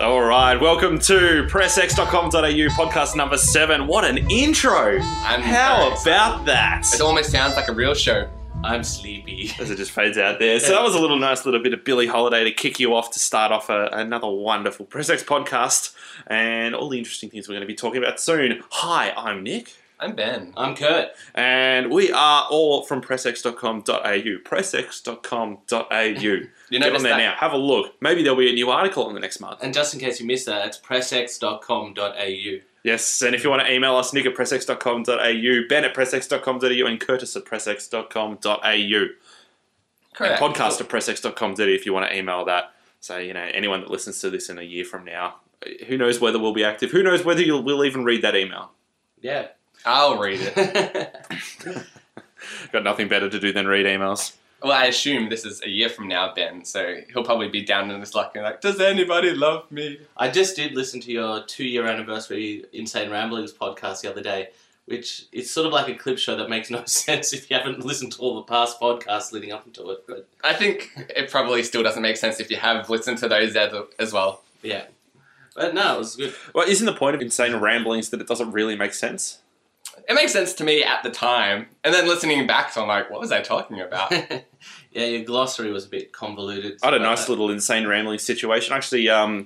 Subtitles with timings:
[0.00, 2.30] All right, welcome to pressx.com.au
[2.74, 3.86] podcast number seven.
[3.86, 4.98] What an intro!
[4.98, 6.86] I'm How very about that?
[6.94, 8.26] It almost sounds like a real show.
[8.64, 9.50] I'm sleepy.
[9.60, 10.58] As it just fades out there.
[10.58, 13.10] So that was a little nice little bit of Billie Holiday to kick you off
[13.10, 15.94] to start off a, another wonderful PressX podcast
[16.28, 18.62] and all the interesting things we're going to be talking about soon.
[18.70, 19.74] Hi, I'm Nick.
[20.00, 20.54] I'm Ben.
[20.56, 21.08] I'm Kurt.
[21.34, 24.22] And we are all from pressx.com.au.
[24.48, 26.00] Pressx.com.au.
[26.70, 27.18] You Get on there that?
[27.18, 27.34] now.
[27.36, 28.00] Have a look.
[28.00, 29.58] Maybe there'll be a new article in the next month.
[29.60, 32.60] And just in case you missed that, it's pressx.com.au.
[32.84, 37.00] Yes, and if you want to email us, nick at pressx.com.au, ben at pressx.com.au, and
[37.00, 38.62] Curtis at pressx.com.au.
[38.62, 39.10] And
[40.14, 40.40] Correct.
[40.40, 42.72] podcast at pressx.com.au if you want to email that.
[43.00, 45.36] So, you know, anyone that listens to this in a year from now,
[45.88, 46.92] who knows whether we'll be active?
[46.92, 48.70] Who knows whether you'll, we'll even read that email?
[49.20, 49.48] Yeah.
[49.84, 51.16] I'll read it.
[52.72, 54.34] Got nothing better to do than read emails.
[54.62, 57.90] Well, I assume this is a year from now, Ben, so he'll probably be down
[57.90, 60.00] in his luck and like, does anybody love me?
[60.18, 64.50] I just did listen to your two year anniversary Insane Ramblings podcast the other day,
[64.84, 67.86] which is sort of like a clip show that makes no sense if you haven't
[67.86, 70.04] listened to all the past podcasts leading up to it.
[70.06, 73.56] But I think it probably still doesn't make sense if you have listened to those
[73.56, 74.42] as, as well.
[74.62, 74.84] yeah.
[75.56, 76.34] But no, it was good.
[76.54, 79.38] Well, isn't the point of insane ramblings that it doesn't really make sense?
[80.08, 83.10] It makes sense to me at the time, and then listening back, so I'm like,
[83.10, 84.10] what was I talking about?
[84.92, 86.78] yeah, your glossary was a bit convoluted.
[86.82, 87.30] I had a nice that.
[87.30, 88.72] little insane rambling situation.
[88.72, 89.44] I actually um,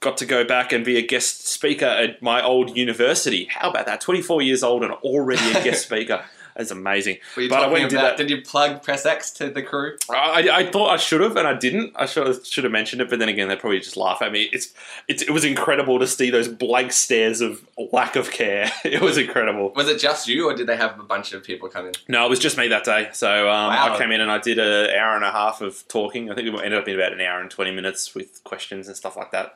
[0.00, 3.46] got to go back and be a guest speaker at my old university.
[3.50, 4.00] How about that?
[4.00, 6.24] 24 years old and already a guest speaker.
[6.56, 7.18] That's amazing.
[7.36, 9.62] Were you But I went and did that- did you plug Press X to the
[9.62, 9.96] crew?
[10.10, 11.92] I, I thought I should have, and I didn't.
[11.96, 14.48] I should should have mentioned it, but then again, they'd probably just laugh at me.
[14.52, 14.72] It's,
[15.06, 18.70] it's it was incredible to see those blank stares of lack of care.
[18.84, 19.72] It was incredible.
[19.76, 21.92] Was it just you, or did they have a bunch of people come in?
[22.08, 23.10] No, it was just me that day.
[23.12, 23.94] So um, Wow.
[23.94, 26.30] I came in and I did an hour and a half of talking.
[26.30, 28.96] I think we ended up in about an hour and twenty minutes with questions and
[28.96, 29.54] stuff like that.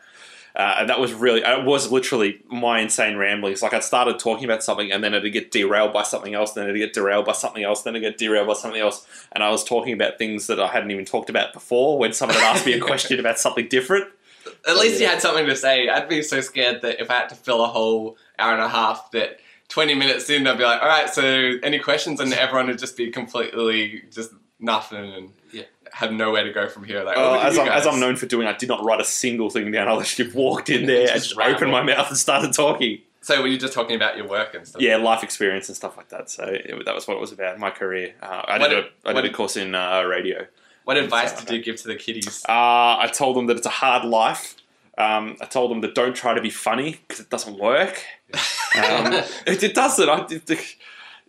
[0.55, 3.63] Uh, and that was really, it was literally my insane ramblings.
[3.63, 6.65] Like I started talking about something and then it'd get derailed by something else, then
[6.65, 9.07] it'd get derailed by something else, then it'd get derailed by something else.
[9.33, 12.37] And I was talking about things that I hadn't even talked about before when someone
[12.37, 14.07] had asked me a question about something different.
[14.67, 15.89] At least you had something to say.
[15.89, 18.69] I'd be so scared that if I had to fill a whole hour and a
[18.69, 21.23] half, that 20 minutes in, I'd be like, all right, so
[21.63, 22.21] any questions?
[22.21, 25.63] And everyone would just be completely just nothing and Yeah.
[25.93, 27.03] Have nowhere to go from here.
[27.03, 27.87] Like, oh, as, I'm, as.
[27.87, 29.89] I'm known for doing, I did not write a single thing down.
[29.89, 33.01] I literally walked in there and Just just opened my mouth and started talking.
[33.23, 34.81] So were you just talking about your work and stuff?
[34.81, 36.31] Yeah, life experience and stuff like that.
[36.31, 37.59] So it, that was what it was about.
[37.59, 38.15] My career.
[38.23, 40.47] Uh, I What did, a, I did a course in uh, radio.
[40.85, 42.43] What advice did you give to the kiddies?
[42.49, 44.57] Uh, I told them that it's a hard life.
[44.97, 48.03] Um, I told them that don't try to be funny because it doesn't work.
[48.73, 49.13] Um,
[49.49, 50.09] it, it doesn't.
[50.09, 50.77] I, it,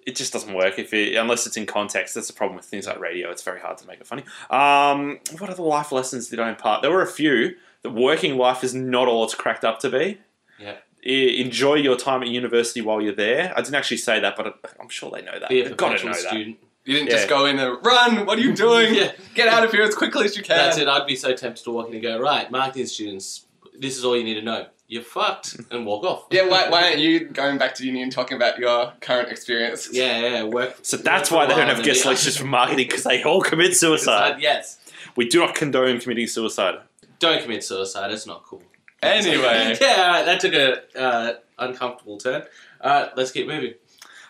[0.08, 2.16] it just doesn't work if it, unless it's in context.
[2.16, 3.30] That's the problem with things like radio.
[3.32, 4.24] It's very hard to make it funny.
[4.50, 6.82] Um, what other life lessons did I impart?
[6.82, 7.56] There were a few.
[7.84, 10.20] The working life is not all it's cracked up to be.
[10.60, 10.76] Yeah.
[11.04, 13.52] Enjoy your time at university while you're there.
[13.56, 15.50] I didn't actually say that, but I'm sure they know that.
[15.50, 16.28] Be a They've got to perpetual know that.
[16.30, 16.58] student.
[16.86, 17.16] You didn't Yeah.
[17.16, 18.26] just go in and run.
[18.26, 18.94] What are you doing?
[18.94, 19.12] Yeah.
[19.36, 20.58] Get out of here as quickly as you can.
[20.58, 20.88] That's it.
[20.88, 23.46] I'd be so tempted to walk in and go, right, marketing students,
[23.80, 24.68] this is all you need to know.
[24.92, 26.26] You're fucked, and walk off.
[26.32, 29.88] Yeah, why, why aren't you going back to uni and talking about your current experience?
[29.90, 30.80] Yeah, yeah, work.
[30.82, 33.40] So that's work why they don't have guest be- lectures from marketing because they all
[33.40, 34.42] commit suicide.
[34.42, 34.80] Yes.
[35.16, 36.80] We do not condone committing suicide.
[37.20, 38.12] Don't commit suicide.
[38.12, 38.64] It's not cool.
[39.02, 39.78] Anyway.
[39.82, 42.44] yeah, all right, that took a uh, uncomfortable turn.
[42.82, 43.76] All right, let's keep moving.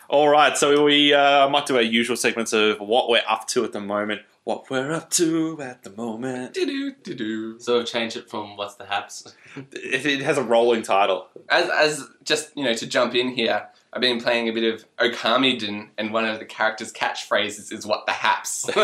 [0.08, 3.64] All right, so we uh, might do our usual segments of what we're up to
[3.64, 4.20] at the moment.
[4.44, 6.54] What we're up to at the moment.
[6.54, 7.60] Do-do, do-do.
[7.60, 9.32] So we've it from what's the haps.
[9.72, 11.28] It, it has a rolling title.
[11.50, 14.86] As, as just, you know, to jump in here, I've been playing a bit of
[14.98, 18.60] Okamiden, and one of the character's catchphrases is what the haps.
[18.72, 18.74] so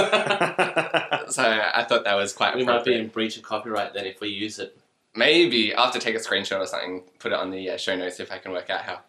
[1.43, 4.29] I thought that was quite we might be in breach of copyright then if we
[4.29, 4.77] use it.
[5.17, 7.97] Maybe I'll have to take a screenshot or something, put it on the uh, show
[7.97, 9.01] notes if I can work out how.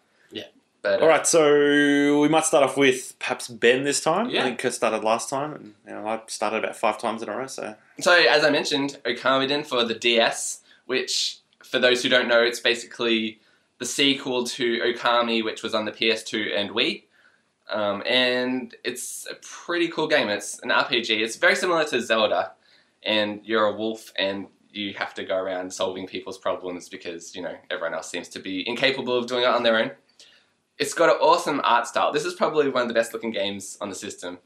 [0.82, 4.30] But, All right, so we might start off with perhaps Ben this time.
[4.30, 4.40] Yeah.
[4.40, 7.28] I think Kurt started last time, and you know, I started about five times in
[7.28, 7.46] a row.
[7.46, 12.42] So So, as I mentioned, Okamiden for the DS, which, for those who don't know,
[12.42, 13.40] it's basically
[13.78, 17.04] the sequel to Okami, which was on the PS2 and Wii.
[17.68, 20.28] Um, and it's a pretty cool game.
[20.28, 21.10] It's an RPG.
[21.20, 22.52] It's very similar to Zelda,
[23.02, 27.42] and you're a wolf, and you have to go around solving people's problems because you
[27.42, 29.90] know everyone else seems to be incapable of doing it on their own.
[30.80, 32.10] It's got an awesome art style.
[32.10, 34.38] This is probably one of the best looking games on the system.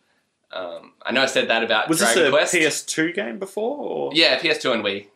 [0.52, 2.88] Um, I know I said that about was Dragon this a Quest.
[2.88, 3.78] PS2 game before?
[3.78, 4.10] Or?
[4.14, 5.06] Yeah, PS2 and Wii.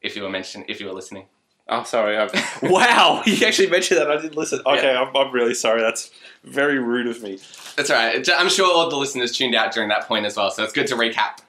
[0.00, 1.24] If you were mentioning, if you were listening.
[1.68, 2.16] Oh, sorry.
[2.16, 2.32] I've...
[2.62, 4.10] wow, you actually mentioned that.
[4.10, 4.60] I didn't listen.
[4.64, 5.80] Okay, I'm, I'm really sorry.
[5.82, 6.10] That's
[6.44, 7.38] very rude of me.
[7.76, 8.26] That's all right.
[8.36, 10.86] I'm sure all the listeners tuned out during that point as well, so it's good
[10.88, 11.40] to recap.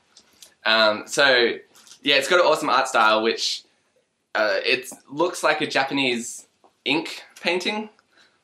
[0.65, 1.53] Um, so,
[2.01, 3.63] yeah, it's got an awesome art style, which
[4.35, 6.47] Uh, it looks like a Japanese
[6.85, 7.89] ink painting,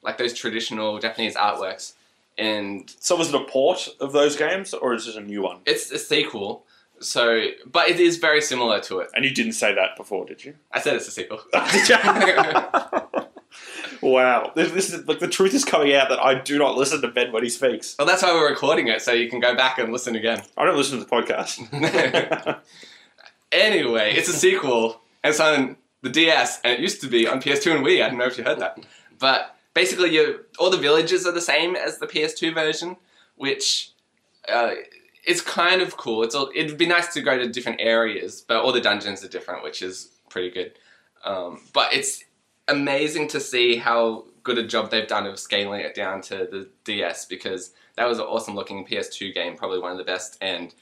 [0.05, 1.93] like those traditional Japanese artworks,
[2.37, 5.57] and So was it a port of those games, or is it a new one?
[5.65, 6.63] it's a sequel.
[7.01, 9.09] So, but it is very similar to it.
[9.13, 10.55] And you didn't say that before, did you?
[10.71, 11.41] I said it's a sequel.
[11.73, 11.97] Did you?
[14.01, 17.01] wow, this, this is like the truth is coming out that I do not listen
[17.01, 17.95] to Ben when he speaks.
[17.99, 20.41] well, that's why we're recording it, so you can go back and listen again.
[20.57, 22.59] I don't listen to the podcast.
[23.51, 27.41] Anyway, it's a sequel, and it's on the DS, and it used to be on
[27.41, 28.03] PS2 and Wii.
[28.03, 28.77] I don't know if you heard that,
[29.17, 32.97] but basically, you all the villages are the same as the PS2 version,
[33.35, 33.91] which
[34.51, 34.71] uh,
[35.27, 36.23] is kind of cool.
[36.23, 39.27] It's all, it'd be nice to go to different areas, but all the dungeons are
[39.27, 40.73] different, which is pretty good.
[41.23, 42.23] Um, but it's
[42.67, 46.69] amazing to see how good a job they've done of scaling it down to the
[46.83, 50.73] DS because that was an awesome looking PS2 game, probably one of the best, and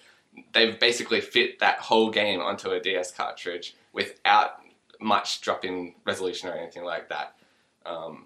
[0.53, 4.59] they've basically fit that whole game onto a DS cartridge without
[4.99, 7.35] much drop in resolution or anything like that.
[7.85, 8.25] Um,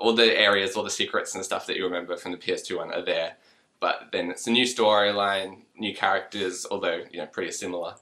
[0.00, 2.92] all the areas, all the secrets and stuff that you remember from the PS2 one
[2.92, 3.36] are there,
[3.80, 7.94] but then it's a new storyline, new characters, although you know pretty similar,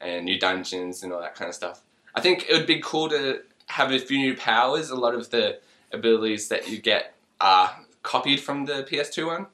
[0.00, 1.82] and new dungeons and all that kind of stuff.
[2.14, 4.90] I think it would be cool to have a few new powers.
[4.90, 5.58] A lot of the
[5.92, 9.46] abilities that you get are copied from the PS2 one,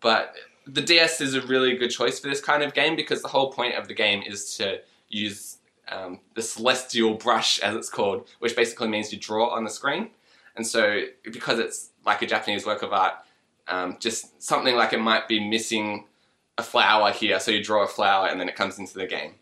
[0.00, 0.34] but
[0.66, 3.52] the DS is a really good choice for this kind of game because the whole
[3.52, 5.58] point of the game is to use
[5.88, 10.10] um, the celestial brush, as it's called, which basically means you draw on the screen.
[10.56, 13.14] And so, because it's like a Japanese work of art,
[13.68, 16.06] um, just something like it might be missing
[16.58, 19.34] a flower here, so you draw a flower and then it comes into the game.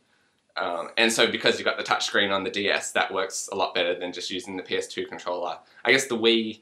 [0.57, 3.75] Um, and so, because you've got the touchscreen on the DS, that works a lot
[3.75, 5.59] better than just using the PS2 controller.
[5.85, 6.61] I guess the Wii,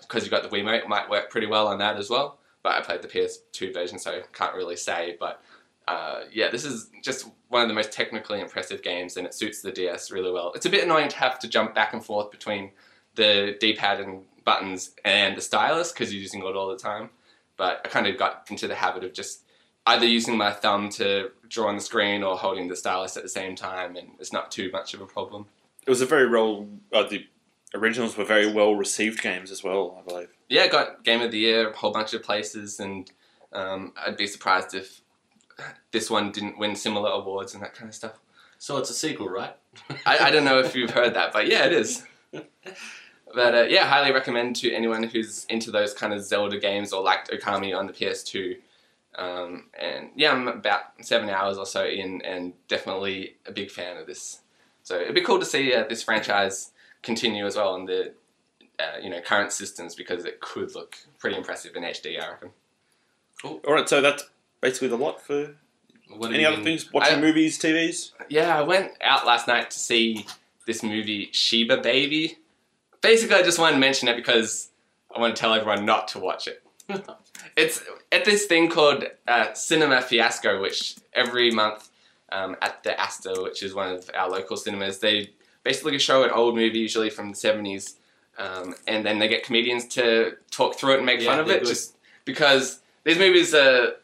[0.00, 2.38] because you've got the Wiimote, might work pretty well on that as well.
[2.62, 5.16] But I played the PS2 version, so can't really say.
[5.18, 5.42] But
[5.88, 9.60] uh, yeah, this is just one of the most technically impressive games, and it suits
[9.60, 10.52] the DS really well.
[10.54, 12.70] It's a bit annoying to have to jump back and forth between
[13.14, 17.10] the D-pad and buttons and the stylus because you're using it all the time.
[17.56, 19.42] But I kind of got into the habit of just
[19.86, 23.28] either using my thumb to draw on the screen or holding the stylus at the
[23.28, 25.46] same time, and it's not too much of a problem.
[25.86, 26.66] it was a very well.
[26.92, 27.26] Uh, the
[27.74, 30.28] originals were very well received games as well, I believe.
[30.48, 33.10] Yeah, got Game of the Year a whole bunch of places, and
[33.52, 35.02] um, I'd be surprised if
[35.90, 38.20] this one didn't win similar awards and that kind of stuff.
[38.58, 39.54] So it's a sequel, right?
[40.06, 42.04] I, I don't know if you've heard that, but yeah, it is.
[43.34, 47.02] But uh, yeah, highly recommend to anyone who's into those kind of Zelda games or
[47.02, 48.56] liked Okami on the PS2.
[49.16, 53.96] Um, and yeah, I'm about seven hours or so in, and definitely a big fan
[53.96, 54.40] of this.
[54.82, 56.70] So it'd be cool to see uh, this franchise
[57.02, 58.12] continue as well on the
[58.78, 62.20] uh, you know current systems because it could look pretty impressive in HD.
[62.22, 62.50] I reckon.
[63.42, 63.60] Cool.
[63.66, 64.24] All right, so that's
[64.60, 65.54] basically the lot for
[66.08, 66.92] What any other been- things.
[66.92, 68.12] Watching I- movies, TVs.
[68.28, 70.26] Yeah, I went out last night to see
[70.66, 72.38] this movie Sheba Baby.
[73.00, 74.68] Basically, I just wanted to mention it because
[75.14, 76.62] I want to tell everyone not to watch it.
[77.56, 77.82] It's
[78.12, 81.90] at this thing called uh, Cinema Fiasco, which every month
[82.30, 85.30] um, at the Astor, which is one of our local cinemas, they
[85.64, 87.94] basically show an old movie, usually from the 70s,
[88.38, 91.48] um, and then they get comedians to talk through it and make Yeah, fun of
[91.50, 91.68] it, good.
[91.68, 93.94] just because these movies are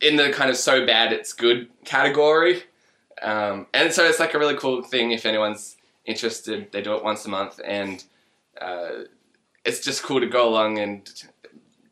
[0.00, 2.62] in the kind of so bad it's good category.
[3.20, 6.72] Um, and so it's like a really cool thing if anyone's interested.
[6.72, 8.02] They do it once a month, and
[8.60, 9.04] uh,
[9.64, 11.10] it's just cool to go along and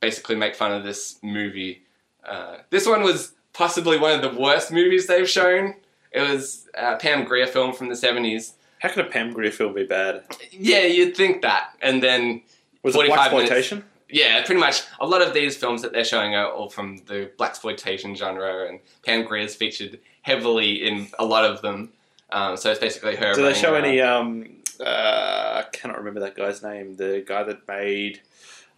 [0.01, 1.83] basically make fun of this movie.
[2.25, 5.75] Uh, this one was possibly one of the worst movies they've shown.
[6.13, 8.53] It was a Pam Grier film from the 70s.
[8.81, 10.25] How could a Pam Grier film be bad?
[10.53, 11.71] Yeah, you'd think that.
[11.83, 12.43] And then,
[12.83, 13.85] Was it black exploitation?
[14.09, 17.31] yeah, pretty much a lot of these films that they're showing are all from the
[17.37, 21.91] black exploitation genre, and Pam Grier's featured heavily in a lot of them.
[22.31, 23.35] Um, so it's basically her.
[23.35, 23.87] Do they show around.
[23.87, 24.01] any?
[24.01, 26.97] Um, uh, I cannot remember that guy's name.
[26.97, 28.21] The guy that made.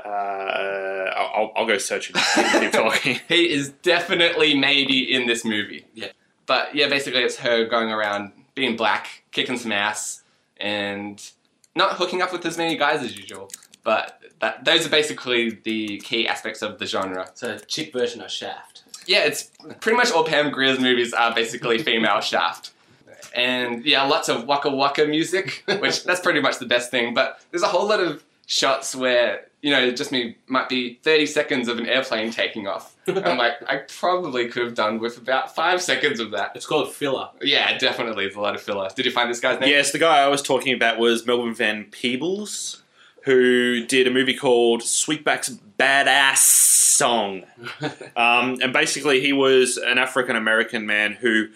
[0.04, 2.16] Uh, I'll, I'll- I'll go searching.
[2.61, 3.21] Keep talking.
[3.28, 5.85] he is definitely maybe in this movie.
[5.95, 6.09] Yeah.
[6.47, 10.23] But yeah, basically it's her going around being black, kicking some ass,
[10.57, 11.23] and
[11.75, 13.50] not hooking up with as many guys as usual.
[13.85, 17.30] But that, those are basically the key aspects of the genre.
[17.35, 18.83] So a chick version of Shaft.
[19.07, 22.73] Yeah, it's pretty much all Pam Grier's movies are basically female Shaft.
[23.35, 27.15] And yeah, lots of waka waka music, which that's pretty much the best thing.
[27.15, 30.95] But there's a whole lot of shots where, you know, it just me might be
[31.03, 32.97] 30 seconds of an airplane taking off.
[33.07, 36.53] I'm like, I probably could have done with about five seconds of that.
[36.55, 37.29] It's called Filler.
[37.41, 38.89] Yeah, definitely, it's a lot of filler.
[38.95, 39.71] Did you find this guy's name?
[39.71, 42.83] yes, the guy I was talking about was Melvin Van Peebles,
[43.25, 46.71] who did a movie called Sweetback's Badass.
[47.01, 47.45] song.
[48.17, 51.47] Um, and basically, he was an African American man who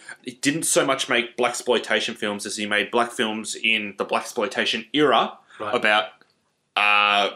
[0.41, 4.23] didn't so much make black exploitation films as he made black films in the black
[4.23, 5.75] exploitation era right.
[5.75, 6.07] about
[6.77, 7.31] uh,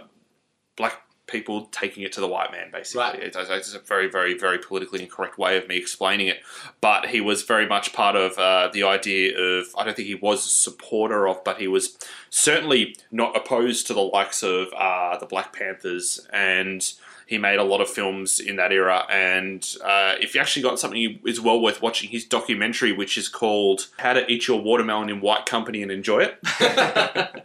[0.76, 2.70] black people taking it to the white man.
[2.73, 3.23] Basically, Right.
[3.23, 6.40] it's, it's a very, very, very politically incorrect way of me explaining it.
[6.80, 9.66] But he was very much part of uh, the idea of.
[9.76, 11.97] I don't think he was a supporter of, but he was
[12.30, 16.92] certainly not opposed to the likes of uh, the Black Panthers and.
[17.28, 20.80] He made a lot of films in that era, and uh, if you actually got
[20.80, 25.11] something is well worth watching, his documentary, which is called "How to Eat Your Watermelon
[25.11, 27.44] in White Company and Enjoy It."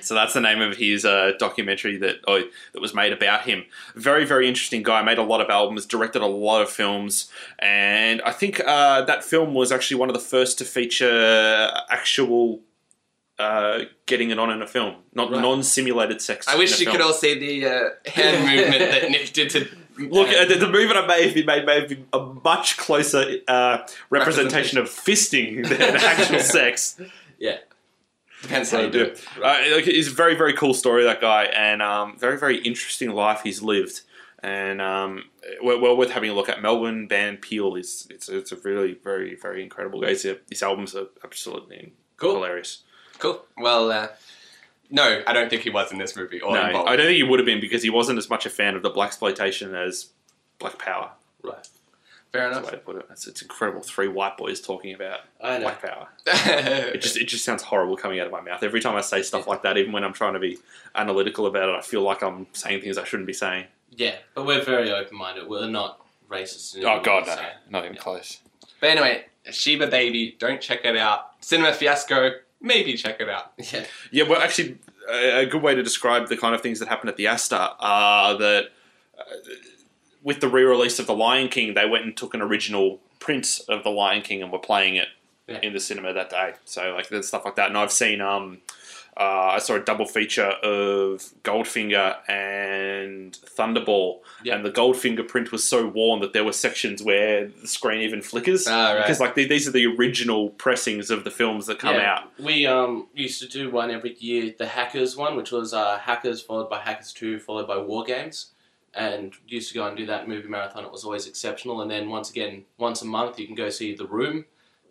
[0.00, 2.42] So that's the name of his uh, documentary that oh,
[2.72, 3.64] that was made about him.
[3.94, 5.02] Very very interesting guy.
[5.02, 7.30] Made a lot of albums, directed a lot of films,
[7.60, 12.60] and I think uh, that film was actually one of the first to feature actual
[13.38, 15.40] uh, getting it on in a film, not Right.
[15.40, 16.48] non-simulated sex.
[16.48, 16.96] I in wish a you film.
[16.96, 19.66] could all see the uh, hand movement that Nick did to
[19.98, 22.20] Look, uh, uh, the, the movement I may have been made may have been a
[22.20, 23.78] much closer uh,
[24.10, 27.00] representation of fisting than actual sex.
[27.38, 27.58] Yeah.
[28.42, 29.24] Depends how you do it.
[29.38, 33.10] Uh, like, it's a very, very cool story, that guy, and um, very, very interesting
[33.10, 34.02] life he's lived.
[34.40, 35.24] And um,
[35.60, 36.62] well, well worth having a look at.
[36.62, 40.10] Melvin Van Peebles it's, it's a really, very, very incredible guy.
[40.10, 42.34] His, his albums are absolutely Cool.
[42.34, 42.84] hilarious.
[43.18, 43.44] Cool.
[43.56, 44.08] Well, uh,
[44.90, 46.88] no, I don't think he was in this movie or no, involved.
[46.88, 48.82] I don't think he would have been because he wasn't as much a fan of
[48.82, 50.10] the black exploitation as
[50.58, 51.10] Black Power.
[51.42, 51.66] Right.
[52.32, 52.72] Fair That's the enough.
[52.72, 53.06] way to put it.
[53.10, 53.80] It's, it's incredible.
[53.80, 55.20] Three white boys talking about.
[55.40, 56.08] Black Power.
[56.26, 59.22] It just it just sounds horrible coming out of my mouth every time I say
[59.22, 59.76] stuff like that.
[59.78, 60.58] Even when I'm trying to be
[60.94, 63.64] analytical about it, I feel like I'm saying things I shouldn't be saying.
[63.90, 65.48] Yeah, but we're very open minded.
[65.48, 66.76] We're not racist.
[66.84, 68.00] Oh God, no, so- not even Yeah.
[68.02, 68.40] close.
[68.80, 71.30] but anyway, Sheba Baby, don't check it out.
[71.40, 73.52] Cinema Fiasco, maybe check it out.
[73.72, 73.84] Yeah.
[74.10, 74.78] Yeah, well, actually,
[75.10, 78.36] a good way to describe the kind of things that happen at the Astor are
[78.38, 78.64] that
[79.18, 79.22] uh,
[80.22, 83.84] with the re-release of The Lion King, they went and took an original print of
[83.84, 85.08] The Lion King and were playing it
[85.46, 85.60] Yeah.
[85.62, 86.54] in the cinema that day.
[86.64, 88.58] So like there's stuff like that, and I've seen um.
[89.18, 94.54] Uh, I saw a double feature of Goldfinger and Thunderball, Yeah.
[94.54, 98.22] and the Goldfinger print was so worn that there were sections where the screen even
[98.22, 98.68] flickers.
[98.68, 98.98] Ah, right.
[99.02, 102.14] Because like the- these are the original pressings of the films that come Yeah.
[102.18, 102.32] out.
[102.38, 106.40] We um used to do one every year, the Hackers one, which was uh, Hackers
[106.40, 108.52] followed by Hackers Two, followed by War Games,
[108.94, 110.84] and used to go and do that movie marathon.
[110.84, 111.80] It was always exceptional.
[111.82, 114.44] And then once again, once a month, you can go see The Room,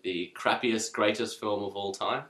[0.04, 2.24] the crappiest, greatest film of all time.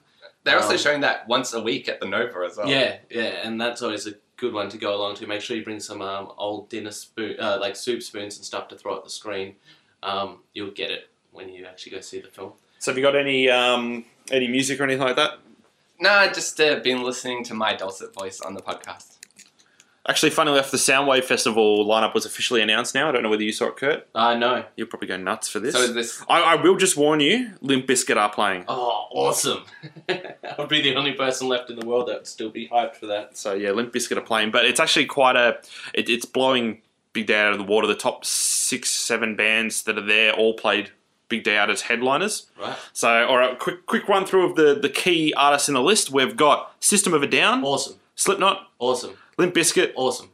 [0.48, 2.68] They're also Um, showing that once a week at the Nova as well.
[2.70, 5.28] Yeah, yeah, and that's always a good one to go along to.
[5.28, 8.68] Make sure you bring some um, old dinner spoon, uh, like soup spoons and stuff
[8.70, 9.56] to throw at the screen.
[10.04, 12.54] Um, you'll get it when you actually go see the film.
[12.80, 15.40] So have you got any um, any music or anything like that?
[16.00, 19.17] No, I just uh, been listening to my dulcet voice on the podcast.
[20.10, 23.10] Actually, funnily enough, the Soundwave Festival lineup was officially announced now.
[23.10, 24.08] I don't know whether you saw it, Kurt.
[24.16, 24.64] Uh, I know.
[24.78, 25.76] You'll probably go nuts for this.
[25.76, 28.64] So this I, I will just warn you, Limp Bizkit are playing.
[28.70, 29.66] Oh, awesome!
[30.10, 32.96] I would be the only person left in the world that would still be hyped
[32.96, 33.38] for that.
[33.38, 35.60] So yeah, Limp Bizkit are playing, but it's actually quite a.
[35.94, 37.88] It, it's blowing Big Day out of the water.
[37.88, 40.92] The top six, seven bands that are there all played
[41.30, 42.48] Big Day out as headliners.
[42.60, 42.76] Right?
[42.94, 46.12] So, all right, quick quick run through of the the key artists in the list.
[46.12, 50.30] We've got System of a Down, Awesome, Slipknot, awesome, Limp Bizkit, awesome.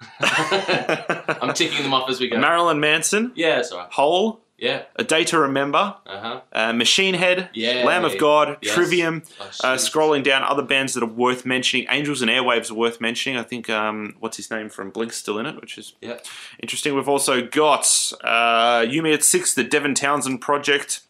[0.20, 2.38] I'm ticking them off as we go.
[2.38, 3.90] Marilyn Manson, yeah, that's alright.
[3.92, 6.40] Hole, Yeah, A Day to Remember, uh huh.
[6.52, 7.82] uh, Machine Head, Yeah.
[7.84, 8.72] Lamb of God, Yes.
[8.74, 9.22] Trivium.
[9.40, 11.86] Oh, Uh, scrolling down, other bands that are worth mentioning.
[11.90, 13.36] Angels and Airwaves are worth mentioning.
[13.38, 16.18] I think um, what's his name from Blink's still in it, which is Yeah.
[16.60, 16.94] interesting.
[16.94, 21.00] We've also got uh, You Me at Six, the Devin Townsend Project,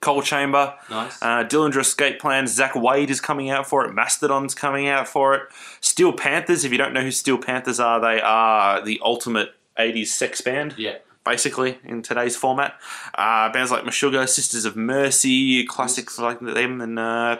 [0.00, 1.20] Coal Chamber, Nice.
[1.22, 2.58] uh, Dillinger Escape Plans.
[2.58, 3.92] Zakk Wylde is coming out for it.
[3.94, 5.42] Mastodon's coming out for it.
[5.80, 6.64] Steel Panthers.
[6.64, 10.74] If you don't know who Steel Panthers are, they are the ultimate '80s sex band
[10.78, 10.96] yeah.
[11.24, 12.78] Basically in today's format.
[13.14, 17.38] Uh, bands like Meshuggah, Sisters of Mercy, classics like them, and uh,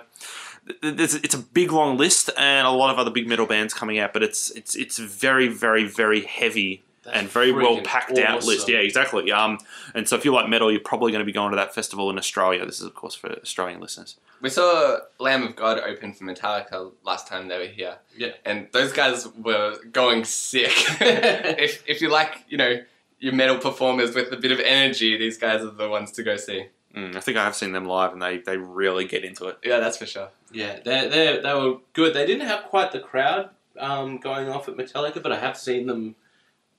[0.83, 4.12] it's a big long list and a lot of other big metal bands coming out.
[4.12, 8.69] But it's it's it's very very very heavy That's and very well packed out list.
[8.69, 9.31] Yeah, exactly.
[9.31, 9.59] Um,
[9.95, 12.11] and so if you like metal, you're probably going to be going to that festival
[12.11, 12.64] in Australia.
[12.64, 14.17] This is of course for Australian listeners.
[14.41, 17.97] We saw Lamb of God open for Metallica last time they were here.
[18.17, 18.33] Yeah.
[18.45, 20.73] And those guys were going sick.
[21.00, 22.83] if if you like, you know,
[23.25, 26.37] your metal performers with a bit of energy, these guys are the ones to go
[26.37, 26.66] see.
[26.95, 29.59] Mm, I think I have seen them live, and they they really get into it.
[29.64, 30.28] Yeah, that's for sure.
[30.52, 32.14] Yeah, they they they were good.
[32.14, 33.50] They didn't have quite the crowd
[33.81, 36.14] um, going off at Metallica, but I have seen them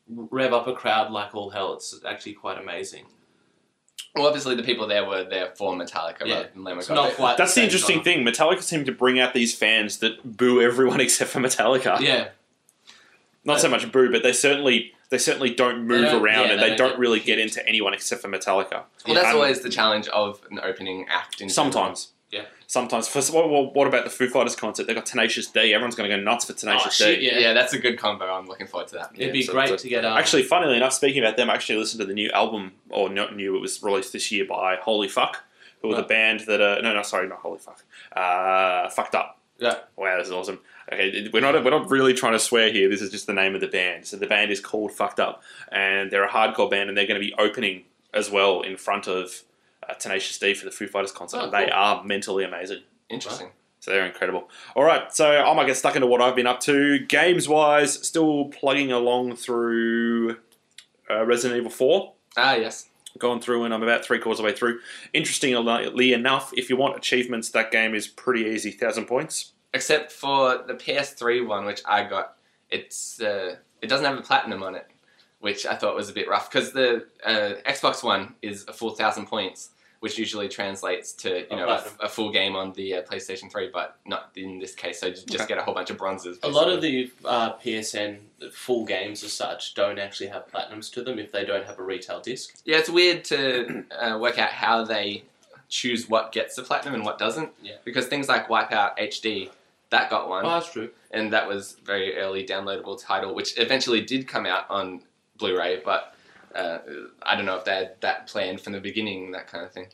[0.08, 1.74] rev up a crowd like all hell.
[1.74, 3.06] It's actually quite amazing.
[4.14, 6.36] Well, obviously the people there were there for Metallica Yeah.
[6.36, 6.96] rather than Lamb of God.
[6.96, 7.38] not quite.
[7.38, 8.04] That's the same interesting time.
[8.06, 8.26] thing.
[8.26, 12.00] Metallica seem to bring out these fans that boo everyone except for Metallica.
[12.00, 12.30] Yeah,
[13.46, 16.62] not so much boo, but they certainly they certainly don't move don't- around yeah, and
[16.62, 18.84] they they don't don't really get into anyone except for Metallica.
[19.06, 21.42] Well, that's Um, always the challenge of an opening act.
[21.42, 21.54] In general.
[21.72, 22.12] Sometimes.
[22.32, 22.46] Yeah.
[22.68, 23.08] Sometimes.
[23.08, 24.88] For, what, what, what about the Foo Fighters concert?
[24.88, 25.74] They got Tenacious D.
[25.74, 27.28] Everyone's going to go nuts for Tenacious Oh, shit, D.
[27.28, 27.38] yeah.
[27.38, 27.54] Yeah.
[27.54, 28.26] that's a good combo.
[28.26, 29.12] I'm looking forward to that.
[29.14, 31.50] It'd Yeah, be so- great so- to get um, Actually, funnily enough, speaking about them,
[31.50, 34.44] I actually listened to the new album, or not new, it was released this year
[34.44, 35.44] by Holy Fuck,
[35.82, 36.10] who are the Right.
[36.10, 37.84] band that are, no, no, sorry, not Holy Fuck,
[38.16, 39.40] uh, Fucked Up.
[39.60, 39.76] Yeah.
[39.96, 40.60] Wow, this is awesome.
[40.92, 43.56] Okay, we're not, we're not really trying to swear here, this is just the name
[43.56, 44.06] of the band.
[44.06, 47.20] So the band is called Fucked Up, and they're a hardcore band, and they're going
[47.20, 49.42] to be opening as well in front of
[49.88, 52.82] uh, Tenacious D for the Foo Fighters concert, Oh, and they are mentally amazing.
[53.10, 53.50] Interesting.
[53.80, 54.50] So they're incredible.
[54.76, 57.00] All right, so I might get stuck into what I've been up to.
[57.00, 60.38] Games wise, still plugging along through
[61.10, 62.14] uh, Resident Evil 4.
[62.38, 62.90] Ah, yes.
[63.18, 64.80] Gone through and I'm about three quarters of the way through.
[65.14, 69.54] Interestingly enough, if you want achievements, that game is pretty easy, thousand points.
[69.76, 72.38] Except for the PS3 one, which I got,
[72.72, 74.88] it's uh, it doesn't have a platinum on it,
[75.40, 78.92] which I thought was a bit rough because the uh, Xbox One is a full
[78.92, 82.96] thousand points, which usually translates to you A know a, a full game on the
[82.96, 85.00] uh, PlayStation 3, but not in this case.
[85.02, 85.46] So you just Okay.
[85.48, 86.40] get a whole bunch of bronzes.
[86.44, 88.20] A lot of the uh, PSN
[88.54, 91.84] full games as such don't actually have platinums to them if they don't have a
[91.84, 92.56] retail disc.
[92.66, 95.24] yeah, it's weird to uh, work out how they
[95.68, 97.50] choose what gets the platinum and what doesn't.
[97.62, 97.74] Yeah.
[97.84, 99.50] Because things like Wipeout HD,
[99.96, 100.46] that got one.
[100.46, 100.90] Oh, that's true.
[101.12, 105.02] and that was very early downloadable title, which eventually did come out on
[105.38, 106.14] Blu-ray, but
[106.56, 106.80] uh,
[107.24, 109.88] I don't know if they had that planned from the beginning, that kind of thing.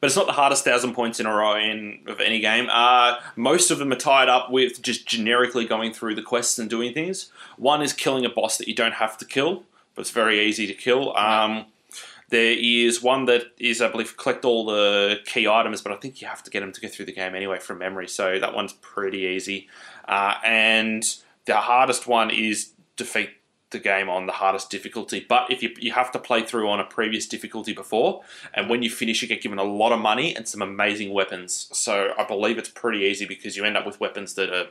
[0.00, 2.68] But it's not the hardest thousand points in a row in of any game.
[2.70, 6.68] Uh, most of them are tied up with just generically going through the quests and
[6.68, 7.30] doing things.
[7.56, 9.62] One is killing a boss that you don't have to kill,
[9.94, 11.16] but it's very easy to kill.
[11.16, 11.66] Um,
[12.30, 16.20] there is one that is, I believe, collect all the key items, but I think
[16.20, 18.08] you have to get them to go through the game anyway from memory.
[18.08, 19.68] So that one's pretty easy.
[20.06, 21.04] Uh, and
[21.46, 23.30] the hardest one is defeat
[23.70, 25.24] the game on the hardest difficulty.
[25.26, 28.22] But if you, you have to play through on a previous difficulty before,
[28.54, 31.68] and when you finish, you get given a lot of money and some amazing weapons.
[31.72, 34.68] So I believe it's pretty easy because you end up with weapons that are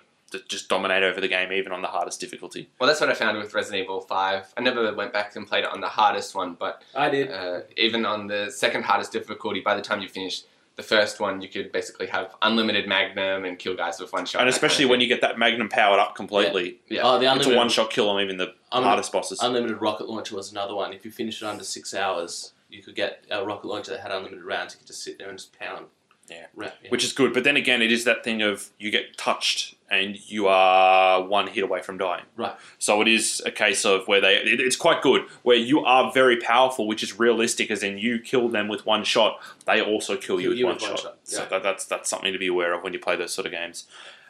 [0.48, 2.70] just dominate over the game, even on the hardest difficulty.
[2.79, 4.53] Well, that's what I found with Resident Evil 5.
[4.57, 7.31] I never went back and played it on the hardest one, but I did.
[7.31, 10.44] uh, even on the second hardest difficulty, by the time you finish
[10.75, 14.42] the first one, you could basically have unlimited Magnum and kill guys with one shot.
[14.42, 17.01] and that kind especially of when you get that Magnum powered up completely, Yeah.
[17.03, 19.40] Oh, the it's a unlimited, one shot kill on even the Unlimited- hardest bosses.
[19.42, 20.94] unlimited rocket launcher was another one.
[20.94, 24.11] If you finished it under six hours, you could get a rocket launcher that had
[24.11, 24.74] unlimited rounds.
[24.75, 25.87] You could just sit there and just pound.
[26.29, 26.48] Yeah.
[26.59, 26.70] Yeah.
[26.90, 27.33] which is good.
[27.33, 31.48] But then again, it is that thing of you get touched and you are one
[31.48, 32.25] hit away from dying.
[32.35, 32.53] Right.
[32.79, 34.35] So it is a case of where they.
[34.35, 38.20] It, it's quite good where you are very powerful, which is realistic, as in you
[38.20, 41.01] kill them with one shot, they also kill you with you one with one shot.
[41.01, 43.46] shot, So that, that's that's something to be aware of when you play those sort
[43.46, 43.85] of games.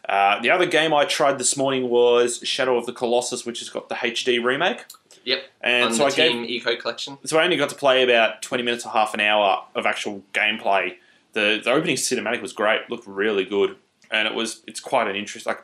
[0.07, 3.69] Uh, the other game I tried this morning was Shadow of the Colossus, which has
[3.69, 4.86] got the HD remake.
[5.25, 5.43] Yep.
[5.60, 7.17] And so I gave Ico Collection.
[7.25, 10.23] so I only got to play about twenty minutes or half an hour of actual
[10.33, 10.95] gameplay.
[11.38, 13.76] The the opening cinematic was great, looked really good,
[14.10, 15.45] and it was it's quite an interest.
[15.45, 15.62] Like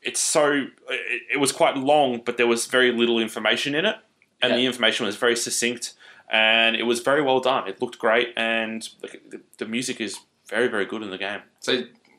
[0.00, 3.96] it's so it, it was quite long, but there was very little information in it,
[4.40, 4.56] and Yeah.
[4.58, 5.94] the information was very succinct,
[6.30, 7.66] and it was very well done.
[7.66, 11.40] It looked great, and like, the, the music is very very good in the game.
[11.58, 11.72] So,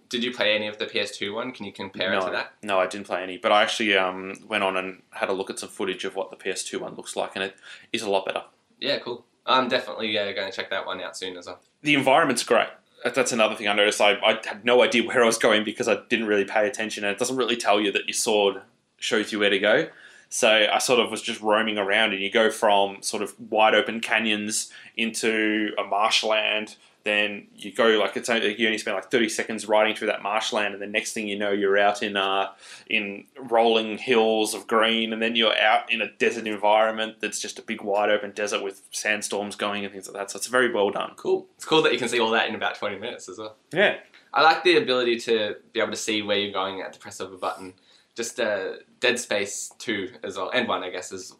[0.10, 1.54] did you play any of the PS2 one?
[1.54, 2.54] Can you compare it to that?
[2.62, 5.50] no, I didn't play any, but I actually um, went on and had a look
[5.50, 7.56] at some footage of what the PS2 one looks like, and it
[7.94, 8.44] is a lot better.
[8.80, 9.26] Yeah, cool.
[9.46, 11.62] I'm definitely uh, going to check that one out soon as well.
[11.82, 12.70] The environment's great.
[13.04, 14.02] That's another thing I noticed.
[14.02, 17.04] I, I had no idea where I was going because I didn't really pay attention,
[17.04, 18.62] and it doesn't really tell you that your sword
[18.98, 19.88] shows you where to go.
[20.30, 23.76] So I sort of was just roaming around, and you go from sort of wide
[23.76, 26.76] open canyons into a marshland.
[27.08, 30.22] Then you go like it's only, you only spend like thirty seconds riding through that
[30.22, 32.52] marshland, and the next thing you know, you're out in uh,
[32.89, 37.60] in rolling hills of green, and then you're out in a desert environment that's just
[37.60, 40.32] a big wide open desert with sandstorms going and things like that.
[40.32, 41.13] So it's very well done.
[41.15, 41.48] Cool.
[41.56, 43.56] It's cool that you can see all that in about 20 minutes as well.
[43.72, 43.96] Yeah.
[44.34, 47.22] I like the ability to be able to see where you're going at the press
[47.22, 47.74] of a button.
[48.15, 51.34] Just uh, Dead Space 2 as well, and 1, I guess, has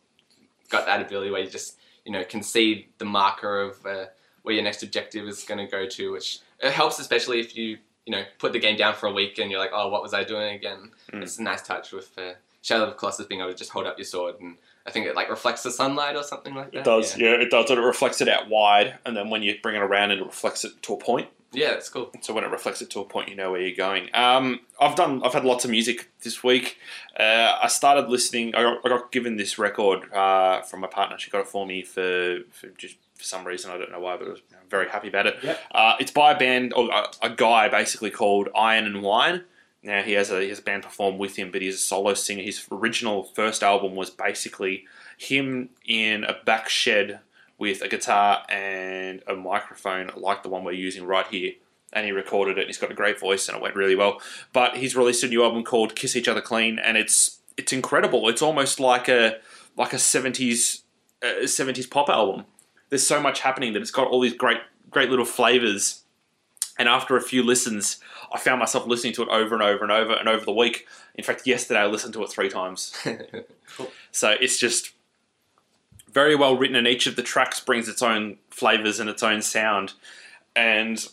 [0.69, 4.06] got that ability where you just, you know, can see the marker of uh,
[4.47, 7.77] where your next objective is going to go to, which it helps especially if you,
[8.05, 10.13] you know, put the game down for a week and you're like, oh, what was
[10.13, 10.91] I doing again?
[11.13, 11.21] Mm.
[11.21, 13.97] It's a nice touch with uh, Shadow of Colossus being able to just hold up
[13.97, 14.57] your sword and
[14.88, 16.79] I think it like reflects the sunlight or something like that.
[16.79, 17.33] It does, yeah.
[17.33, 17.69] it does.
[17.69, 20.81] It reflects it out wide, and then when you bring it around, it reflects it
[20.83, 21.27] to a point.
[21.51, 22.12] Yeah, it's cool.
[22.21, 24.10] So when it reflects it to a point, you know where you're going.
[24.13, 25.21] Um, I've done.
[25.23, 26.77] I've had lots of music this week.
[27.19, 28.55] Uh, I started listening.
[28.55, 31.17] I got, I got given this record uh, from my partner.
[31.17, 33.71] She got it for me for, for just for some reason.
[33.71, 35.38] I don't know why, but I was very happy about it.
[35.41, 35.60] Yep.
[35.71, 39.43] Uh, it's by a band or a, a guy basically called Iron and Wine.
[39.84, 42.13] Now he has a he has a band perform with him, but he's a solo
[42.13, 42.43] singer.
[42.43, 44.86] His original first album was basically
[45.17, 47.19] him in a back shed
[47.58, 51.53] with a guitar and a microphone like the one we're using right here.
[51.93, 52.62] And he recorded it.
[52.62, 54.21] And he's got a great voice, and it went really well.
[54.51, 58.27] But he's released a new album called "Kiss Each Other Clean," and it's it's incredible.
[58.27, 59.38] It's almost like a
[59.77, 60.84] like a seventies
[61.23, 62.45] uh, seventies pop album.
[62.89, 66.04] There's so much happening that it's got all these great great little flavors.
[66.80, 68.00] And after a few listens,
[68.32, 70.88] I found myself listening to it over and over and over and over the week.
[71.15, 72.95] In fact, yesterday I listened to it three times.
[74.12, 74.93] So it's just
[76.12, 79.43] very well written, and each of the tracks brings its own flavors and its own
[79.43, 79.93] sound.
[80.56, 81.06] And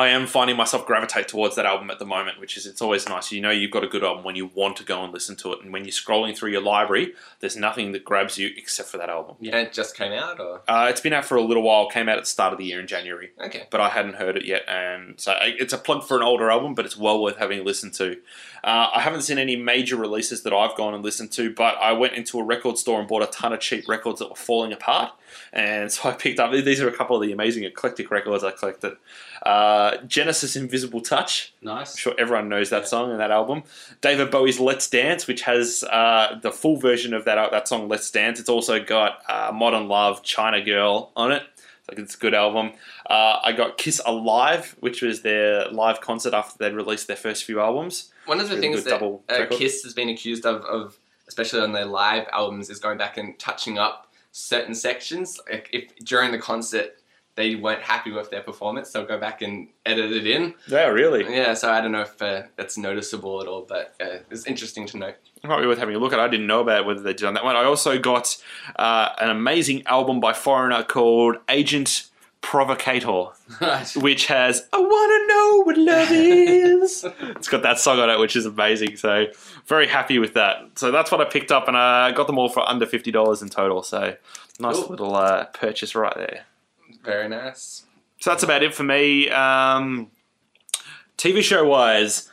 [0.00, 3.06] I am finding myself gravitate towards that album at the moment, which is it's always
[3.06, 3.30] nice.
[3.30, 5.52] You know, you've got a good album when you want to go and listen to
[5.52, 8.96] it, and when you're scrolling through your library, there's nothing that grabs you except for
[8.96, 9.36] that album.
[9.40, 11.90] Yeah, it just came out, or Uh, it's been out for a little while.
[11.90, 13.66] Came out at the start of the year in January okay.
[13.70, 16.72] but I hadn't heard it yet, and so it's a plug for an older album,
[16.72, 18.16] but it's well worth having a listen to.
[18.64, 21.92] Uh, I haven't seen any major releases that I've gone and listened to, but I
[21.92, 24.72] went into a record store and bought a ton of cheap records that were falling
[24.72, 25.12] apart,
[25.52, 26.52] and so I picked up.
[26.52, 28.96] These are a couple of the amazing eclectic records I collected.
[29.42, 31.52] Uh, Genesis Invisible Touch.
[31.62, 31.94] Nice.
[31.94, 33.62] I'm sure everyone knows that song and that album.
[34.00, 38.10] David Bowie's Let's Dance, which has uh, the full version of that that song Let's
[38.10, 38.38] Dance.
[38.38, 41.42] It's also got uh, Modern Love, China Girl on it.
[41.88, 42.72] Like it's a good album.
[43.08, 47.44] Uh, I got Kiss Alive, which was their live concert after they'd released their first
[47.44, 48.12] few albums.
[48.26, 49.46] One of the Really things that uh.
[49.50, 53.36] Kiss has been accused of, of, especially on their live albums, is going back and
[53.40, 55.40] touching up certain sections.
[55.50, 56.96] Like if during the concert
[57.36, 60.54] they weren't happy with their performance, they'll go back and edit it in.
[60.68, 61.22] Yeah, really.
[61.34, 64.86] Yeah, so I don't know if uh, that's noticeable at all, but uh, it's interesting
[64.88, 65.06] to know.
[65.06, 66.20] It might be worth having a look at.
[66.20, 67.56] I didn't know about whether they did on that one.
[67.56, 68.36] I also got
[68.76, 72.09] uh, an amazing album by Foreigner called Agent
[72.42, 73.26] Provocator.
[73.60, 73.96] Nice.
[73.96, 77.04] which has I wanna know what love is.
[77.20, 78.96] it's got that song on it, which is amazing.
[78.96, 79.26] So
[79.66, 80.56] very happy with that.
[80.76, 83.42] So that's what I picked up, and I got them all for under fifty dollars
[83.42, 83.82] in total.
[83.82, 84.16] So
[84.58, 84.88] nice Cool.
[84.88, 86.44] little uh, purchase right there.
[87.04, 87.84] Very nice.
[88.20, 89.28] So that's about it for me.
[89.30, 90.10] Um,
[91.18, 92.30] TV show wise,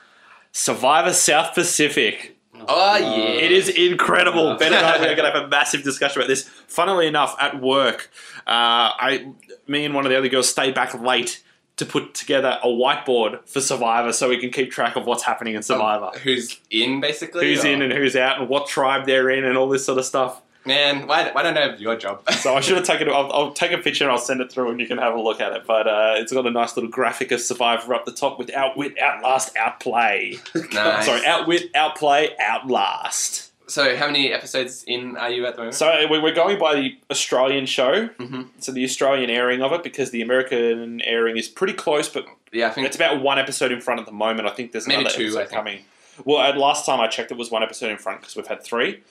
[0.52, 2.37] Survivor South Pacific.
[2.68, 3.08] Oh, yeah.
[3.18, 4.56] It is incredible.
[4.60, 6.44] Ben and I are going to have a massive discussion about this.
[6.68, 8.10] Funnily enough, at work,
[8.46, 9.32] uh, I,
[9.68, 11.44] me and one of the other girls stayed back late
[11.78, 15.54] to put together a whiteboard for Survivor, so we can keep track of what's happening
[15.56, 17.46] in Survivor, Who's in, basically?
[17.48, 20.00] who's or- in and who's out, and what tribe they're in, and all this sort
[20.00, 20.42] of stuff.
[20.68, 22.22] Man, why, why don't I have your job?
[22.34, 23.12] So I should have taken it.
[23.12, 25.20] I'll, I'll take a picture and I'll send it through, and you can have a
[25.20, 25.64] look at it.
[25.66, 29.00] But uh, it's got a nice little graphic of Survivor up the top with outwit,
[29.00, 30.38] outlast, outplay.
[30.74, 31.06] Nice.
[31.06, 33.46] Sorry, outwit, outplay, outlast.
[33.70, 35.76] So, how many episodes in are you at the moment?
[35.76, 38.48] So we- we're going by the Australian show, Mhm.
[38.60, 42.68] so the Australian airing of it, because the American airing is pretty close, but yeah,
[42.68, 44.48] I think it's about one episode in front at the moment.
[44.48, 45.80] I think there's Maybe another two, episode coming.
[46.24, 49.02] Well, last time I checked, it was one episode in front because we've had three.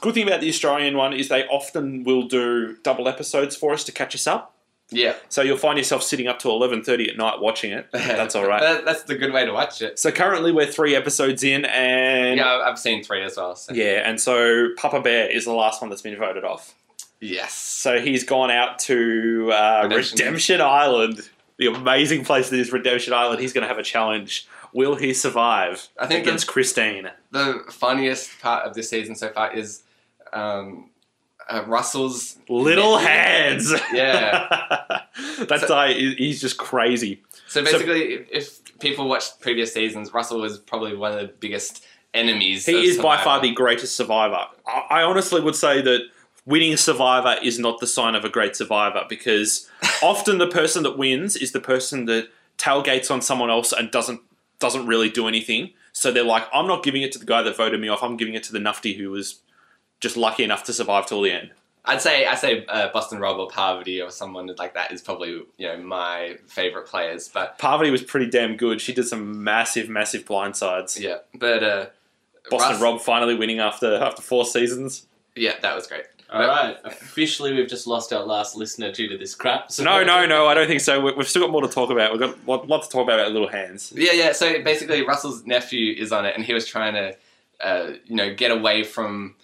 [0.00, 3.84] Good thing about the Australian one is they often will do double episodes for us
[3.84, 4.54] to catch us up.
[4.90, 5.14] yeah.
[5.28, 7.88] So you'll find yourself sitting up to eleven thirty at night watching it.
[7.92, 8.84] That's all right.
[8.84, 9.98] That's the good way to watch it.
[9.98, 13.56] So currently we're three episodes in, and Yeah, I've seen three as well.
[13.56, 13.72] So.
[13.74, 16.74] yeah, and so Papa Bear is the last one that's been voted off.
[17.20, 17.54] Yes.
[17.54, 20.18] So he's gone out to uh, Redemption.
[20.18, 20.60] Redemption.
[20.60, 23.40] Island, the amazing place that is Redemption Island.
[23.40, 24.46] He's going to have a challenge.
[24.76, 27.10] Will he survive I think the- Christine?
[27.30, 29.82] The funniest part of this season so far is
[30.32, 30.90] um,
[31.48, 33.08] uh, Russell's Little nephew.
[33.08, 33.72] hands.
[33.92, 34.46] Yeah.
[35.48, 37.22] that So- guy he's just crazy.
[37.48, 41.84] So basically, if, if people watched previous seasons, Russell was probably one of the biggest
[42.12, 42.66] enemies.
[42.66, 44.40] He is by far the greatest survivor.
[44.66, 46.00] I, I honestly would say that
[46.44, 49.68] winning a survivor is not the sign of a great survivor because
[50.02, 54.20] often the person that wins is the person that tailgates on someone else and doesn't
[54.58, 55.70] doesn't really do anything.
[55.92, 58.02] So they're like, I'm not giving it to the guy that voted me off.
[58.02, 59.40] I'm giving it to the nufty who was
[60.00, 61.50] just lucky enough to survive till the end.
[61.88, 65.28] I'd say I say uh, Boston Rob or Parvati or someone like that is probably
[65.56, 67.28] you know my favorite players.
[67.28, 68.80] But Parvati was pretty damn good.
[68.80, 70.98] She did some massive, massive blindsides.
[70.98, 71.86] yeah, but uh,
[72.50, 75.06] Boston Russ- Rob finally winning after after four seasons.
[75.36, 76.06] Yeah, that was great.
[76.32, 76.76] All right.
[76.84, 79.70] Officially, we've just lost our last listener due to this crap.
[79.70, 80.46] So No, no, no.
[80.46, 81.00] I don't think so.
[81.00, 82.10] We- We've still got more to talk about.
[82.12, 83.20] We've got a lot, to talk about.
[83.20, 83.92] About Little Hands.
[83.94, 84.32] Yeah, yeah.
[84.32, 87.16] So basically, Russell's nephew is on it, and he was trying to,
[87.60, 89.36] uh, you know, get away from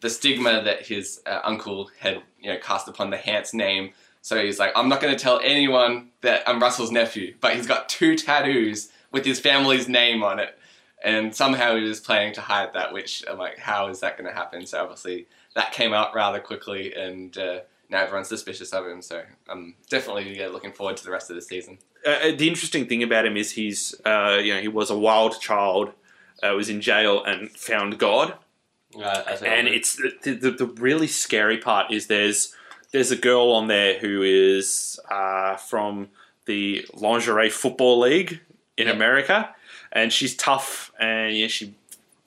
[0.00, 3.92] the stigma that his uh, uncle had, you know, cast upon the Hantz name.
[4.20, 7.66] So he's like, I'm not going to tell anyone that I'm Russell's nephew, but he's
[7.66, 10.56] got two tattoos with his family's name on it,
[11.02, 12.92] and somehow he was planning to hide that.
[12.92, 14.64] Which I'm like, how is that going to happen?
[14.66, 17.60] So obviously, that came out rather quickly, and uh,
[17.90, 19.02] now everyone's suspicious of him.
[19.02, 21.78] So I'm definitely yeah, looking forward to the rest of the season.
[22.06, 25.40] uh, the interesting thing about him is he's uh, you know he was a wild
[25.40, 25.92] child,
[26.42, 28.34] uh, was in jail and found God,
[28.94, 32.54] Uh, and it's the, the the really scary part is there's
[32.92, 36.08] there's a girl on there who is uh, from
[36.46, 38.40] the lingerie football league
[38.76, 38.92] in Yeah.
[38.94, 39.54] America,
[39.92, 41.74] and she's tough and yeah, she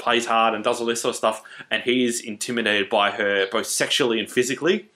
[0.06, 1.42] plays hard and does all this sort of stuff,
[1.72, 4.88] and he is intimidated by her both sexually and physically,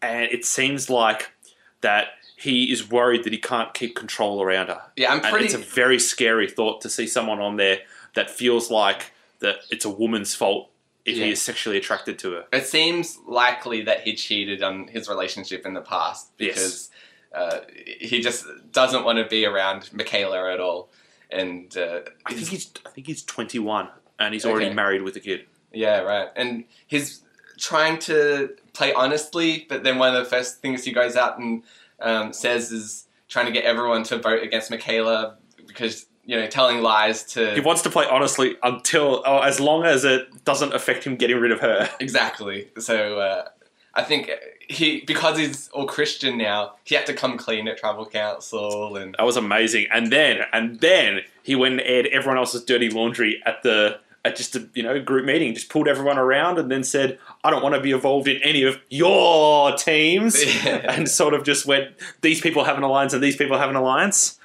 [0.00, 1.32] and it seems like
[1.80, 2.04] that
[2.36, 4.80] he is worried that he can't keep control around her.
[4.96, 5.46] Yeah, I'm And pretty.
[5.46, 7.80] it's a very scary thought to see someone on there
[8.14, 10.70] that feels like that it's a woman's fault
[11.04, 11.24] if Yeah.
[11.26, 12.44] he is sexually attracted to her.
[12.52, 16.54] It seems likely that he cheated on his relationship in the past Yes.
[16.54, 16.90] because
[17.34, 17.58] uh,
[18.00, 20.90] he just doesn't want to be around Mikayla at all.
[21.30, 23.88] And uh, I think he's I think he's 21
[24.22, 24.74] and he's already Okay.
[24.74, 25.46] married with a kid.
[25.72, 26.28] yeah, right.
[26.36, 27.22] And he's
[27.58, 31.62] trying to play honestly, but then one of the first things he goes out and
[32.00, 35.34] um, says is trying to get everyone to vote against Mikayla
[35.66, 39.84] because you know telling lies to He wants to play honestly until oh, as long
[39.84, 41.88] as it doesn't affect him getting rid of her.
[42.00, 42.68] Exactly.
[42.78, 43.48] So uh,
[43.94, 44.30] I think
[44.68, 49.14] he because he's all Christian now, he had to come clean at tribal council and
[49.18, 49.86] That was amazing.
[49.92, 54.36] And then and then he went and aired everyone else's dirty laundry at the at
[54.36, 55.54] just a you know group meeting.
[55.54, 58.62] Just pulled everyone around and then said, "I don't want to be involved in any
[58.62, 60.86] of your teams." Yeah.
[60.96, 63.76] And sort of just went, "These people have an alliance and these people have an
[63.76, 64.38] alliance."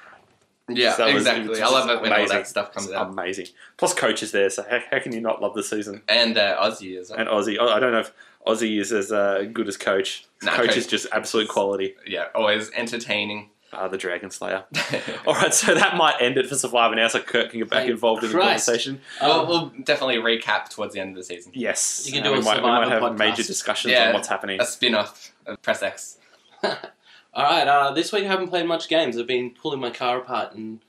[0.70, 1.62] yeah, So that was- exactly.
[1.62, 2.36] I love it when all amazing.
[2.36, 3.08] that stuff comes out.
[3.10, 3.46] Amazing.
[3.78, 6.02] Plus, coach is there, so how, how can you not love the season?
[6.08, 7.18] And uh, Ozzy well.
[7.18, 8.12] And Ozzy, I I don't know if
[8.46, 10.26] Ozzy is as uh, good as coach.
[10.42, 11.94] Nah, coach, Coach- is just absolute quality.
[12.06, 13.50] yeah, always entertaining.
[13.72, 14.64] Uh, the Dragon Slayer.
[15.26, 17.06] All right, so that might end it for Survivor now.
[17.08, 18.64] So Kurt can get back Thank involved in the Christ.
[18.66, 19.00] conversation.
[19.20, 21.52] we'll, Um, we'll definitely recap towards the end of the season.
[21.54, 24.08] Yes, You can Uh, do we a might, we might Survivor have major discussions Yeah.
[24.08, 24.58] on what's happening.
[24.60, 26.16] A spin off of Press X.
[26.64, 27.68] All right.
[27.68, 29.18] Uh, this week I haven't played much games.
[29.18, 30.80] I've been pulling my car apart and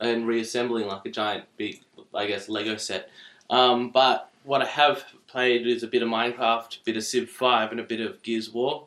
[0.00, 1.80] and reassembling like a giant big,
[2.14, 3.10] I guess, Lego set.
[3.50, 7.28] Um, but what I have played is a bit of Minecraft, a bit of Civ
[7.28, 8.86] Five, and a bit of Gears War.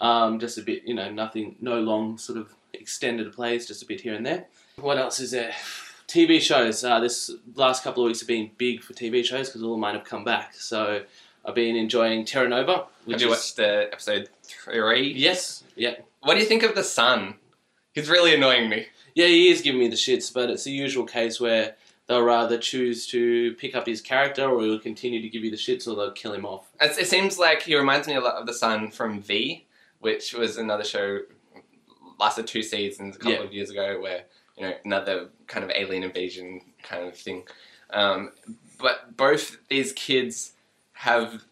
[0.00, 3.86] Um, just a bit, you know, nothing, no long sort of extended plays, just a
[3.86, 4.46] bit here and there.
[4.76, 5.52] What else is there?
[6.08, 6.84] TV shows.
[6.84, 9.80] Uh, this last couple of weeks have been big for TV shows because all of
[9.80, 10.54] mine have come back.
[10.54, 11.02] So
[11.44, 12.86] I've been enjoying Terra Nova.
[13.04, 15.12] Which Have you is, watched uh, episode three?
[15.12, 15.64] Yes.
[15.74, 15.94] Yeah.
[16.20, 17.34] What do you think of the son?
[17.94, 18.86] He's really annoying me.
[19.14, 22.58] Yeah, he is giving me the shits, but it's the usual case where they'll rather
[22.58, 25.96] choose to pick up his character or he'll continue to give you the shits or
[25.96, 26.68] they'll kill him off.
[26.80, 29.64] It, it seems like he reminds me a lot of the son from V,
[30.00, 31.20] which was another show
[32.18, 33.42] lasted two seasons a couple Yeah.
[33.42, 34.24] of years ago, where
[34.56, 37.44] you know another kind of alien invasion kind of thing.
[37.90, 38.32] Um,
[38.78, 40.52] but both these kids
[40.94, 41.42] have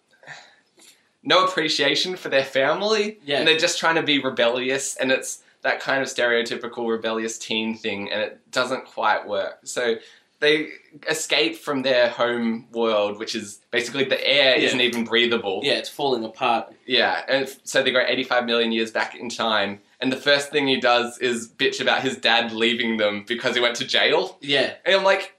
[1.23, 3.39] no appreciation for their family, Yeah.
[3.39, 7.75] and they're just trying to be rebellious, and it's that kind of stereotypical rebellious teen
[7.77, 9.61] thing, and it doesn't quite work.
[9.65, 9.97] So
[10.41, 10.69] they
[11.09, 14.67] escape from their home world, which is basically the air Yeah.
[14.67, 15.61] isn't even breathable.
[15.65, 16.75] Yeah, it's falling apart.
[16.85, 20.67] Yeah, and so they go 85 million years back in time, and the first thing
[20.69, 24.37] he does is bitch about his dad leaving them because he went to jail.
[24.41, 25.31] Yeah, And I'm like,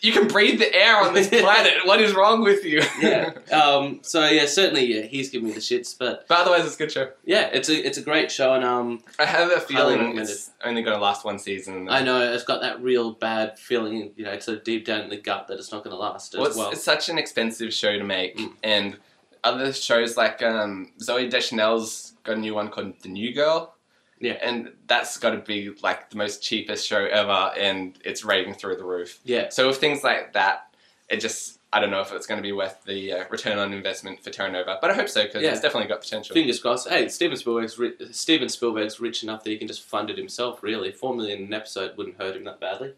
[0.00, 1.74] you can breathe the air on this planet.
[1.84, 2.82] what is wrong with you?
[3.00, 3.30] yeah.
[3.52, 6.78] um, so yeah, certainly, yeah, he's giving me the shits, but but otherwise, it's a
[6.78, 7.10] good show.
[7.24, 10.82] yeah, it's a it's a great show, and um, I have a feeling it's only
[10.82, 11.88] going to last one season.
[11.88, 15.02] I know it's got that real bad feeling, you know, it's sort of deep down
[15.02, 16.70] in the gut that it's not going to last as Well, it's, well.
[16.72, 18.52] it's such an expensive show to make, Mm.
[18.64, 18.96] and
[19.44, 23.75] other shows like um, Zooey Deschanel's got a new one called The New Girl.
[24.20, 24.32] Yeah.
[24.42, 28.76] and that's got to be like the most cheapest show ever, and it's rating through
[28.76, 29.20] the roof.
[29.24, 30.74] Yeah, So with things like that,
[31.08, 33.72] it just I don't know if it's going to be worth the uh, return on
[33.74, 35.50] investment for Terra Nova, but I hope so because Yeah.
[35.50, 36.32] it's definitely got potential.
[36.32, 36.88] fingers crossed.
[36.88, 40.62] Hey, Steven Spielberg's ri- Steven Spielberg's rich enough that he can just fund it himself.
[40.62, 42.92] Really, four million an episode wouldn't hurt him that badly.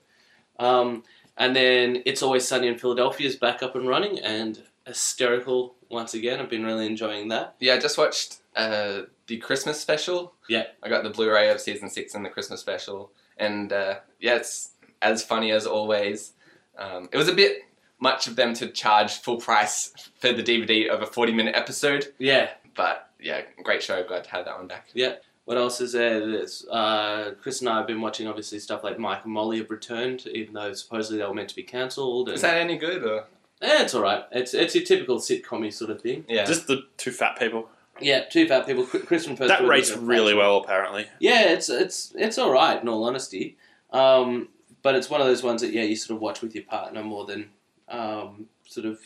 [0.59, 1.03] Um,
[1.37, 6.15] and then it's always sunny in Philadelphia is back up and running and hysterical once
[6.15, 6.39] again.
[6.41, 7.55] I've been really enjoying that.
[7.61, 10.35] Yeah, I just watched uh, the Christmas special.
[10.49, 10.65] Yeah.
[10.83, 14.73] I got the Blu-ray of season six and the Christmas special, and uh, yeah, it's
[15.01, 16.33] as funny as always.
[16.77, 17.59] Um, it was a bit
[18.01, 22.51] much of them to charge full price for the DVD of a forty-minute episode, Yeah.
[22.77, 24.03] but yeah, great show.
[24.05, 24.89] Glad to have that one back.
[24.95, 25.15] Yeah.
[25.45, 26.21] What else is there?
[26.21, 29.71] There's, uh, Chris and I have been watching obviously stuff like Mike and Molly have
[29.71, 32.29] returned, even though supposedly they were meant to be cancelled.
[32.29, 33.03] Is that any good?
[33.03, 33.21] Or?
[33.63, 34.25] Eh, it's all right.
[34.31, 36.25] It's it's your typical sitcom sort of thing.
[36.29, 36.45] Yeah.
[36.45, 37.69] Just the two fat people.
[38.01, 38.85] Yeah, two fat people.
[38.87, 41.07] Chris Chris from First That rates really well, apparently.
[41.21, 43.57] Yeah, it's it's it's all right in all honesty,
[43.93, 44.49] um,
[44.83, 47.03] but it's one of those ones that yeah you sort of watch with your partner
[47.03, 47.51] more than
[47.89, 48.99] um, sort of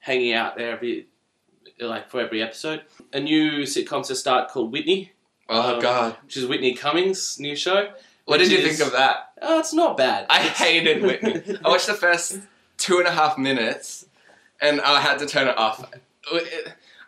[0.00, 1.06] hanging out there every
[1.80, 2.82] like for every episode.
[3.12, 5.12] A new sitcom to start called Whitney,
[5.48, 6.16] oh Um, God.
[6.24, 7.92] which is Whitney Cummings' new show,
[8.26, 9.30] What did you is- think of that?
[9.42, 10.26] Oh, it's not bad.
[10.30, 11.58] I hated Whitney.
[11.64, 12.38] I watched the first
[12.78, 14.06] two and a half minutes,
[14.60, 15.84] and I had to turn it off.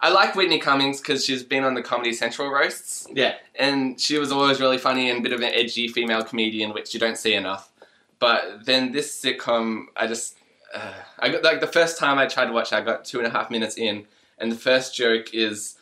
[0.01, 4.19] I like Whitney Cummings because she's been on the Comedy Central roasts, Yeah, and she
[4.19, 7.17] was always really funny and a bit of an edgy female comedian, which you don't
[7.17, 7.71] see enough.
[8.19, 10.37] But then this sitcom, I just,
[10.75, 13.19] uh, I got like the first time I tried to watch, it, I got two
[13.19, 14.07] and a half minutes in,
[14.39, 15.77] and the first joke is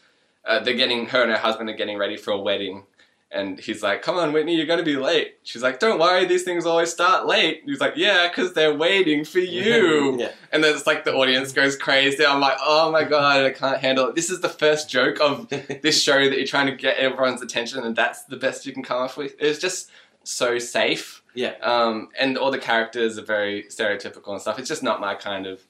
[0.45, 2.85] uh, they're getting her and her husband are getting ready for a wedding.
[3.35, 6.45] And he's like, "Come on, Whitney, you're gonna be late." She's like, "Don't worry, these
[6.45, 10.33] things always start late." He's like, "Yeah, because they're waiting for you." yeah.
[10.53, 12.25] And then it's like the audience goes crazy.
[12.25, 15.49] I'm like, "Oh my god, I can't handle it." This is the first joke of
[15.83, 18.83] this show that you're trying to get everyone's attention, and that's the best you can
[18.83, 19.35] come up with.
[19.41, 19.91] It's just
[20.23, 21.23] so safe.
[21.35, 21.55] Yeah.
[21.61, 24.59] Um, and all the characters are very stereotypical and stuff.
[24.59, 25.61] It's just not my kind of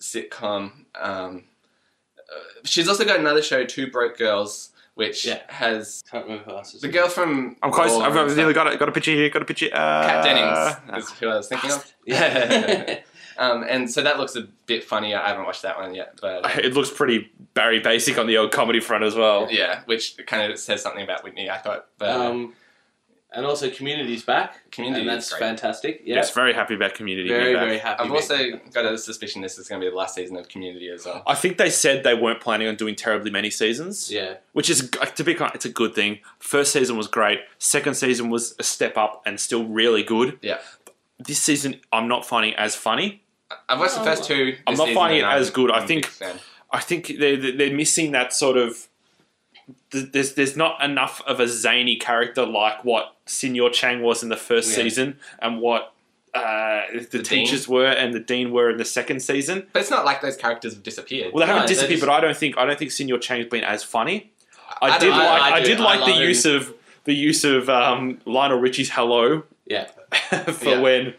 [0.00, 0.84] sitcom.
[0.98, 1.44] Um,
[2.18, 5.38] uh, she's also got another show, Two Broke Girls, which Yeah.
[5.46, 6.74] has Can't remember who else.
[6.74, 7.56] is the girl from.
[7.62, 7.92] I'm close.
[7.92, 8.64] I've got, and nearly stuff.
[8.64, 8.78] got it.
[8.80, 9.30] Got a picture here.
[9.30, 9.68] Got a picture.
[9.72, 11.94] Uh, Kat Dennings is who I was thinking of.
[12.04, 12.98] Yeah.
[13.38, 15.20] um, and so that looks a bit funnier.
[15.20, 18.38] I haven't watched that one yet, but uh, It looks pretty Barry Basic on the
[18.38, 19.46] old comedy front as well.
[19.50, 21.48] yeah, which kind of says something about Whitney.
[21.48, 22.54] I thought, but uh, um,
[23.32, 24.70] and also Community's back.
[24.70, 25.38] Community and is that's great.
[25.40, 26.02] fantastic.
[26.04, 26.16] Yeah.
[26.16, 27.28] Yes, very happy about Community.
[27.28, 27.64] very being back.
[27.64, 28.04] very happy.
[28.04, 28.38] I've also
[28.72, 31.22] got a suspicion this is going to be the last season of Community as well.
[31.26, 34.36] I think they said they weren't planning on doing terribly many seasons, yeah.
[34.52, 35.52] which is to be kind.
[35.54, 36.20] It's a good thing.
[36.38, 37.40] First season was great.
[37.58, 40.38] Second season was a step up and still really good.
[40.42, 40.58] Yeah.
[41.18, 43.22] This season, I'm not finding as funny.
[43.68, 44.56] I've watched the first two.
[44.66, 45.70] I'm this not season finding and it I'm- as good.
[45.70, 46.38] I I'm a think- big fan.
[46.70, 48.88] I think they're they're missing that sort of.
[49.90, 54.28] Th- There's there's not enough of a zany character like what Senor Chang was in
[54.28, 54.76] the first Yeah.
[54.84, 55.92] season and what
[56.34, 59.66] uh, the, The teachers were and the dean were in the second season.
[59.72, 61.32] But it's not like those characters have disappeared.
[61.32, 63.48] Well, they No, haven't disappeared, just- but I don't think I don't think Senor Chang's
[63.48, 64.30] been as funny.
[64.82, 67.68] I, I did like I- I, did I like the use of the use of
[67.70, 69.86] um, Lionel Richie's "Hello" Yeah.
[70.52, 70.80] for Yeah.
[70.80, 71.14] when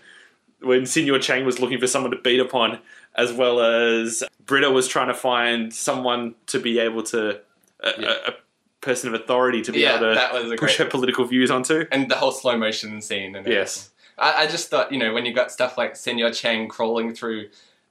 [0.61, 2.79] when Senor Chang was looking for someone to beat upon,
[3.15, 7.39] as well as Britta was trying to find someone to be able to
[7.81, 8.07] a, Yeah.
[8.27, 8.33] a, a
[8.81, 10.85] person of authority to be yeah, able to that was a push great.
[10.85, 11.85] her political views onto.
[11.91, 13.35] And the whole slow motion scene.
[13.35, 13.89] And Yes.
[14.17, 17.49] I, I just thought, you know, when you got stuff like Senor Chang crawling through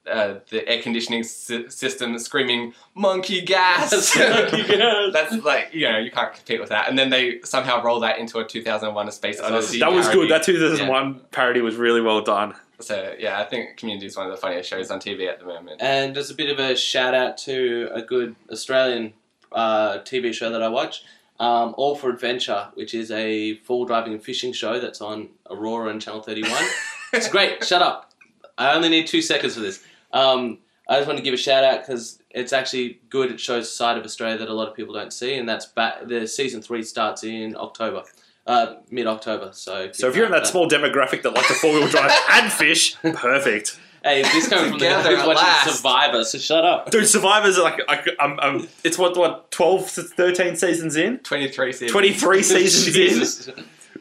[0.09, 3.91] uh, the air conditioning sy- system screaming, monkey gas!
[4.17, 5.13] Monkey gas.
[5.13, 6.89] That's like, you know, you can't compete with that.
[6.89, 9.79] And then they somehow roll that into a 2001 A Space That was- Odyssey.
[9.79, 10.21] That was parody.
[10.27, 10.31] good.
[10.31, 12.55] That 2001 parody was really well done.
[12.79, 15.45] So, yeah, I think Community is one of the funniest shows on TV at the
[15.45, 15.81] moment.
[15.81, 19.13] And just a bit of a shout out to a good Australian
[19.51, 21.03] uh, TV show that I watch,
[21.39, 25.89] um, All 4 Adventure, which is a full driving and fishing show that's on Aurora
[25.89, 26.51] and Channel 31.
[27.13, 27.63] it's great.
[27.63, 28.11] Shut up.
[28.57, 29.83] I only need two seconds for this.
[30.11, 33.31] Um, I just want to give a shout out because it's actually good.
[33.31, 35.67] It shows a side of Australia that a lot of people don't see, and that's
[35.67, 36.07] back.
[36.07, 38.03] The season three starts in October,
[38.47, 39.51] uh, mid October.
[39.53, 42.11] So, So if you're in that uh, small demographic that like to four wheel drive
[42.31, 43.79] and fish, perfect.
[44.03, 45.75] Hey, this coming from the guy Together who's at watching last.
[45.77, 46.91] Survivor, so shut up.
[46.91, 51.19] Dude, Survivors are like, like um, um, it's what what 12 to 13 seasons in,
[51.19, 51.91] 23 seasons.
[51.91, 52.93] 23 seasons in.
[52.93, 53.49] Jesus.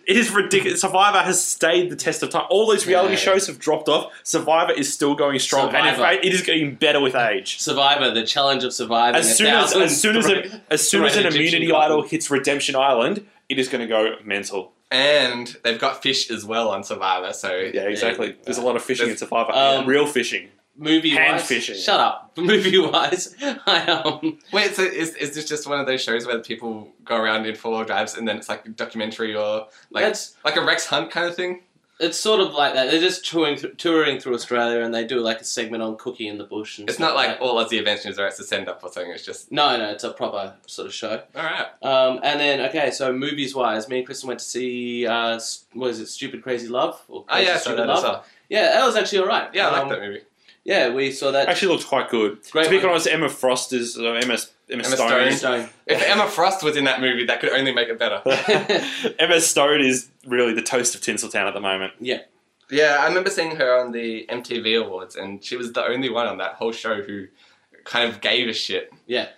[0.06, 0.80] It is ridiculous.
[0.80, 2.46] Survivor has stayed the test of time.
[2.48, 3.18] All those reality Yeah.
[3.20, 4.10] shows have dropped off.
[4.22, 6.02] Survivor is still going strong, and in Survivor.
[6.02, 7.58] fact, it is getting better with age.
[7.60, 9.18] Survivor, the challenge of surviving.
[9.20, 11.70] As soon as thousand as soon as a, as soon as an thread Egyptian immunity
[11.72, 11.92] cotton.
[11.92, 14.72] idol hits Redemption Island, it is going to go mental.
[14.90, 18.36] And they've got fish as well on Survivor, so Yeah, exactly.
[18.44, 19.52] There's a lot of fishing in There's- Survivor.
[19.52, 20.48] Um, Real fishing.
[20.76, 21.76] movie Hand wise, fishing.
[21.76, 22.32] Shut up.
[22.38, 23.34] Movie wise,
[23.66, 27.16] I um, Wait, so is, is this just one of those shows where people go
[27.16, 30.64] around in four-wheel drives and then it's like a documentary or like that's like a
[30.64, 31.62] Rex Hunt kind of thing?
[32.00, 32.90] It's sort of like that.
[32.90, 36.28] They're just touring th- touring through Australia, and they do like a segment on Cookie
[36.28, 36.78] in the bush.
[36.78, 37.40] And It's stuff not like that.
[37.40, 39.12] all Aussie Adventures are it's a send-up or something.
[39.12, 41.22] It's just no, no, it's a proper sort of show.
[41.34, 41.66] all right.
[41.82, 45.40] Um, and then okay, so movies wise, me and Kristen went to see uh,
[45.72, 47.02] what is it, Stupid Crazy Love?
[47.08, 47.98] Or Oh yeah, I saw Stupid that Love?
[47.98, 48.24] as well.
[48.48, 49.48] Yeah, that was actually all right.
[49.52, 50.20] Yeah, I Um, like that movie.
[50.64, 51.48] Yeah, we saw that.
[51.48, 52.38] Actually, looks quite good.
[52.50, 54.36] Great to be honest, Emma Frost is uh, Emma
[54.70, 55.08] Emma, Emma Stone.
[55.08, 55.32] Stone.
[55.32, 55.68] Stone.
[55.86, 58.22] If Emma Frost was in that movie, that could only make it better.
[59.18, 61.94] Emma Stone is really the toast of Tinseltown at the moment.
[62.00, 62.20] Yeah,
[62.70, 66.26] Yeah, I remember seeing her on the MTV Awards, and she was the only one
[66.26, 67.26] on that whole show who
[67.84, 68.92] kind of gave a shit.
[69.06, 69.28] Yeah.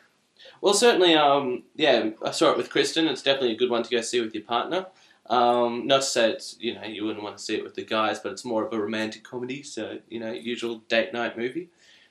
[0.61, 3.07] Well, certainly, um, yeah, I saw it with Kristen.
[3.07, 4.87] It's definitely a good one to go see with your partner.
[5.31, 7.85] Um, not to say it's you know you wouldn't want to see it with the
[7.85, 11.69] guys, but it's more of a romantic comedy, so you know usual date night movie.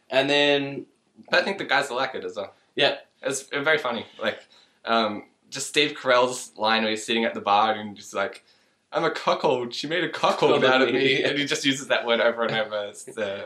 [0.09, 0.85] And then
[1.29, 2.53] But I think the guys will like it as well.
[2.75, 2.95] Yeah.
[3.21, 4.05] It's very funny.
[4.21, 4.39] Like,
[4.85, 8.43] um, just Steve Carell's line where he's sitting at the bar and just like,
[8.91, 9.73] "I'm a cuckold.
[9.73, 12.51] She made a cuckold out of me," and he just uses that word over and
[12.55, 12.85] over.
[12.87, 13.45] It's, uh,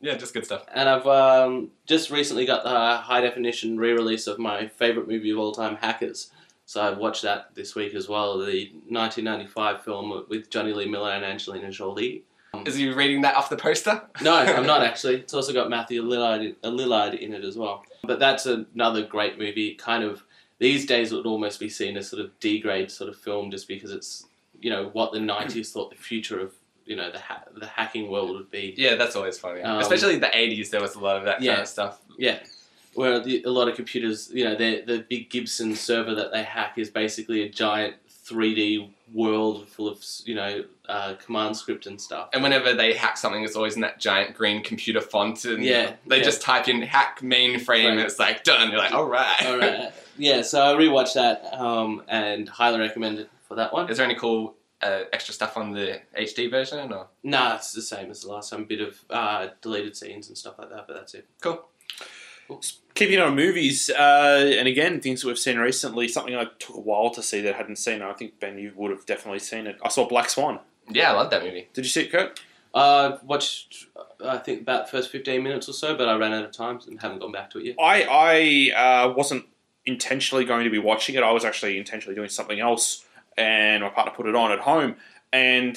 [0.00, 0.64] yeah, just good stuff.
[0.74, 5.30] and I've um, just recently got the high definition re release of my favorite movie
[5.30, 6.30] of all time, Hackers.
[6.64, 8.38] So I watched that this week as well.
[8.38, 12.24] The 1995 film with Jonny Lee Miller and Angelina Jolie.
[12.66, 14.02] Is you reading that off the poster?
[14.20, 15.16] No, I'm not actually.
[15.16, 17.84] It's also got Matthew Lillard, Lillard in it as well.
[18.04, 19.74] But that's another great movie.
[19.74, 20.22] Kind of
[20.58, 23.66] these days it would almost be seen as sort of degrade sort of film just
[23.68, 24.26] because it's
[24.60, 26.52] you know what the 90s thought the future of
[26.84, 28.74] you know the ha- the hacking world would be.
[28.76, 29.62] Yeah, that's always funny.
[29.62, 31.52] Um, Especially the 80s, there was a lot of that Yeah.
[31.52, 32.00] kind of stuff.
[32.18, 32.38] Yeah.
[32.94, 36.42] Where the, a lot of computers, you know, the the big Gibson server that they
[36.42, 37.94] hack is basically a giant
[38.26, 42.28] 3D world full of you know uh, command script and stuff.
[42.34, 45.44] And whenever they hack something, it's always in that giant green computer font.
[45.46, 46.22] And Yeah, they yeah.
[46.22, 48.70] just type in hack mainframe and it's like done.
[48.70, 49.46] You're like, all right.
[49.46, 49.90] All right.
[50.18, 53.88] Yeah, so I rewatched that um, and highly recommend it for that one.
[53.88, 56.92] Is there any cool uh, extra stuff on the HD version?
[56.92, 57.06] Or?
[57.22, 58.64] Nah, it's the same as the last time.
[58.64, 61.26] bit of uh, deleted scenes and stuff like that, but that's it.
[61.40, 61.64] Cool.
[62.94, 66.80] Keeping on movies, uh, and again, things that we've seen recently, something I took a
[66.80, 68.02] while to see that I hadn't seen.
[68.02, 69.78] I think, Ben, you would have definitely seen it.
[69.82, 70.60] I saw Black Swan.
[70.90, 71.68] Yeah, I love that movie.
[71.72, 72.40] Did you see it, Kurt?
[72.74, 76.32] Uh, watched, uh, I think, about the first 15 minutes or so, but I ran
[76.32, 77.76] out of time and haven't gone back to it yet.
[77.78, 79.44] I, I uh, wasn't
[79.84, 81.22] intentionally going to be watching it.
[81.22, 83.04] I was actually intentionally doing something else,
[83.36, 84.96] and my partner put it on at home,
[85.32, 85.76] and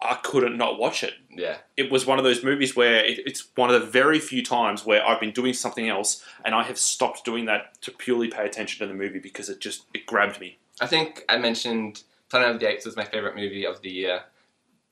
[0.00, 1.14] I couldn't not watch it.
[1.30, 1.58] Yeah.
[1.76, 4.84] It was one of those movies where it, it's one of the very few times
[4.84, 8.44] where I've been doing something else, and I have stopped doing that to purely pay
[8.44, 10.58] attention to the movie because it just it grabbed me.
[10.80, 14.22] I think I mentioned Planet of the Apes was my favorite movie of the year,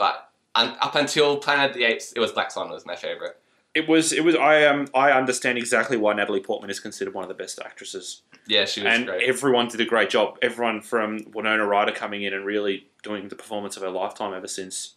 [0.00, 3.36] but un- up until Planet of the Apes, it was Black Swan was my favorite.
[3.72, 7.22] It was it was I um I understand exactly why Natalie Portman is considered one
[7.22, 9.28] of the best actresses, Yeah, she was and great.
[9.28, 10.38] everyone did a great job.
[10.42, 14.48] Everyone from Winona Ryder coming in and really doing the performance of her lifetime ever
[14.48, 14.94] since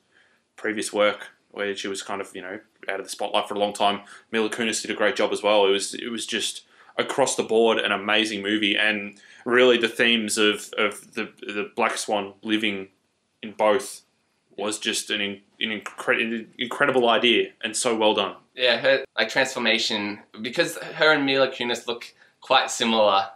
[0.56, 3.60] previous work where she was kind of you know out of the spotlight for a
[3.60, 4.02] long time.
[4.32, 5.68] Mila Kunis did a great job as well.
[5.68, 6.64] It was it was just
[6.98, 11.96] across the board an amazing movie, and really the themes of of the the Black
[11.98, 12.88] Swan living
[13.44, 14.02] in both
[14.58, 15.42] was just an an
[15.82, 18.36] incre- incredible idea and so well done.
[18.56, 23.28] Yeah, her like transformation because her and Mila Kunis look quite similar.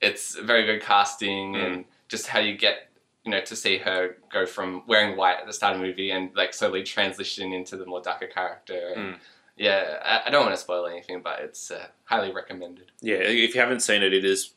[0.00, 1.66] It's very good casting Mm.
[1.66, 2.88] and just how you get
[3.24, 6.10] you know to see her go from wearing white at the start of the movie
[6.10, 8.92] and like slowly transition into the more darker character.
[8.96, 9.18] And, Mm.
[9.58, 12.92] Yeah, I, I don't want to spoil anything, but it's uh, highly recommended.
[13.00, 14.50] Yeah, if you haven't seen it, it is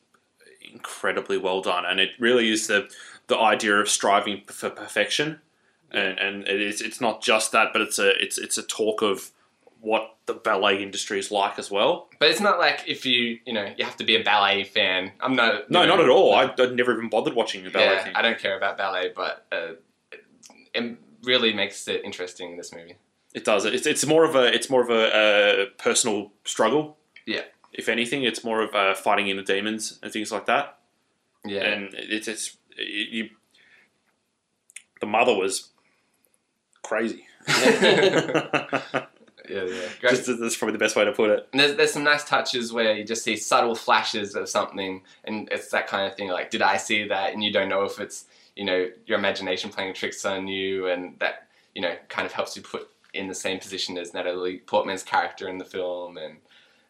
[0.74, 2.90] incredibly well done, and it really is the
[3.28, 5.40] the idea of striving for perfection,
[5.92, 9.02] and and it is it's not just that, but it's a it's it's a talk
[9.02, 9.32] of
[9.82, 12.10] what the ballet industry is like as well.
[12.20, 15.12] But it's not like if you you know you have to be a ballet fan.
[15.20, 15.70] I'm not.
[15.70, 16.34] No, know, not at all.
[16.36, 18.16] I, I'd never even bothered watching the ballet yeah, thing.
[18.16, 19.74] I don't care about ballet, but uh,
[20.12, 20.26] it,
[20.74, 22.52] it really makes it interesting.
[22.52, 22.98] in This movie.
[23.34, 23.66] It does.
[23.66, 26.98] It's it's more of a it's more of a, a personal struggle.
[27.26, 27.44] Yeah.
[27.72, 30.80] If anything, it's more of uh, fighting inner demons and things like that.
[31.46, 31.62] Yeah.
[31.62, 33.30] and it's it's you.
[35.00, 35.70] The mother was
[36.90, 37.26] crazy.
[39.50, 39.88] Yeah, yeah.
[40.00, 40.12] Great.
[40.12, 41.48] Just, that's probably the best way to put it.
[41.52, 45.50] And there's, there's some nice touches where you just see subtle flashes of something, and
[45.52, 47.34] it's that kind of thing like, did I see that?
[47.34, 48.26] And you don't know if it's,
[48.56, 52.56] you know, your imagination playing tricks on you, and that, you know, kind of helps
[52.56, 56.18] you put in the same position as Natalie Portman's character in the film.
[56.18, 56.38] And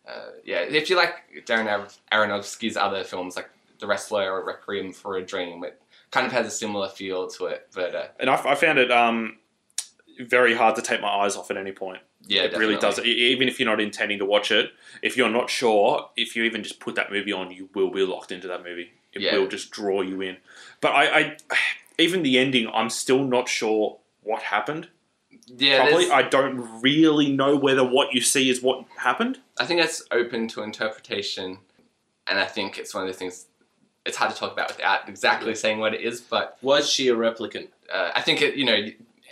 [0.07, 4.91] uh, yeah, if you like Darren Ar- Aronofsky's other films, like The Wrestler or Requiem
[4.91, 5.81] for a Dream, it
[6.11, 7.67] kind of has a similar feel to it.
[7.73, 9.37] But uh, And I, I found it um,
[10.19, 11.99] very hard to take my eyes off at any point.
[12.27, 12.99] yeah, it really does.
[12.99, 16.61] Even if you're not intending to watch it, if you're not sure, if you even
[16.63, 18.91] just put that movie on, you will be locked into that movie.
[19.13, 19.37] It Yeah.
[19.37, 20.37] will just draw you in.
[20.81, 21.37] But I, I,
[21.97, 24.89] even the ending, I'm still not sure what happened.
[25.47, 29.39] Yeah, Probably, there's- I don't really know whether what you see is what happened.
[29.59, 31.59] I think that's open to interpretation,
[32.27, 33.47] and I think it's one of the things.
[34.05, 37.15] It's hard to talk about without exactly saying what it is, but Was she a
[37.15, 37.69] replicant?
[37.91, 38.77] uh, I think it, you know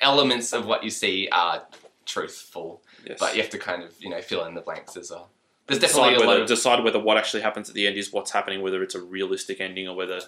[0.02, 1.64] elements of what you see are
[2.06, 3.18] truthful, Yes.
[3.20, 5.30] but you have to kind of you know fill in the blanks as well.
[5.68, 7.98] There's decide definitely a lot whether, of decide whether what actually happens at the end
[7.98, 10.22] is what's happening, whether it's a realistic ending or whether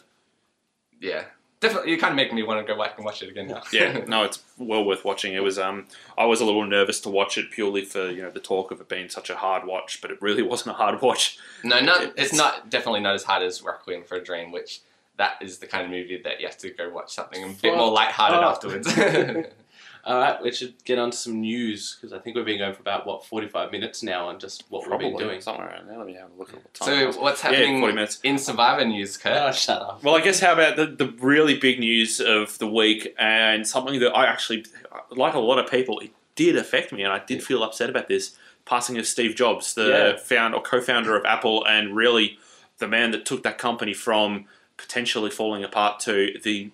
[0.99, 1.23] yeah.
[1.61, 3.61] Definitely, you kind of make me want to go back and watch it again now.
[3.73, 5.33] yeah, no, it's well worth watching.
[5.33, 8.29] It was um, I was a little nervous to watch it purely for you know
[8.29, 11.01] the talk of it being such a hard watch, but it really wasn't a hard
[11.01, 11.37] watch.
[11.65, 14.53] no, not It- it's, it's- not definitely not as hard as Requiem for a Dream,
[14.53, 14.79] which
[15.19, 17.75] that is the kind of movie that you have to go watch something a bit
[17.77, 18.49] more lighthearted oh.
[18.49, 18.87] afterwards.
[20.05, 22.73] All right, we should get on to some news because I think we've been going
[22.73, 25.41] for about what forty-five minutes now on just what we've been doing.
[25.41, 25.97] somewhere around there.
[25.97, 26.87] Let me have a look at what time.
[26.87, 27.17] so it was.
[27.17, 28.19] what's Yeah, happening 40 minutes.
[28.23, 29.37] in Survivor news, Kurt?
[29.37, 30.01] Oh, shut up.
[30.01, 33.99] Well, I guess how about the, the really big news of the week and something
[33.99, 34.65] that I actually,
[35.11, 38.07] like a lot of people, it did affect me and I did feel upset about
[38.07, 40.17] this passing of Steve Jobs, the Yeah.
[40.17, 42.39] found or co-founder of Apple and really
[42.77, 44.45] the man that took that company from
[44.79, 46.71] potentially falling apart to the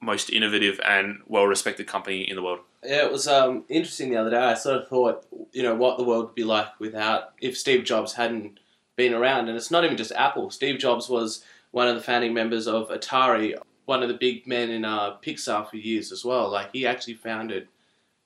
[0.00, 2.60] most innovative and well respected company in the world.
[2.84, 4.36] Yeah, it was um, interesting the other day.
[4.36, 7.84] I sort of thought, you know, what the world would be like without if Steve
[7.84, 8.58] Jobs hadn't
[8.96, 9.48] been around.
[9.48, 10.50] And it's not even just Apple.
[10.50, 13.54] Steve Jobs was one of the founding members of Atari,
[13.86, 16.50] one of the big men in uh, Pixar for years as well.
[16.50, 17.68] Like he actually founded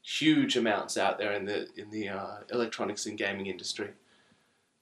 [0.02, 3.90] huge amounts out there in the in the uh, electronics and gaming industry,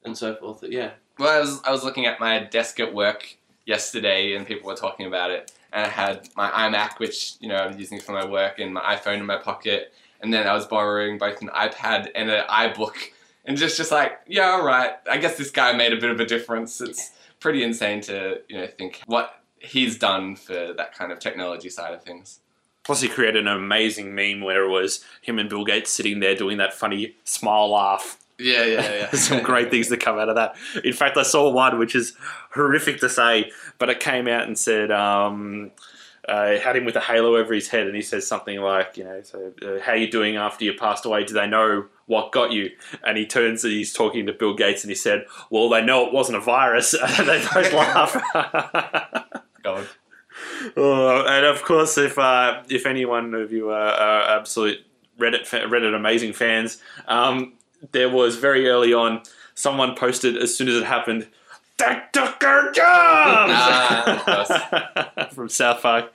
[0.05, 0.63] and so forth.
[0.63, 4.69] Yeah, Well, I was I was looking at my desk at work yesterday, and people
[4.69, 5.53] were talking about it.
[5.73, 8.97] And I had my iMac, which you know I'm using for my work, and my
[8.97, 9.93] iPhone in my pocket.
[10.23, 12.97] And then I was borrowing both an iPad and an iBook,
[13.45, 14.93] and just just like, yeah, all right.
[15.11, 16.81] I guess this guy made a bit of a difference.
[16.81, 21.69] It's pretty insane to you know think what he's done for that kind of technology
[21.69, 22.41] side of things.
[22.85, 26.37] Plus, he created an amazing meme where it was him and Bill Gates sitting there
[26.37, 28.17] doing that funny smile laugh.
[28.39, 29.11] Yeah, yeah, yeah.
[29.13, 30.57] Some great things that come out of that.
[30.85, 32.15] In fact, I saw one which is
[32.55, 35.71] horrific to say, but it came out and said, um,
[36.29, 38.97] uh, it had him with a halo over his head, and he says something like,
[38.97, 41.25] you know, so uh, how you doing after you passed away?
[41.25, 42.71] Do they know what got you?
[43.05, 46.07] And he turns and he's talking to Bill Gates, and he said, well, they know
[46.07, 46.95] it wasn't a virus.
[46.95, 48.23] and they both laugh.
[49.63, 49.87] God.
[50.77, 54.85] Oh, and of course, if uh, if any one of you are, are absolute
[55.19, 57.55] Reddit Reddit amazing fans, um,
[57.93, 59.23] there was very early on
[59.55, 61.29] someone posted as soon as it happened.
[61.79, 64.53] That our jobs
[65.35, 66.13] from South Park.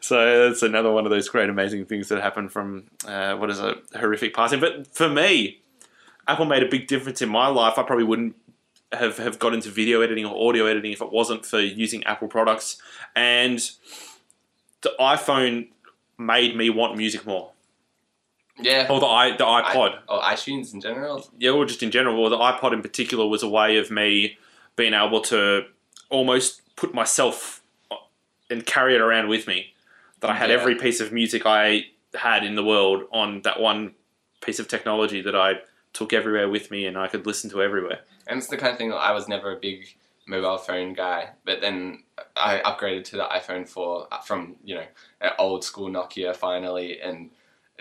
[0.00, 3.60] So that's another one of those great amazing things that happened from uh, what is
[3.60, 4.60] a horrific passing.
[4.60, 5.60] But for me,
[6.28, 7.78] Apple made a big difference in my life.
[7.78, 8.36] I probably wouldn't
[8.92, 12.28] have, have got into video editing or audio editing if it wasn't for using Apple
[12.28, 12.80] products.
[13.14, 13.58] And
[14.82, 15.68] the iPhone
[16.18, 17.52] made me want music more.
[18.58, 18.86] Yeah.
[18.90, 19.98] Or the, i the iPod.
[20.08, 21.28] or iTunes in general.
[21.38, 24.38] yeah, or just in general, or the iPod in particular was a way of me
[24.76, 25.66] being able to
[26.10, 27.96] almost put myself uh,
[28.50, 29.74] and carry it around with me.
[30.20, 30.56] That I had Yeah.
[30.56, 33.94] every piece of music I had in the world on that one
[34.40, 35.60] piece of technology that I
[35.92, 38.00] took everywhere with me and I could listen to everywhere.
[38.26, 39.86] And it's the kind of thing that I was never a big
[40.26, 42.02] mobile phone guy, but then
[42.34, 44.84] I upgraded to the iPhone 4 uh, from, you know,
[45.20, 47.30] an old school Nokia finally, and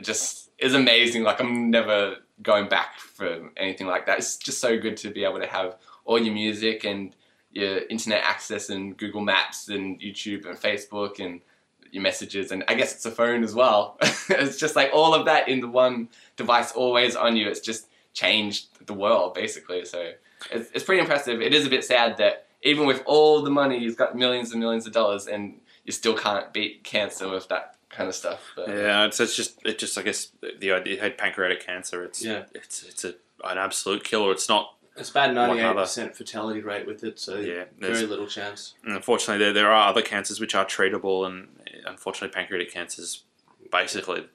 [0.02, 1.24] just is amazing.
[1.24, 4.20] Like, I'm never going back for anything like that.
[4.20, 7.16] It's just so good to be able to have all your music and
[7.52, 11.42] your internet access and Google Maps and YouTube and Facebook and
[11.92, 13.98] your messages and I guess it's a phone as well.
[14.30, 17.48] it's just like all of that in the one device always on you.
[17.48, 19.86] It's just changed the world basically.
[19.86, 20.12] So
[20.52, 21.42] it's, it's pretty impressive.
[21.42, 24.60] It is a bit sad that even with all the money, you've got millions and
[24.60, 28.42] millions of dollars, and you still can't beat cancer with that kind of stuff.
[28.56, 30.30] But Yeah, it's, it's just it just I guess
[30.60, 32.04] the idea had pancreatic cancer.
[32.04, 32.44] It's Yeah.
[32.54, 34.32] it's it's a, an absolute killer.
[34.32, 34.76] It's not.
[34.98, 37.20] it's about What ninety eight percent fatality rate with it.
[37.20, 38.74] So Yeah, very little chance.
[38.84, 41.48] Unfortunately, there there are other cancers which are treatable, and
[41.86, 43.24] unfortunately, pancreatic cancer is
[43.72, 44.28] basically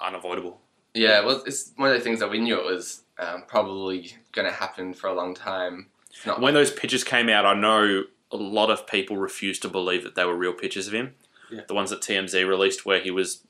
[0.00, 0.60] unavoidable.
[0.94, 4.46] yeah, well, it's one of the things that we knew it was um, probably going
[4.48, 5.86] to happen for a long time.
[6.26, 10.02] Not When those pictures came out, I know a lot of people refused to believe
[10.04, 11.14] that they were real pictures of him.
[11.52, 11.60] Yeah.
[11.68, 13.44] The ones that TMZ released, where he was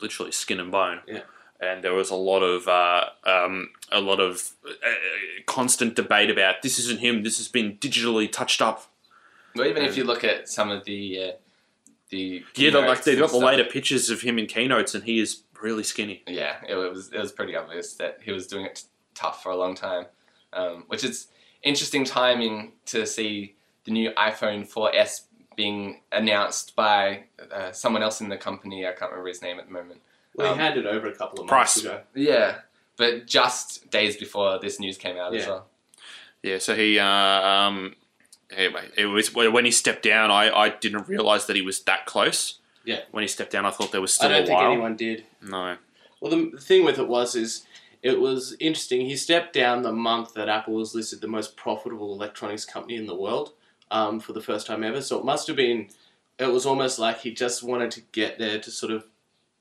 [0.00, 1.00] literally skin and bone.
[1.06, 1.22] Yeah.
[1.60, 4.90] And there was a lot of uh, um, a lot of uh,
[5.46, 7.24] constant debate about this isn't him.
[7.24, 8.86] This has been digitally touched up.
[9.56, 11.32] Well, even if you look at some of the uh,
[12.10, 15.18] the Yeah, like they and got the later pictures of him in keynotes, and he
[15.18, 16.22] is really skinny.
[16.28, 18.84] Yeah, it was it was pretty obvious that he was doing it
[19.14, 20.06] tough for a long time,
[20.52, 21.26] um, which is
[21.62, 25.22] interesting timing to see the new iPhone 4S
[25.58, 28.86] being announced by uh, someone else in the company.
[28.86, 30.00] I can't remember his name at the moment.
[30.36, 31.74] Well, Um, he handed over a couple of Price.
[31.76, 32.00] months ago.
[32.14, 32.60] Yeah,
[32.96, 35.48] but just days before this news came out as Yeah.
[35.50, 35.66] well.
[36.44, 37.96] Yeah, so he, uh, um,
[38.56, 40.30] anyway, it was when he stepped down.
[40.30, 42.60] I, I didn't realize that he was that close.
[42.84, 43.00] Yeah.
[43.10, 44.28] When he stepped down, I thought there was still.
[44.28, 44.70] I don't a think while.
[44.70, 45.24] anyone did.
[45.42, 45.76] No.
[46.20, 47.66] Well, the the thing with it was is
[48.00, 49.00] it was interesting.
[49.06, 53.06] He stepped down the month that Apple was listed the most profitable electronics company in
[53.06, 53.54] the world
[53.90, 55.00] um, for the first time ever.
[55.00, 55.88] So it must have been.
[56.38, 59.04] It was almost like he just wanted to get there to sort of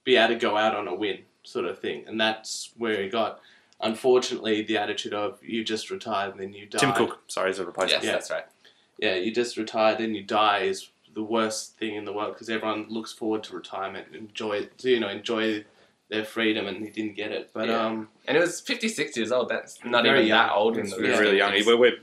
[0.03, 3.09] be able to go out on a win, sort of thing, and that's where he
[3.09, 3.39] got.
[3.81, 6.79] Unfortunately, the attitude of you just retired and then you die.
[6.79, 8.03] Tim Cook, sorry, as a replacement.
[8.03, 8.11] Yes, Yeah.
[8.13, 8.45] that's right.
[8.99, 12.49] Yeah, you just retired then you die is the worst thing in the world because
[12.49, 15.63] everyone looks forward to retirement and enjoy you know enjoy
[16.09, 17.49] their freedom and he didn't get it.
[17.53, 17.85] But Yeah.
[17.85, 18.09] um.
[18.27, 19.49] And it was 56 years old.
[19.49, 20.57] That's not Very even that young.
[20.57, 21.53] old in the He was really young.
[21.65, 21.97] We're, we're,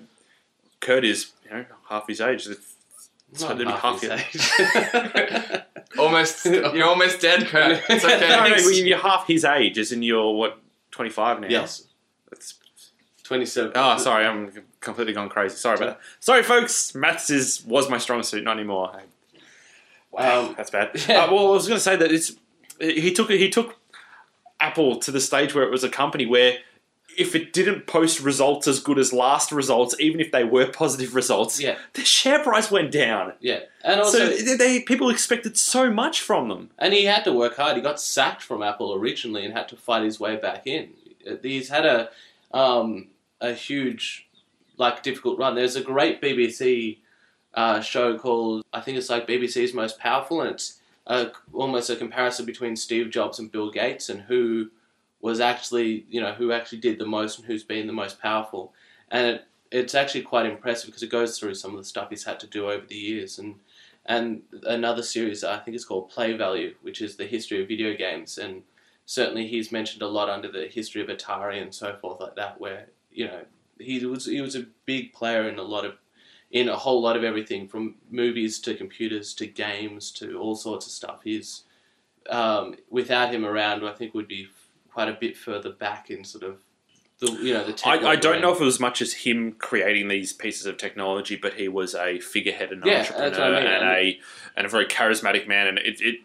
[0.80, 2.44] Kurt is, you know, half his age.
[2.44, 2.54] So
[3.48, 4.40] Not it'd be half half his
[5.52, 5.62] age.
[5.98, 7.80] Almost, you're almost dead, Kurt.
[7.88, 8.28] It's okay.
[8.28, 10.58] no, no, you're half his age, as in you're, what,
[10.90, 11.48] 25 now?
[11.48, 11.84] yes.
[12.30, 12.54] That's,
[13.22, 13.72] 27.
[13.76, 15.56] Oh, sorry, I'm completely gone crazy.
[15.56, 16.00] Sorry about that.
[16.20, 16.94] Sorry, folks.
[16.96, 18.90] Maths is was my strong suit, not anymore.
[20.10, 20.90] Wow, Um, that's bad.
[21.08, 21.24] yeah.
[21.24, 22.32] Uh, well, I was going to say that it's
[22.80, 23.76] he took he took
[24.60, 26.58] Apple to the stage where it was a company where
[27.18, 31.14] if it didn't post results as good as last results, even if they were positive
[31.14, 31.76] results, Yeah.
[31.94, 33.32] their share price went down.
[33.40, 36.70] Yeah, and also, so they, people expected so much from them.
[36.78, 37.76] and he had to work hard.
[37.76, 40.90] He got sacked from Apple originally and had to fight his way back in.
[41.42, 42.10] He's had a
[42.52, 43.08] um,
[43.40, 44.28] a huge,
[44.76, 45.54] like, difficult run.
[45.54, 46.98] There's a great BBC
[47.54, 51.96] uh, show called I think it's like BBC's Most Powerful, and it's a, almost a
[51.96, 54.70] comparison between Steve Jobs and Bill Gates and who
[55.24, 58.72] was actually you know who actually did the most and who's been the most powerful.
[59.10, 62.24] And it, it's actually quite impressive because it goes through some of the stuff he's
[62.24, 63.56] had to do over the years and.
[64.06, 67.96] And another series I think is called Play Value, which is the history of video
[67.96, 68.62] games, and
[69.06, 72.60] certainly he's mentioned a lot under the history of Atari and so forth like that,
[72.60, 73.40] where you know
[73.78, 75.94] he was he was a big player in a lot of
[76.50, 80.84] in a whole lot of everything from movies to computers to games to all sorts
[80.84, 81.20] of stuff.
[81.24, 81.62] He's
[82.28, 84.48] um, without him around, I think would be
[84.94, 86.62] quite a bit further back in sort of
[87.18, 87.80] the you know the.
[87.84, 91.36] I, I don't know if it was much as him creating these pieces of technology,
[91.36, 93.66] but he was a figurehead and an Yeah, what I entrepreneur mean.
[93.72, 94.20] and a
[94.56, 95.66] and a very charismatic man.
[95.66, 96.16] And it, it,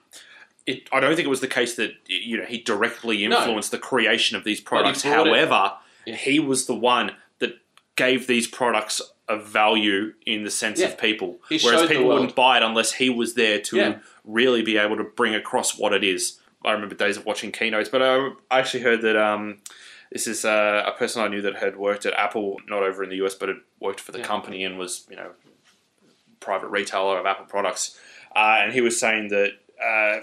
[0.66, 3.38] it, I don't think it was the case that you know he directly No.
[3.38, 5.04] influenced the creation of these But he products.
[5.04, 5.74] However,
[6.06, 6.16] Yeah.
[6.16, 7.54] he was the one that
[7.96, 10.88] gave these products a value in the sense Yeah.
[10.88, 13.96] of people, He whereas people wouldn't buy it unless he was there to Yeah.
[14.24, 16.39] really be able to bring across what it is.
[16.66, 19.60] I remember days of watching keynotes, but I, I actually heard that um,
[20.12, 23.10] this is uh, a person I knew that had worked at Apple, not over in
[23.10, 24.26] the US, but had worked for the Yeah.
[24.26, 25.32] company and was, you know,
[26.40, 27.98] private retailer of Apple products.
[28.36, 29.52] Uh, and he was saying that
[29.84, 30.22] uh,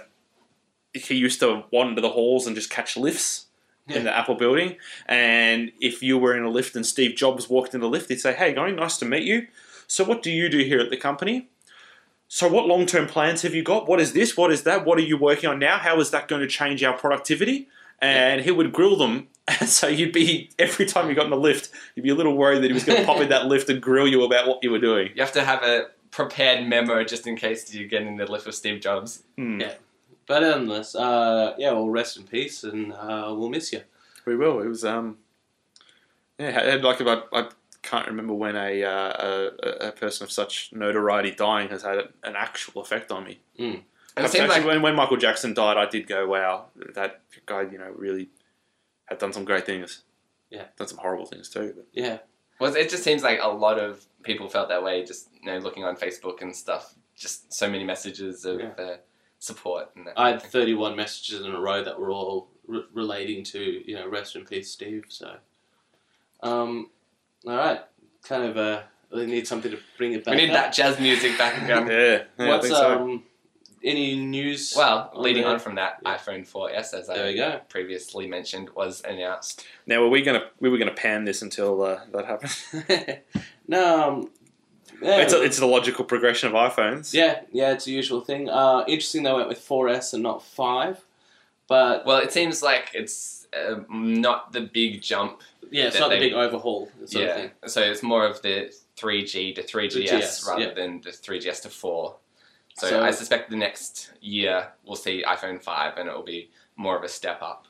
[0.93, 3.47] he used to wander the halls and just catch lifts
[3.89, 3.97] Yeah.
[3.99, 4.77] in the Apple building.
[5.07, 8.21] And if you were in a lift and Steve Jobs walked in the lift, he'd
[8.21, 9.47] say, "Hey, going, nice to meet you.
[9.87, 11.49] So, what do you do here at the company?"
[12.29, 13.89] So, what long term plans have you got?
[13.89, 14.37] What is this?
[14.37, 14.85] What is that?
[14.85, 15.79] What are you working on now?
[15.79, 17.69] How is that going to change our productivity?
[18.01, 19.29] And he would grill them.
[19.67, 22.63] so, you'd be, every time you got in the lift, you'd be a little worried
[22.63, 24.71] that he was going to pop in that lift and grill you about what you
[24.71, 25.11] were doing.
[25.15, 28.47] You have to have a prepared memo just in case you get in the lift
[28.47, 29.23] with Steve Jobs.
[29.37, 29.61] Hmm.
[29.61, 29.75] Yeah.
[30.27, 33.83] But nonetheless, uh, yeah, well, rest in peace, and uh, we'll miss you.
[34.25, 34.61] We will.
[34.61, 35.19] It was, um,
[36.39, 37.49] yeah, it had like about, I
[37.87, 42.35] can't remember when a, uh, a, a person of such notoriety dying has had an
[42.37, 43.41] actual effect on me.
[43.59, 43.83] And it
[44.17, 47.79] Actually, seemed like when, when Michael Jackson died, I did go, wow, that guy, you
[47.79, 48.29] know, really
[49.07, 50.03] had done some great things.
[50.51, 50.65] Yeah.
[50.77, 51.73] Done some horrible things too.
[51.77, 51.87] But.
[51.93, 52.19] Yeah.
[52.59, 55.05] well, it just seems like a lot of people felt that way.
[55.05, 56.95] Just you know, looking on Facebook and stuff.
[57.15, 58.71] Just so many messages of Yeah.
[58.79, 58.97] uh,
[59.39, 60.15] support and that.
[60.19, 64.09] I had 31 messages in a row that were all re- relating to, you know,
[64.09, 65.05] rest in peace, Steve.
[65.09, 65.37] So,
[66.43, 66.91] um,
[67.47, 67.81] all right.
[68.25, 68.83] Kind of, uh,
[69.13, 70.35] we need something to bring it back.
[70.35, 70.57] we need up.
[70.57, 71.87] that jazz music back again.
[71.91, 73.03] Yeah, yeah I What's, think so.
[73.03, 73.23] um,
[73.85, 74.75] any news?
[74.77, 75.53] Well, on leading there?
[75.53, 76.17] on from that, Yeah.
[76.17, 77.61] iPhone 4S, as There I go.
[77.69, 79.65] previously mentioned, was announced.
[79.87, 83.21] Now, were we gonna we were gonna pan this until uh, that happened?
[83.69, 84.31] no, um,
[85.01, 85.19] yeah.
[85.21, 87.13] it's a, it's the logical progression of iPhones.
[87.15, 88.49] yeah, yeah, it's a usual thing.
[88.49, 91.05] Uh, interesting they went with 4S and not 5.
[91.69, 95.43] But, Well, it seems like it's uh, not the big jump.
[95.71, 97.51] Yeah, it's not the big overhaul sort of yeah, thing.
[97.67, 100.75] so it's more of the 3G to 3GS 3GS, rather yeah.
[100.75, 102.17] than the 3GS to 4.
[102.77, 106.51] So, So- I suspect the next year we'll see iPhone 5 and it will be
[106.77, 107.67] more of a step up.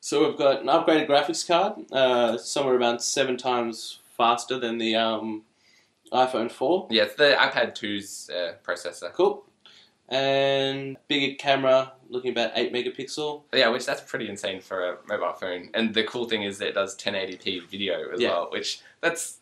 [0.00, 4.96] So we've got an upgraded graphics card, uh, somewhere around seven times faster than the
[4.96, 5.42] um,
[6.12, 6.88] iPhone 4.
[6.90, 9.12] Yeah, it's the iPad 2's uh, processor.
[9.12, 9.44] Cool.
[10.08, 13.42] And bigger camera, looking about 8 megapixel.
[13.52, 15.70] Yeah, which that's pretty insane for a mobile phone.
[15.74, 18.28] And the cool thing is that it does 1080p video as Yeah.
[18.30, 19.38] well, which that's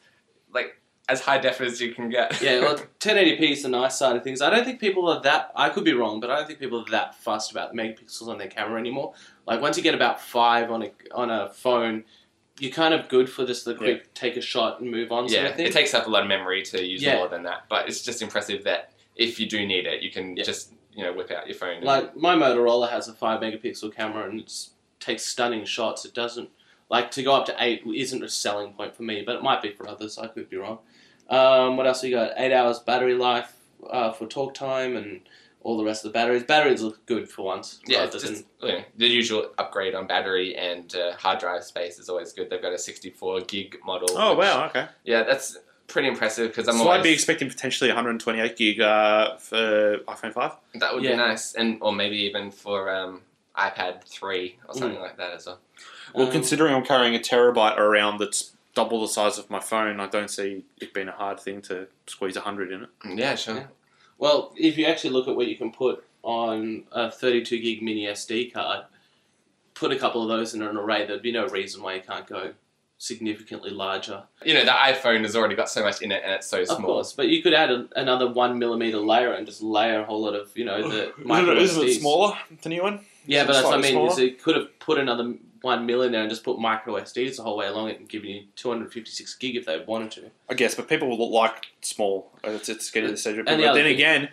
[0.52, 0.76] like
[1.08, 2.40] as high def as you can get.
[2.40, 4.40] Yeah, well, 1080p is the nice side of things.
[4.40, 6.80] I don't think people are that, I could be wrong, but I don't think people
[6.80, 9.14] are that fussed about megapixels on their camera anymore.
[9.46, 12.04] Like, once you get about 5 on a, on a phone,
[12.60, 15.42] you're kind of good for just the quick take a shot and move on sort
[15.42, 15.66] yeah, of thing.
[15.66, 17.16] it takes up a lot of memory to use Yeah.
[17.16, 17.64] more than that.
[17.68, 20.44] But it's just impressive that if you do need it, you can Yeah.
[20.44, 21.82] just you know whip out your phone.
[21.82, 24.66] Like my Motorola has a five megapixel camera and it
[25.00, 26.04] takes stunning shots.
[26.04, 26.50] It doesn't
[26.90, 29.62] like to go up to eight isn't a selling point for me, but it might
[29.62, 30.18] be for others.
[30.18, 30.78] I could be wrong.
[31.28, 32.32] Um, what else we got?
[32.36, 33.52] Eight hours battery life
[33.88, 35.20] uh, for talk time and
[35.62, 36.42] all the rest of the batteries.
[36.42, 37.80] Batteries look good for once.
[37.86, 41.38] yeah, rather it's than- just you know, the usual upgrade on battery and uh, hard
[41.38, 42.50] drive space is always good.
[42.50, 44.08] They've got a 64 gig model.
[44.16, 44.86] Oh which- wow, okay.
[45.04, 45.56] Yeah, that's
[45.90, 50.32] pretty impressive because I'm so always I'd be expecting potentially 128 gig uh, for iPhone
[50.32, 50.52] 5.
[50.74, 51.10] that would Yeah.
[51.12, 53.22] be nice, and or maybe even for um,
[53.56, 55.02] iPad 3 or something Mm.
[55.02, 55.58] like that as well.
[56.14, 59.98] Well, um, considering I'm carrying a terabyte around that's double the size of my phone.
[60.00, 62.88] I don't see it being a hard thing to squeeze hundred in it.
[63.16, 63.56] Yeah, sure.
[63.56, 63.66] Yeah.
[64.18, 68.06] Well, if you actually look at what you can put on a 32 gig mini
[68.06, 68.84] SD card,
[69.74, 72.26] put a couple of those in an array, there'd be no reason why you can't
[72.26, 72.52] go
[73.00, 74.22] significantly larger.
[74.44, 76.76] You know, the iPhone has already got so much in it and it's so small.
[76.76, 76.94] Of small.
[76.94, 80.22] course, but you could add a, another one millimeter layer and just layer a whole
[80.22, 82.36] lot of, you know, the micro Isn't it smaller?
[82.60, 83.00] The new one?
[83.24, 84.10] Yeah, Is but that's what I slightly mean.
[84.12, 87.36] Is it could have put another one mil in there and just put micro SDs
[87.36, 90.30] the whole way along it and given you 256 gig if they wanted to.
[90.50, 92.30] I guess, but people will like small.
[92.46, 93.36] Uh, it's, it's getting to the stage.
[93.36, 94.28] where And the people- But then thing- again,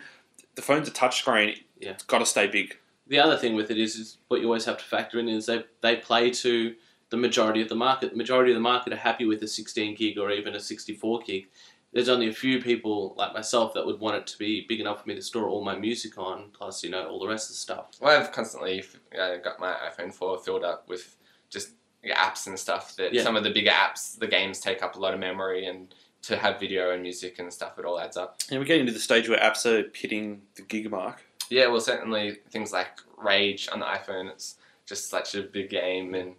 [0.55, 1.57] the phone's a touchscreen.
[1.79, 1.91] Yeah.
[1.91, 2.77] It's got to stay big.
[3.07, 5.45] The other thing with it is, is what you always have to factor in is
[5.45, 6.75] they they play to
[7.09, 8.11] the majority of the market.
[8.11, 11.21] The majority of the market are happy with a 16 gig or even a 64
[11.25, 11.47] gig.
[11.93, 15.01] There's only a few people like myself that would want it to be big enough
[15.01, 17.53] for me to store all my music on, plus you know all the rest of
[17.55, 17.91] the stuff.
[18.01, 18.83] Well, I've constantly
[19.17, 21.15] uh, got my iPhone 4 filled up with
[21.49, 21.69] just
[22.05, 23.23] apps and stuff that Yeah.
[23.23, 25.93] some of the bigger apps, the games take up a lot of memory and
[26.23, 28.41] to have video and music and stuff, it all adds up.
[28.51, 31.23] And we're getting to the stage where apps are hitting the gig mark.
[31.49, 34.55] Yeah, well, certainly things like Rage on the iPhone, it's
[34.85, 36.35] just such a big game and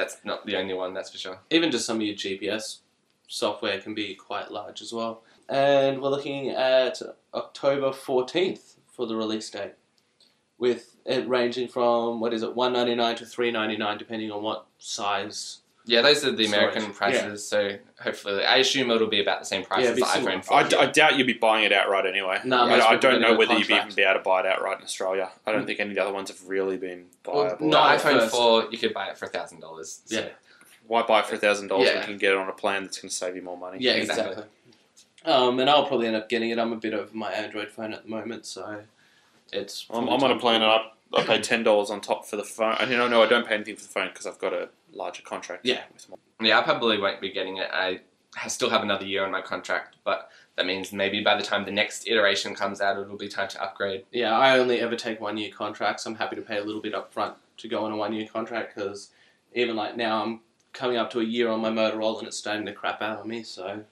[0.00, 1.38] that's not the only one, that's for sure.
[1.50, 2.78] Even just some of your GPS
[3.28, 5.22] software can be quite large as well.
[5.48, 7.00] And we're looking at
[7.34, 9.74] October 14th for the release date,
[10.58, 15.59] with it ranging from what is it, 199 to 399 depending on what size.
[15.86, 16.76] Yeah, those are the Storage.
[16.76, 20.04] American prices, so hopefully, I assume it'll be about the same price Yeah, as the
[20.06, 20.32] similar.
[20.38, 20.56] iPhone 4.
[20.56, 22.40] I, I doubt you'd be buying it outright anyway.
[22.44, 24.78] No, I, I don't know gonna whether you'd even be able to buy it outright
[24.78, 25.30] in Australia.
[25.46, 28.00] I don't think any of the other ones have really been Well, no, Not at
[28.00, 28.34] iPhone first.
[28.34, 29.60] 4, you could buy it for $1,000.
[30.06, 30.16] So.
[30.20, 30.28] Yeah.
[30.86, 32.98] Why buy it for thousand dollars when you can get it on a plan that's
[32.98, 33.78] going to save you more money?
[33.80, 34.24] Yeah, Exactly.
[34.32, 34.50] exactly.
[35.24, 36.58] Um, and I'll probably end up getting it.
[36.58, 38.82] I'm a bit over my Android phone at the moment, so
[39.52, 39.86] it's.
[39.88, 40.82] I'm, probably I'm on a plan to- and
[41.14, 42.76] I, I pay ten dollars on top for the phone.
[42.80, 44.68] And you know, no, I don't pay anything for the phone because I've got a
[44.92, 45.64] larger contract.
[45.66, 45.82] Yeah.
[45.92, 47.68] with my- Yeah, I probably won't be getting it.
[47.72, 48.00] I
[48.48, 51.72] still have another year on my contract, but that means maybe by the time the
[51.72, 54.04] next iteration comes out, it'll be time to upgrade.
[54.12, 56.06] Yeah, I only ever take one year contracts.
[56.06, 58.28] I'm happy to pay a little bit up front to go on a one year
[58.32, 59.10] contract because
[59.54, 60.40] even like now I'm
[60.72, 63.26] coming up to a year on my Motorola and it's starting to crap out on
[63.28, 63.42] me.
[63.42, 63.82] So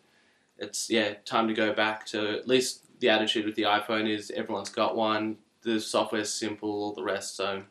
[0.57, 4.31] it's yeah time to go back to at least the attitude with the iPhone is
[4.31, 5.39] everyone's got one.
[5.63, 7.37] The software's simple, all the rest.
[7.37, 7.63] So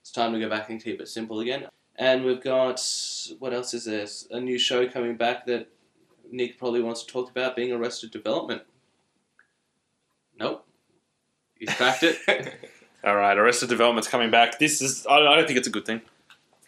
[0.00, 1.66] it's time to go back and keep it simple again.
[1.96, 2.82] And we've got
[3.38, 4.06] what else is there?
[4.30, 5.68] A new show coming back that
[6.30, 8.62] Nick probably wants to talk about being Arrested Development.
[10.38, 10.66] Nope.
[11.58, 12.18] He's cracked it.
[13.04, 14.58] All right, Arrested Development's coming back.
[14.58, 16.00] This is I, I don't think it's a good thing.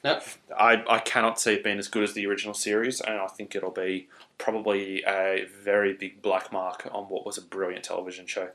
[0.04, 0.24] Yep.
[0.56, 3.56] I, I cannot see it being as good as the original series, and I think
[3.56, 4.08] it'll be
[4.38, 8.50] probably a very big black mark on what was a brilliant television show.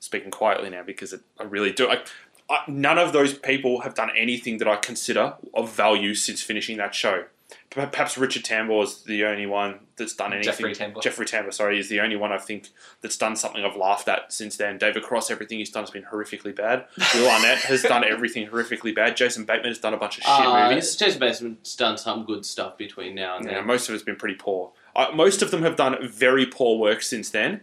[0.00, 1.88] Speaking quietly now, because it, I really do.
[1.88, 2.02] I,
[2.48, 6.76] I, none of those people have done anything that I consider of value since finishing
[6.78, 7.24] that show.
[7.70, 10.52] Perhaps Richard Tambor is the only one that's done anything.
[10.52, 11.00] Jeffrey Tambor.
[11.02, 12.68] Jeffrey Tambor, sorry, is the only one I think
[13.02, 14.78] that's done something I've laughed at since then.
[14.78, 16.86] David Cross, everything he's done has been horrifically bad.
[17.14, 19.16] Will Arnett has done everything horrifically bad.
[19.16, 20.96] Jason Bateman has done a bunch of shit Uh, movies.
[20.96, 23.66] Jason Bateman's done some good stuff between now and Yeah, then.
[23.66, 24.72] most of it's been pretty poor.
[24.96, 27.60] Uh, most of them have done very poor work since then.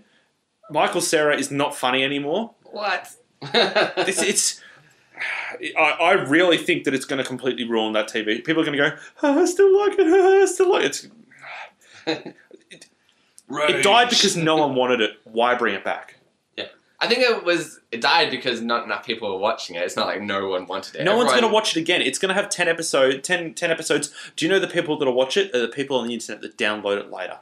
[0.69, 2.53] Michael Cera is not funny anymore.
[2.63, 3.09] What?
[3.41, 4.61] It's, it's
[5.77, 8.43] I, I really think that it's going to completely ruin that TV.
[8.43, 11.07] People are going to go, oh, I still like it, oh, I still like it.
[12.07, 12.35] It's,
[13.49, 15.11] it died because no one wanted it.
[15.25, 16.15] Why bring it back?
[16.57, 16.67] Yeah,
[16.99, 19.83] I think it was it died because not enough people were watching it.
[19.83, 21.03] It's not like no one wanted it.
[21.03, 22.01] No one's going to watch it again.
[22.01, 24.13] It's going to have 10, episode, 10, 10 episodes.
[24.35, 26.57] Do you know the people that'll watch it are the people on the internet that
[26.57, 27.39] download it later?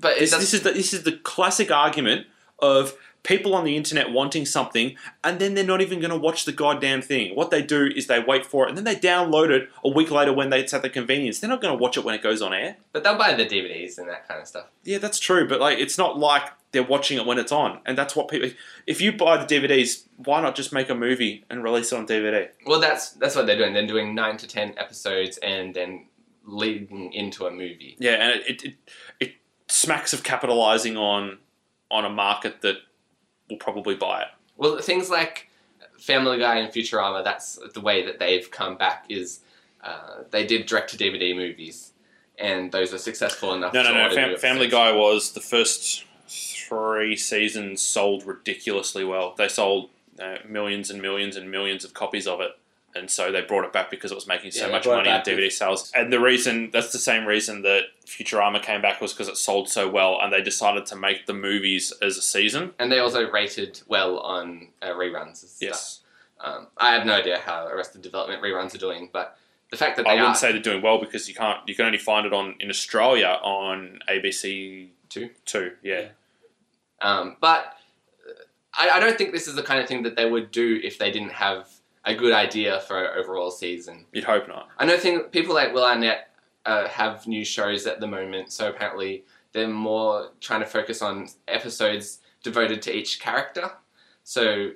[0.00, 2.26] But This, this is the this is the classic argument
[2.60, 2.94] of
[3.24, 6.52] people on the internet wanting something and then they're not even going to watch the
[6.52, 7.34] goddamn thing.
[7.34, 10.10] What they do is they wait for it and then they download it a week
[10.10, 11.40] later when they, it's at the convenience.
[11.40, 12.76] They're not going to watch it when it goes on air.
[12.92, 14.66] but they'll buy the DVDs and that kind of stuff.
[14.84, 17.80] Yeah, that's true, but like it's not like they're watching it when it's on.
[17.84, 18.50] And that's what people
[18.86, 22.06] if you buy the DVDs, why not just make a movie and release it on
[22.06, 22.48] DVD?
[22.66, 23.72] Well, that's that's what they're doing.
[23.74, 26.06] They're doing nine to ten episodes and then
[26.44, 27.96] leading into a movie.
[27.98, 28.76] Yeah, and it it, it, it
[29.68, 31.38] smacks of capitalizing on
[31.90, 32.76] on a market that
[33.48, 34.28] will probably buy it.
[34.56, 35.48] Well, things like
[35.98, 39.06] Family Guy and Futurama, that's the way that they've come back.
[39.08, 39.40] Is
[39.82, 41.92] uh, they did direct to DVD movies,
[42.38, 43.72] and those were successful enough.
[43.72, 44.14] No, no, no.
[44.14, 44.68] Fam- Family.
[44.68, 49.34] Guy was the first three seasons sold ridiculously well.
[49.36, 49.90] They sold
[50.20, 52.50] uh, millions and millions and millions of copies of it,
[52.94, 55.18] and so they brought it back because it was making so Yeah, much money on
[55.18, 55.92] with- DVD sales.
[55.94, 59.68] And the reason that's the same reason that Futurama came back was because it sold
[59.68, 62.72] so well, and they decided to make the movies as a season.
[62.78, 65.56] and they also rated well on uh, reruns.
[65.60, 66.00] Yes.
[66.40, 69.36] Um, I have no idea how Arrested Development reruns are doing, but
[69.70, 71.58] the fact that I wouldn't are say they're doing well because you can't.
[71.68, 75.30] You can only find it on in Australia on ABC Two.
[75.44, 76.00] Two, yeah.
[76.00, 76.08] Yeah.
[77.00, 77.74] Um, but
[78.28, 78.32] uh,
[78.74, 80.98] I, I don't think this is the kind of thing that they would do if
[80.98, 81.68] they didn't have
[82.08, 84.06] a good idea for an overall season.
[84.12, 84.68] You'd hope not.
[84.78, 86.30] I know think people like Will Arnett
[86.64, 91.28] uh, have new shows at the moment, so apparently they're more trying to focus on
[91.46, 93.70] episodes devoted to each character.
[94.24, 94.70] So,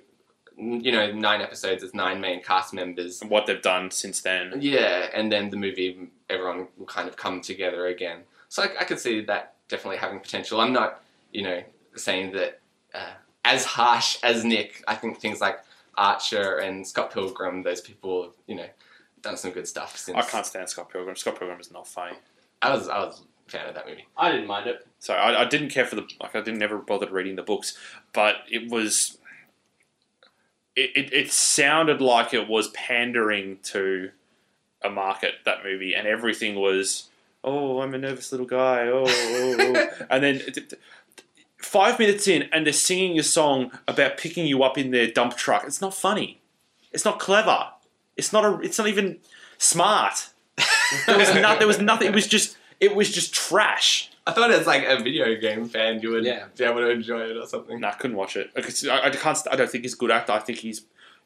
[0.59, 3.23] you know, nine episodes is nine main cast members.
[3.23, 4.53] And what they've done since then.
[4.61, 8.21] Yeah, and then the movie, everyone will kind of come together again.
[8.51, 10.61] So I, I could see that definitely having potential.
[10.61, 11.03] I'm not,
[11.33, 11.63] you know,
[11.97, 12.61] saying that
[12.95, 14.85] uh, as harsh as Nick.
[14.87, 15.61] I think things like
[15.97, 18.67] Archer and Scott Pilgrim, those people, have, you know,
[19.23, 20.17] done some good stuff since.
[20.17, 21.17] I can't stand Scott Pilgrim.
[21.17, 22.17] Scott Pilgrim is not funny.
[22.61, 24.07] I was, I was a fan of that movie.
[24.17, 24.87] I didn't mind it.
[24.99, 26.35] So I, I didn't care for the like.
[26.35, 27.77] I didn't never bothered reading the books,
[28.13, 29.19] but it was.
[30.75, 34.11] It, it, it sounded like it was pandering to
[34.83, 37.09] a market that movie, and everything was,
[37.45, 39.89] oh, I'm a nervous little guy, oh, oh, oh.
[40.11, 40.77] and then t- t-
[41.63, 45.37] five minutes in, and they're singing a song about picking you up in their dump
[45.37, 45.65] truck.
[45.67, 46.41] It's not funny.
[46.93, 47.69] It's not clever.
[48.17, 48.61] It's not a.
[48.61, 49.19] It's not even
[49.59, 50.29] smart.
[51.07, 51.59] There was not.
[51.59, 52.09] There was nothing.
[52.09, 52.57] It was just.
[52.81, 54.11] It was just trash.
[54.27, 56.47] I thought as like a video game fan, you would Yeah.
[56.57, 57.81] be able to enjoy it or something.
[57.81, 58.51] No, I couldn't watch it.
[58.57, 59.39] I, I can't.
[59.51, 60.33] I don't think he's a good actor.
[60.33, 60.83] I think he's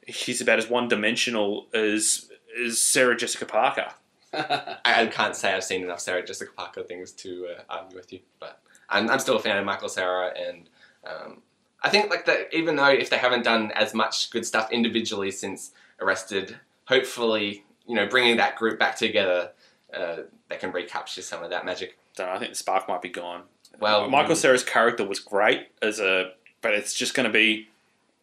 [0.07, 2.31] he's about as one dimensional as
[2.65, 3.89] as Sarah Jessica Parker.
[4.33, 8.13] I, I can't say I've seen enough Sarah Jessica Parker things to uh, argue with
[8.13, 10.69] you, but I'm, I'm still a fan of Michael Cera, and
[11.07, 11.43] um,
[11.83, 12.53] I think like that.
[12.53, 17.95] Even though if they haven't done as much good stuff individually since Arrested, hopefully you
[17.95, 19.51] know bringing that group back together,
[19.97, 20.17] uh,
[20.49, 21.99] they can recapture some of that magic.
[22.17, 23.43] Don't know, I think the spark might be gone.
[23.79, 26.33] Well, Michael Cera's character was great as a,
[26.63, 27.69] but it's just going to be,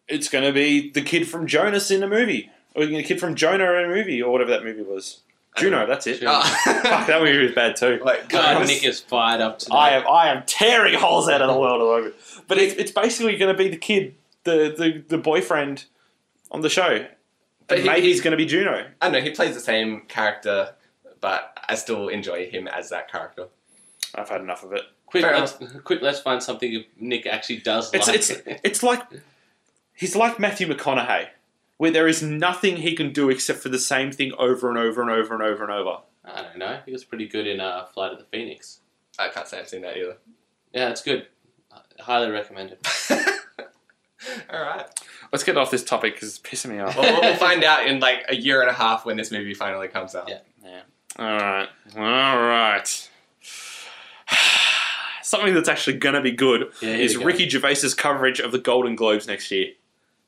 [0.08, 3.36] it's going to be the kid from Jonas in a movie, or the kid from
[3.36, 5.20] Jonah in a movie, or whatever that movie was.
[5.56, 6.18] I don't Juno, that's it.
[6.20, 6.40] Juno.
[6.40, 8.00] Fuck, that movie was bad too.
[8.04, 9.74] Like, God, guys, Nick is fired up today.
[9.76, 12.14] I am I am tearing holes out of the world at the moment.
[12.48, 15.84] But it's, it's basically going to be the kid, the, the, the boyfriend
[16.50, 17.06] on the show.
[17.68, 18.86] But And he- maybe he's going to be Juno.
[19.00, 19.20] I don't know.
[19.20, 20.74] He plays the same character,
[21.20, 23.46] but I still enjoy him as that character.
[24.14, 24.82] I've had enough of it.
[25.06, 25.52] quick, Fair let's,
[25.84, 28.16] quick, let's find something Nick actually does It's like.
[28.16, 28.32] it's
[28.62, 29.02] it's like
[29.94, 31.28] he's like Matthew McConaughey,
[31.84, 35.02] where there is nothing he can do except for the same thing over and over
[35.02, 35.98] and over and over and over.
[36.24, 36.78] I don't know.
[36.86, 38.80] He was pretty good in uh, Flight of the Phoenix.
[39.18, 40.16] I can't say I've seen that either.
[40.72, 41.26] Yeah, it's good.
[41.70, 42.88] I highly recommend it.
[44.50, 44.86] All right.
[45.30, 46.96] Let's get off this topic because it's pissing me off.
[46.96, 49.52] Well, we'll- we'll find out in like a year and a half when this movie
[49.52, 50.28] finally comes out.
[50.30, 50.38] Yeah.
[50.64, 50.80] yeah.
[51.18, 53.08] All right, all right.
[55.22, 57.26] Something that's actually going to be good Yeah, here is we go.
[57.26, 59.72] Ricky Gervais's coverage of the Golden Globes next year.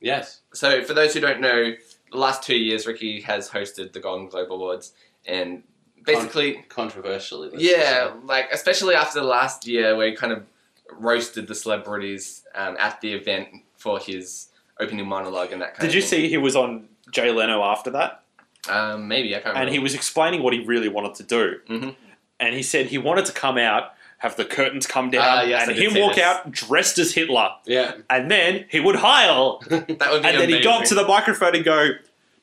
[0.00, 0.40] Yes.
[0.57, 1.74] So, for those who don't know,
[2.11, 4.92] the last two years, Ricky has hosted the Golden Globe Awards,
[5.26, 5.62] and
[6.04, 7.50] basically, Controversially.
[7.50, 10.46] let's yeah, just like especially after the last year where he kind of
[10.92, 14.48] roasted the celebrities um, at the event for his
[14.80, 15.90] opening monologue and that kind of.
[15.90, 16.22] Did you thing.
[16.22, 18.22] see he was on Jay Leno after that?
[18.68, 19.66] Um, maybe I can't remember.
[19.66, 21.61] and he was explaining what he really wanted to do.
[21.68, 21.96] Mhm.
[22.40, 25.62] And he said he wanted to come out, have the curtains come down, Ah, yes,
[25.62, 26.24] I and did him see walk this.
[26.24, 27.50] out dressed as Hitler.
[27.66, 27.92] Yeah.
[28.08, 29.60] And then he would heil.
[29.68, 31.90] that would be and then he'd got to the microphone and go,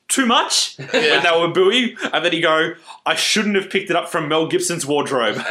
[0.08, 0.76] too much?
[0.92, 1.14] Yeah.
[1.16, 1.96] When they were booing.
[2.12, 5.34] And then he'd go, I shouldn't have picked it up from Mel Gibson's wardrobe.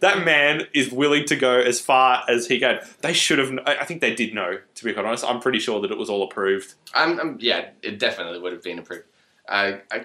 [0.00, 2.78] that man is willing to go as far as he can.
[3.00, 5.24] They should have, I I think they did know, to be quite honest.
[5.24, 6.74] I'm pretty sure that it was all approved.
[6.94, 9.04] I'm, I'm, yeah, it definitely would have been approved.
[9.48, 10.04] I, I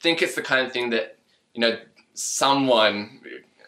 [0.00, 1.18] think it's the kind of thing that
[1.54, 1.78] you know
[2.14, 3.20] someone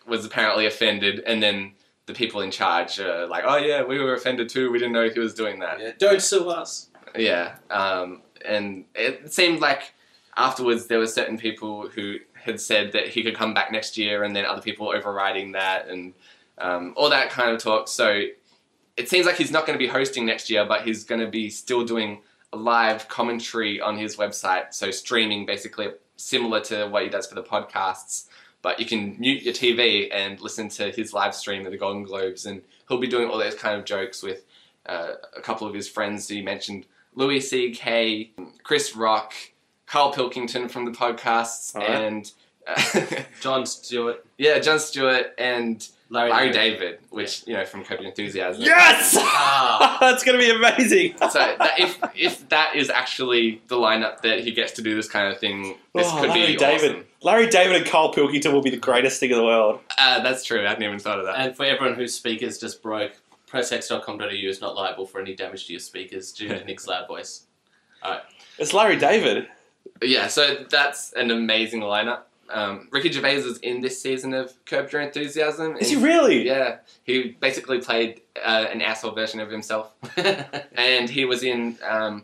[0.07, 1.73] was apparently offended, and then
[2.07, 4.71] the people in charge are like, "Oh yeah, we were offended too.
[4.71, 5.93] We didn't know he was doing that." yeah.
[5.99, 6.91] Don't sue us.
[7.17, 9.95] Yeah, um, and it seemed like
[10.37, 14.25] afterwards there were certain people who had said that he could come back next year,
[14.25, 16.15] and then other people overriding that, and
[16.59, 17.89] um, all that kind of talk.
[17.89, 18.23] So
[18.97, 21.29] it seems like he's not going to be hosting next year, but he's going to
[21.29, 22.21] be still doing
[22.53, 27.35] a live commentary on his website, so streaming basically similar to what he does for
[27.35, 28.29] the podcasts.
[28.65, 32.03] But you can mute your TV and listen to his live stream of the Golden
[32.03, 34.47] Globes, and he'll be doing all those kind of jokes with
[34.87, 36.27] uh, a couple of his friends.
[36.29, 38.31] He mentioned Louis C.K.,
[38.63, 39.35] Chris Rock,
[39.85, 41.91] Carl Pilkington from the podcasts, right.
[41.91, 42.33] and
[42.67, 44.25] uh, Jon Stewart.
[44.39, 48.63] yeah, Jon Stewart and Larry, Larry David, which you know from Curb Enthusiasm.
[48.63, 49.17] Yes!
[49.19, 49.99] Ah.
[50.01, 51.15] That's going to be amazing.
[51.31, 55.09] So that, if if that is actually the lineup that he gets to do this
[55.09, 56.91] kind of thing, this Oh, could Larry be David.
[56.93, 57.05] awesome.
[57.23, 59.81] Larry David and Carl Pilkington will be the greatest thing in the world.
[59.99, 60.61] Uh, that's true.
[60.65, 61.37] I hadn't even thought of that.
[61.39, 63.13] And for everyone whose speakers just broke,
[63.51, 67.47] pressx.com.au is not liable for any damage to your speakers due to Nick's loud voice.
[68.03, 68.23] All right.
[68.59, 69.49] It's Larry David.
[70.03, 72.21] Yeah, so that's an amazing lineup.
[72.55, 75.77] Um, Ricky Gervais is in this season of Curb Your Enthusiasm.
[75.77, 76.47] Is he really?
[76.47, 79.93] Yeah, he basically played uh, an asshole version of himself,
[80.73, 82.23] and he was in um,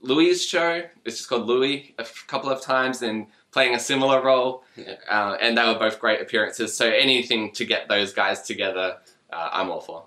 [0.00, 0.82] Louis' show.
[1.04, 4.64] It's just called Louie a f- couple of times, and playing a similar role.
[4.76, 4.94] Yeah.
[5.08, 6.74] Uh, and they were both great appearances.
[6.76, 8.96] So anything to get those guys together,
[9.32, 10.04] uh, I'm all for.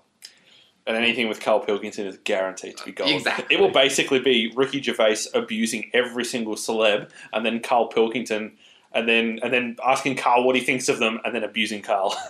[0.86, 3.10] And anything with Carl Pilkington is guaranteed to be gold.
[3.10, 3.56] Exactly.
[3.56, 8.56] It will basically be Ricky Gervais abusing every single celeb, and then Carl Pilkington,
[8.96, 12.16] and then and then asking Carl what he thinks of them, and then abusing Carl.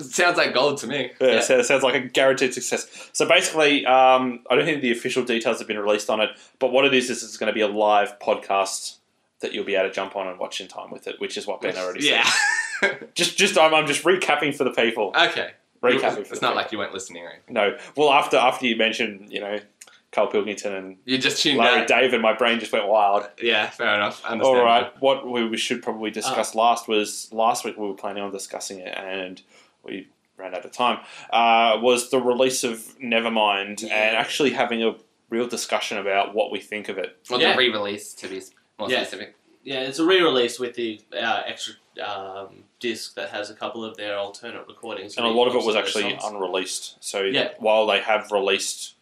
[0.00, 1.10] Sounds like gold to me.
[1.20, 1.40] Yeah, Yeah.
[1.40, 3.10] So it sounds like a guaranteed success.
[3.12, 6.72] So basically, um, I don't think the official details have been released on it, but
[6.72, 8.96] what it is is it's going to be a live podcast
[9.40, 11.46] that you'll be able to jump on and watch in time with it, which is
[11.46, 12.24] what Ben already Yeah.
[12.80, 13.08] said.
[13.14, 15.12] Just, just I'm, I'm just recapping for the people.
[15.14, 15.50] okay.
[15.82, 16.54] Recapping for It's not people.
[16.56, 17.38] like you weren't listening, right?
[17.50, 17.76] no.
[17.96, 19.58] Well, after after you mentioned, you know,
[20.14, 21.88] Carl Pilkington and You just tuned Larry out.
[21.88, 23.28] David, my brain just went wild.
[23.42, 24.22] Yeah, fair enough.
[24.28, 24.92] All right.
[25.00, 28.78] What we we should probably discuss last was last week we were planning on discussing
[28.78, 29.42] it and
[29.82, 30.98] we ran out of time.
[31.30, 33.94] Uh, was the release of Nevermind Yeah.
[33.94, 34.94] and actually having a
[35.30, 37.16] real discussion about what we think of it.
[37.28, 37.52] Well, Yeah.
[37.52, 38.40] the re-release to be
[38.78, 39.02] more Yeah.
[39.02, 39.34] specific.
[39.64, 43.96] yeah, it's a re-release with the uh, extra um, disc that has a couple of
[43.96, 45.16] their alternate recordings.
[45.16, 46.24] And a lot of it was actually songs.
[46.24, 46.96] unreleased.
[47.00, 47.50] So Yeah.
[47.58, 48.94] while they have released you know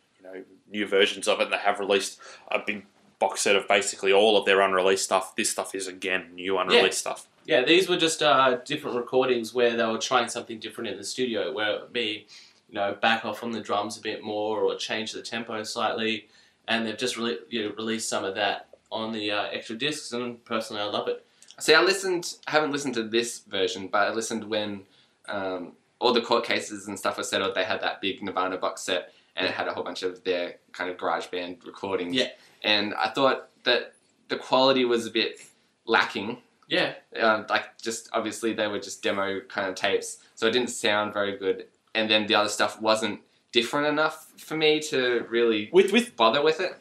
[0.72, 2.18] new versions of it, and they have released
[2.50, 2.86] a big
[3.18, 5.36] box set of basically all of their unreleased stuff.
[5.36, 7.28] This stuff is again new unreleased stuff.
[7.44, 11.04] Yeah, these were just uh, different recordings where they were trying something different in the
[11.04, 12.26] studio, where it would be,
[12.68, 16.28] you know, back off on the drums a bit more or change the tempo slightly,
[16.68, 20.12] and they've just re- you know, released some of that on the uh, extra discs,
[20.12, 21.24] and personally, I love it.
[21.58, 22.34] See, I listened.
[22.46, 24.82] I haven't listened to this version, but I listened when
[25.28, 27.54] um, all the court cases and stuff were settled.
[27.54, 30.56] They had that big Nirvana box set, and it had a whole bunch of their
[30.72, 32.14] kind of garage band recordings.
[32.14, 32.28] Yeah.
[32.62, 33.94] And I thought that
[34.28, 35.40] the quality was a bit
[35.86, 36.38] lacking.
[36.68, 40.70] Yeah, Um, like, just obviously they were just demo kind of tapes, so it didn't
[40.70, 41.66] sound very good.
[41.94, 43.20] And then the other stuff wasn't
[43.50, 46.74] different enough for me to really With with bother with it.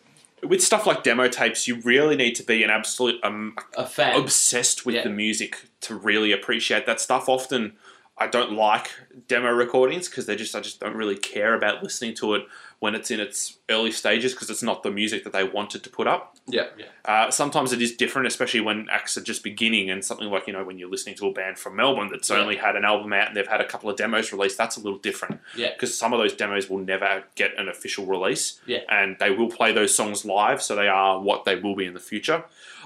[0.43, 4.17] with stuff like demo tapes, you really need to be an absolute um, a fan.
[4.17, 5.03] obsessed with Yeah.
[5.03, 7.27] the music to really appreciate that stuff.
[7.27, 7.73] Often,
[8.21, 8.91] I don't like
[9.27, 12.43] demo recordings because they just I just don't really care about listening to it
[12.79, 15.89] when it's in its early stages because it's not the music that they wanted to
[15.89, 16.35] put up.
[16.47, 16.67] Yeah.
[17.05, 20.53] Uh, sometimes it is different, especially when acts are just beginning and something like you
[20.53, 22.37] know when you're listening to a band from Melbourne that's Yeah.
[22.37, 24.57] only had an album out and they've had a couple of demos released.
[24.57, 25.39] That's a little different.
[25.55, 25.71] Yeah.
[25.73, 28.59] because some of those demos will never get an official release.
[28.67, 28.79] Yeah.
[28.89, 31.93] and they will play those songs live, so they are what they will be in
[31.95, 32.43] the future.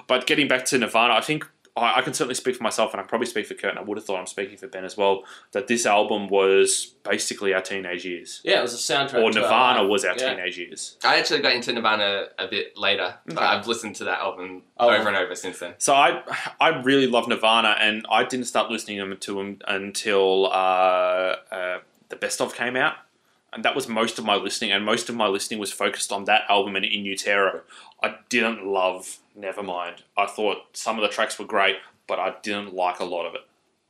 [0.07, 1.47] But getting back to Nirvana, I think
[1.77, 3.81] I, I can certainly speak for myself, and I probably speak for Kurt, and I
[3.81, 5.23] would have thought I'm speaking for Ben as well.
[5.51, 9.21] That this album was basically our teenage years, Yeah, it was a soundtrack.
[9.23, 9.89] or to our Nirvana life.
[9.89, 10.29] was our Yeah.
[10.35, 10.97] teenage years.
[11.03, 13.45] I actually got into Nirvana a bit later, but Okay.
[13.45, 14.89] I've listened to that album Oh.
[14.89, 15.73] over and over since then.
[15.77, 16.21] So I,
[16.59, 22.15] I really love Nirvana, and I didn't start listening to them until uh, uh, the
[22.15, 22.95] best of came out,
[23.55, 24.71] and that was most of my listening.
[24.71, 27.61] And most of my listening was focused on that album and In Utero.
[28.03, 30.01] I didn't love Nevermind.
[30.17, 31.77] I thought some of the tracks were great,
[32.07, 33.41] but I didn't like a lot of it.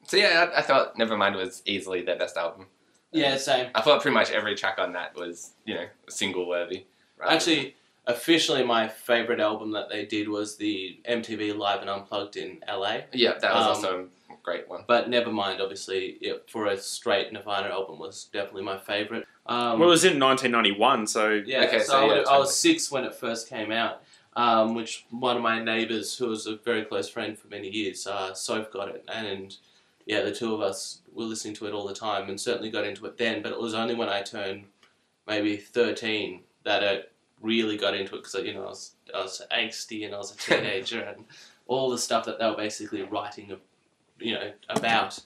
[0.08, 2.68] So yeah, I, I thought Nevermind was easily their best album.
[3.12, 3.70] Yeah, same.
[3.74, 6.84] I thought pretty much every track on that was, you know, single worthy.
[7.28, 7.76] Actually,
[8.08, 12.98] officially, my favorite album that they did was the MTV Live and Unplugged in LA.
[13.14, 14.06] yeah, that was Um, also a
[14.46, 14.84] great one.
[14.88, 15.60] But Nevermind.
[15.60, 19.26] obviously, it, for a straight Nirvana album, was definitely my favorite.
[19.48, 22.24] Um, well, it was in 1991, so yeah, Okay, so, so I, yeah, was, I
[22.24, 22.40] totally.
[22.40, 24.04] was six when it first came out.
[24.38, 28.06] Um, which one of my neighbors, who was a very close friend for many years,
[28.06, 29.56] uh, Soph got it, and
[30.06, 32.86] yeah, the two of us were listening to it all the time, and certainly got
[32.86, 33.42] into it then.
[33.42, 34.66] But it was only when I turned
[35.26, 39.42] maybe thirteen that it really got into it because you know I was I was
[39.52, 41.24] angsty and I was a teenager and
[41.68, 43.56] all the stuff that they were basically writing,
[44.20, 45.20] you know, about.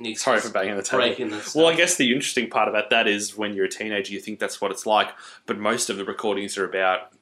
[0.00, 1.04] Nick's sorry for banging the table.
[1.04, 1.54] breaking the stuff.
[1.54, 4.40] Well, I guess the interesting part about that is when you're a teenager, you think
[4.40, 5.10] that's what it's like,
[5.46, 7.12] but most of the recordings are about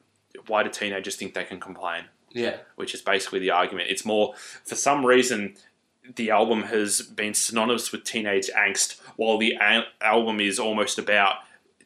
[0.46, 2.05] why do teenagers think they can complain?
[2.34, 3.90] yeah, which is basically the argument.
[3.90, 4.34] It's more,
[4.64, 5.55] for some reason,
[6.16, 11.36] the album has been synonymous with teenage angst, while the a- album is almost about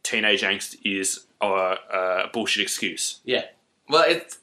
[0.04, 3.20] teenage angst is a, a bullshit excuse.
[3.24, 3.46] Yeah.
[3.88, 4.38] Well, it's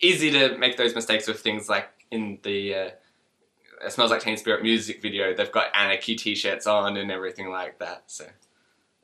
[0.00, 2.90] easy to make those mistakes with things like in the uh,
[3.84, 5.34] it smells like Teen Spirit music video.
[5.34, 8.04] They've got anarchy t-shirts on and everything like that.
[8.06, 8.26] So,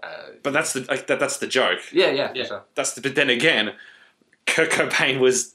[0.02, 0.08] uh,
[0.42, 1.80] But that's the like, that, that's the joke.
[1.92, 2.42] yeah, yeah, Yeah.
[2.44, 2.64] for sure.
[2.74, 3.74] That's the, but then again,
[4.46, 5.54] Kurt Cobain was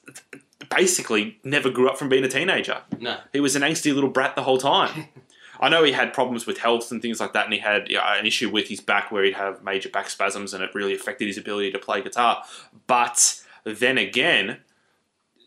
[0.69, 2.81] basically never grew up from being a teenager.
[2.99, 5.07] no, He was an angsty little brat the whole time.
[5.59, 7.95] I know he had problems with health and things like that, and he had you
[7.97, 10.93] know, an issue with his back where he'd have major back spasms, and it really
[10.93, 12.43] affected his ability to play guitar.
[12.85, 14.59] But then again,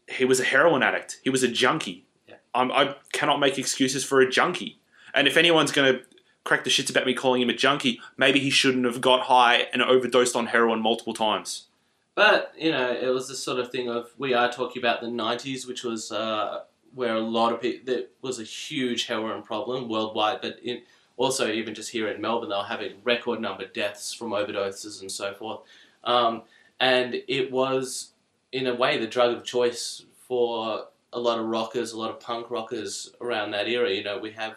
[0.09, 1.21] he was a heroin addict.
[1.23, 2.07] He was a junkie.
[2.55, 4.81] I'm, I cannot make excuses for a junkie.
[5.15, 6.01] And if anyone's going to
[6.45, 9.67] crack the shits about me calling him a junkie, maybe he shouldn't have got high
[9.73, 11.67] and overdosed on heroin multiple times.
[12.15, 15.07] But you know, it was this sort of thing of we are talking about the
[15.07, 16.63] '90s, which was uh,
[16.95, 20.83] where a lot of people there was a huge heroin problem worldwide, but in,
[21.17, 25.11] also even just here in Melbourne, they were having record number deaths from overdoses and
[25.11, 25.61] so forth.
[26.03, 26.43] Um,
[26.81, 28.13] and it was,
[28.53, 32.21] in a way, the drug of choice for a lot of rockers, a lot of
[32.21, 33.91] punk rockers around that era.
[33.91, 34.57] You know, we have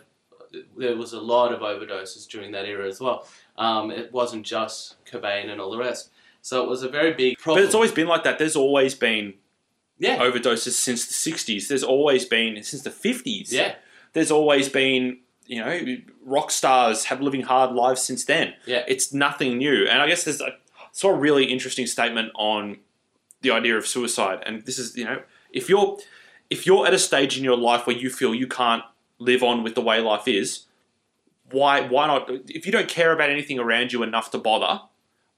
[0.77, 3.27] there was a lot of overdoses during that era as well.
[3.57, 6.11] Um, it wasn't just Cobain and all the rest.
[6.41, 7.63] So it was a very big problem.
[7.63, 8.37] But it's always been like that.
[8.37, 9.35] There's always been
[9.97, 11.67] yeah, overdoses since the 60s.
[11.67, 13.51] There's always been, since the 50s.
[13.51, 13.75] yeah,
[14.11, 18.53] There's always been, you know, rock stars have living hard lives since then.
[18.65, 18.83] yeah.
[18.87, 19.87] It's nothing new.
[19.87, 20.55] And I guess there's a,
[20.91, 22.77] saw a really interesting statement on
[23.41, 24.43] the idea of suicide.
[24.45, 25.97] And this is, you know, if you're
[26.53, 28.83] if you're at a stage in your life where you feel you can't
[29.17, 30.65] live on with the way life is,
[31.51, 32.29] why why not?
[32.47, 34.81] If you don't care about anything around you enough to bother,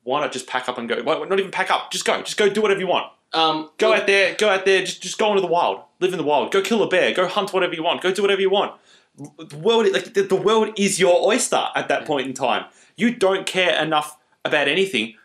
[0.04, 1.02] why not just pack up and go?
[1.02, 1.90] Why, not even pack up.
[1.90, 2.22] Just go.
[2.22, 3.12] Just go do whatever you want.
[3.34, 4.36] Um, Go out there.
[4.36, 4.82] Go out there.
[4.82, 5.82] Just just go into the wild.
[6.02, 6.52] Live in the wild.
[6.52, 7.14] Go kill a bear.
[7.14, 8.02] Go hunt whatever you want.
[8.02, 8.74] Go do whatever you want.
[9.18, 12.66] The world, like the, the world, is your oyster at that point in time.
[12.98, 15.16] You don't care enough about anything.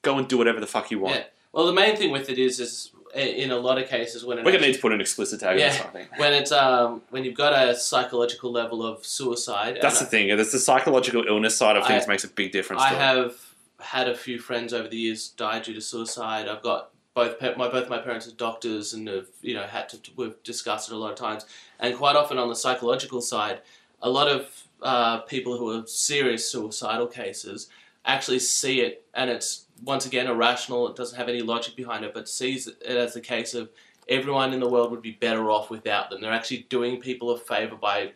[0.00, 1.16] Go and do whatever the fuck you want.
[1.16, 1.24] Yeah.
[1.52, 4.52] Well, the main thing with it is, is in a lot of cases when We're
[4.52, 5.66] gonna need to put an explicit tag Yeah.
[5.66, 5.80] on this.
[5.80, 6.08] I think.
[6.18, 9.78] when it's um when you've got a psychological level of suicide.
[9.82, 10.28] That's the I- thing.
[10.28, 12.82] There's the psychological illness side of things I- makes a big difference.
[12.82, 12.98] I to it.
[12.98, 13.34] have
[13.80, 16.46] had a few friends over the years die due to suicide.
[16.48, 19.98] I've got both my both my parents are doctors and have you know had to
[20.16, 21.44] we've discussed it a lot of times.
[21.80, 23.60] And quite often on the psychological side,
[24.02, 27.68] a lot of uh, people who are serious suicidal cases
[28.06, 30.88] actually see it, and it's once again irrational.
[30.88, 33.70] It doesn't have any logic behind it, but sees it as a case of
[34.08, 36.20] everyone in the world would be better off without them.
[36.20, 38.12] They're actually doing people a favor by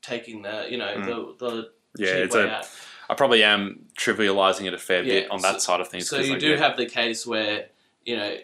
[0.00, 1.06] taking the you know Mm.
[1.38, 2.48] the the Yeah, cheap it's way a.
[2.48, 2.68] out.
[3.10, 6.08] I probably am trivializing it a fair Yeah, bit on so- that side of things.
[6.08, 7.66] So you do have the case where
[8.04, 8.36] you know,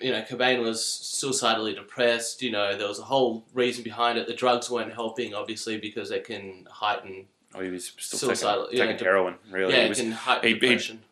[0.00, 2.40] you know, Cobain was suicidally depressed.
[2.40, 4.28] You know, there was a whole reason behind it.
[4.28, 7.26] The drugs weren't helping, obviously, because they can heighten.
[7.52, 9.34] Oh, he was still Suicidal, taking, taking de- heroin.
[9.50, 11.02] Really, yeah, He it was can heighten he- he- depression.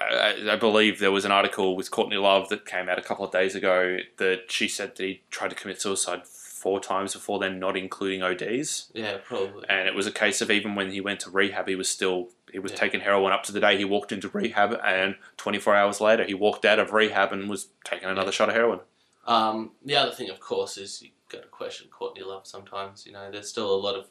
[0.00, 3.24] I, I believe there was an article with Courtney Love that came out a couple
[3.24, 7.38] of days ago that she said that he tried to commit suicide four times before
[7.38, 8.90] then, not including ODs.
[8.94, 9.64] yeah, probably.
[9.68, 12.28] And it was a case of even when he went to rehab, he was still
[12.52, 12.78] he was Yeah.
[12.78, 16.34] taking heroin up to the day he walked into rehab, and 24 hours later he
[16.34, 18.80] walked out of rehab and was taking another shot of heroin.
[19.26, 23.04] Um, the other thing, of course, is you got to question Courtney Love sometimes.
[23.06, 24.08] You know, there's still a lot of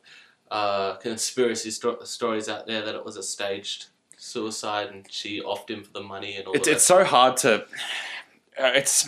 [0.52, 3.88] uh, conspiracy sto- stories out there that it was a staged
[4.26, 7.38] suicide and she offed him for the money and all It's the it's so hard
[7.38, 7.62] to.
[8.58, 9.08] Uh, it's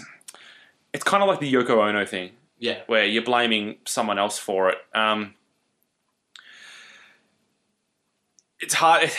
[0.93, 2.31] it's kind of like the Yoko Ono thing.
[2.59, 2.79] Yeah.
[2.87, 4.77] where you're blaming someone else for it.
[4.93, 5.35] Um,
[8.59, 9.11] it's hard.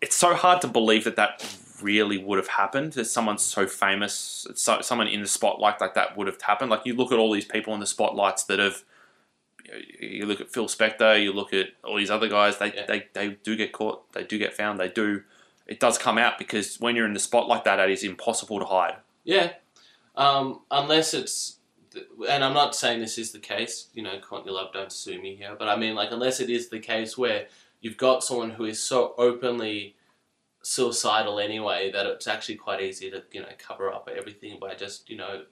[0.00, 2.94] It's so hard to believe that that really would have happened.
[2.94, 6.70] That someone so famous, so, someone in the spotlight like that would have happened.
[6.70, 8.82] Like you look at all these people in the spotlights that have.
[10.00, 11.22] You look at Phil Spector.
[11.22, 12.58] You look at all these other guys.
[12.58, 12.86] They, Yeah.
[12.86, 14.12] they they do get caught.
[14.12, 14.78] They do get found.
[14.80, 15.22] They do.
[15.66, 18.58] It does come out because when you're in the spot like that, it is impossible
[18.58, 18.96] to hide.
[19.24, 19.52] Yeah,
[20.16, 21.56] um, unless it's,
[22.28, 23.88] and I'm not saying this is the case.
[23.92, 25.54] You know, Courtney Love, don't sue me here.
[25.58, 27.48] But I mean, like, unless it is the case where
[27.80, 29.94] you've got someone who is so openly
[30.62, 35.08] suicidal anyway that it's actually quite easy to you know cover up everything by just
[35.10, 35.42] you know.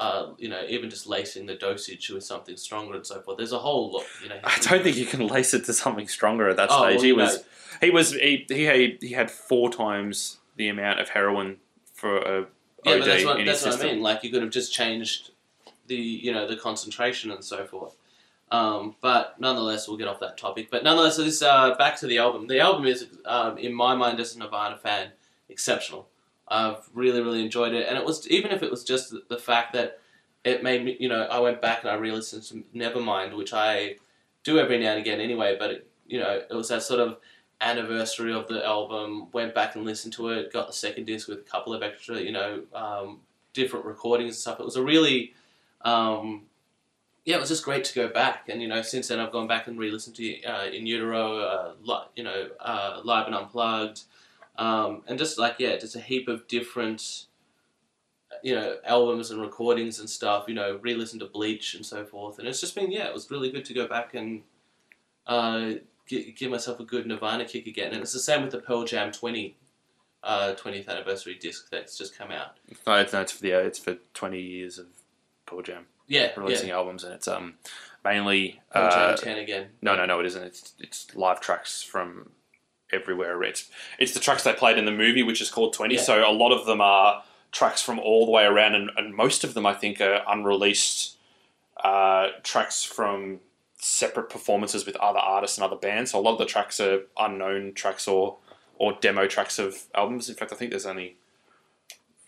[0.00, 3.36] Uh, you know, even just lacing the dosage with something stronger and so forth.
[3.36, 4.04] There's a whole lot.
[4.22, 6.84] You know, I don't think you can lace it to something stronger at that Oh,
[6.84, 6.96] stage.
[6.98, 7.44] well, he was
[7.80, 11.56] he was he, he had he had four times the amount of heroin
[11.94, 12.46] for a
[12.84, 14.00] Yeah, OD but that's what, in that's his what I mean.
[14.00, 15.32] Like you could have just changed
[15.88, 17.96] the you know the concentration and so forth.
[18.52, 20.70] Um, but nonetheless, we'll get off that topic.
[20.70, 22.46] But nonetheless, this uh, back to the album.
[22.46, 25.08] The album is, um, in my mind, as a Nirvana fan,
[25.48, 26.06] exceptional.
[26.50, 29.72] I've really, really enjoyed it, and it was even if it was just the, fact
[29.74, 30.00] that
[30.44, 33.96] it made me, you know, I went back and I re-listened to Nevermind, which I
[34.44, 35.56] do every now and again anyway.
[35.58, 37.18] But it, you know, it was that sort of
[37.60, 39.28] anniversary of the album.
[39.32, 40.52] Went back and listened to it.
[40.52, 43.20] Got the second disc with a couple of extra, you know, um,
[43.52, 44.60] different recordings and stuff.
[44.60, 45.34] It was a really,
[45.82, 46.42] um,
[47.24, 48.48] yeah, it was just great to go back.
[48.48, 51.72] And you know, since then I've gone back and re-listened to uh, In Utero, uh,
[51.82, 54.02] li- you know, uh, Live and Unplugged,
[54.58, 57.24] um, and just like yeah, just a heap of different.
[58.42, 60.44] You know, albums and recordings and stuff.
[60.48, 63.30] You know, re-listen to Bleach and so forth, and it's just been yeah, it was
[63.30, 64.42] really good to go back and
[65.26, 65.72] uh,
[66.06, 67.92] gi- give myself a good Nirvana kick again.
[67.92, 69.56] And it's the same with the Pearl Jam 20,
[70.22, 72.58] uh, 20th anniversary disc that's just come out.
[72.86, 74.86] No, it's, no, it's for the it's for twenty years of
[75.46, 76.76] Pearl Jam Yeah, releasing yeah.
[76.76, 77.54] albums, and it's um
[78.04, 79.66] mainly Pearl Jam uh, 10 again.
[79.80, 80.44] no, no, no, it isn't.
[80.44, 82.30] It's it's live tracks from
[82.92, 83.42] everywhere.
[83.42, 85.96] It's it's the tracks they played in the movie, which is called Twenty.
[85.96, 86.02] Yeah.
[86.02, 89.44] So a lot of them are tracks from all the way around, and, and most
[89.44, 91.16] of them I think are unreleased
[91.82, 93.40] uh, tracks from
[93.80, 96.10] separate performances with other artists and other bands.
[96.10, 98.38] So a lot of the tracks are unknown tracks or
[98.76, 100.28] or demo tracks of albums.
[100.28, 101.16] In fact, I think there's only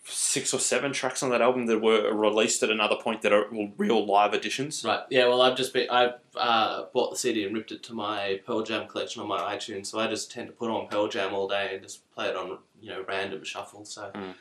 [0.03, 3.45] six or seven tracks on that album that were released at another point that are
[3.77, 4.83] real live editions.
[4.83, 5.01] Right.
[5.09, 5.27] Yeah.
[5.27, 8.63] Well, I've just been I've uh, bought the CD and ripped it to my Pearl
[8.63, 9.87] Jam collection on my iTunes.
[9.87, 12.35] So I just tend to put on Pearl Jam all day and just play it
[12.35, 13.85] on you know random shuffle.
[13.85, 14.33] So, Mm.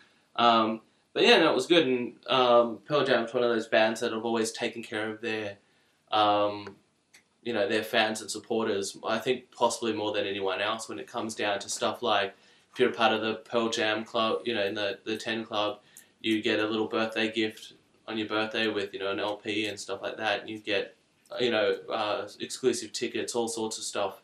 [0.42, 0.80] um,
[1.12, 1.86] but yeah, no, it was good.
[1.86, 5.58] And um, Pearl Jam's one of those bands that have always taken care of their,
[6.12, 6.76] um,
[7.42, 8.96] you know, their fans and supporters.
[9.06, 12.34] I think possibly more than anyone else when it comes down to stuff like
[12.72, 15.44] if you're a part of the Pearl Jam club, you know, in the the Ten
[15.44, 15.80] Club,
[16.20, 17.74] you get a little birthday gift
[18.06, 20.40] on your birthday with you know an LP and stuff like that.
[20.40, 20.96] And you get
[21.40, 24.22] you know uh, exclusive tickets, all sorts of stuff.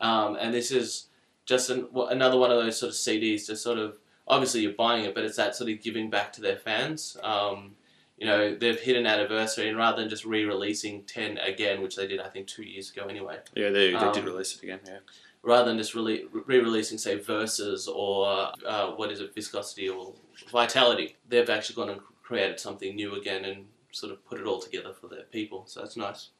[0.00, 1.06] Um, and this is
[1.44, 3.98] just an, another one of those sort of CDs to sort of
[4.28, 7.16] obviously you're buying it, but it's that sort of giving back to their fans.
[7.22, 7.74] Um,
[8.16, 12.06] you know they've hit an anniversary, and rather than just re-releasing Ten again, which they
[12.06, 14.80] did I think two years ago anyway, Yeah, they, they Um, did release it again.
[14.86, 14.98] Yeah.
[15.42, 20.14] Rather than just rele- re-releasing say Versus or uh, what is it Viscosity or
[20.50, 24.60] Vitality, they've actually gone and created something new again and sort of put it all
[24.60, 25.64] together for their people.
[25.66, 26.30] So that's nice.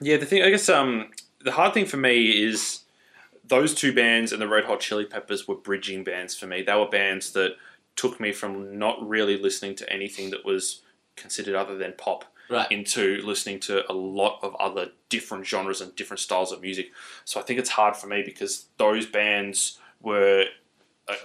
[0.00, 1.10] Yeah, the thing I guess um
[1.42, 2.80] the hard thing for me is
[3.44, 6.62] those two bands and the Red Hot Chili Peppers were bridging bands for me.
[6.62, 7.56] They were bands that
[7.96, 10.82] took me from not really listening to anything that was
[11.16, 12.70] considered other than pop Right.
[12.70, 16.90] into listening to a lot of other different genres and different styles of music.
[17.24, 20.46] So I think it's hard for me because those bands were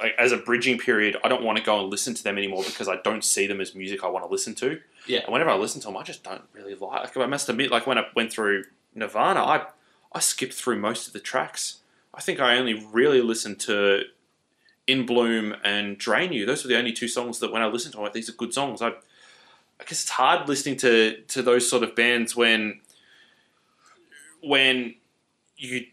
[0.02, 1.18] like, as a bridging period.
[1.23, 3.61] I don't want to go and listen to them anymore because I don't see them
[3.61, 4.80] as music I want to listen to.
[5.07, 5.19] Yeah.
[5.19, 7.15] And whenever I listen to them, I just don't really like.
[7.15, 9.65] Like I must admit, like when I went through Nirvana, I
[10.11, 11.80] I skipped through most of the tracks.
[12.14, 14.03] I think I only really listened to
[14.88, 16.45] In Bloom and Drain You.
[16.45, 18.30] Those were the only two songs that when I listened to them, I went, these
[18.30, 18.81] are good songs.
[18.81, 18.93] I
[19.80, 22.81] I guess it's hard listening to to those sort of bands when
[24.41, 24.95] when
[25.57, 25.88] you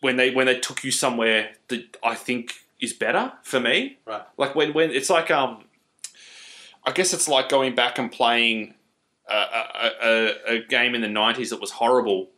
[0.00, 3.98] when they when they took you somewhere that I think is better for me.
[4.06, 4.22] Right.
[4.36, 5.64] Like when when it's like um,
[6.84, 8.74] I guess it's like going back and playing
[9.28, 12.30] a, a, a, a game in the '90s that was horrible.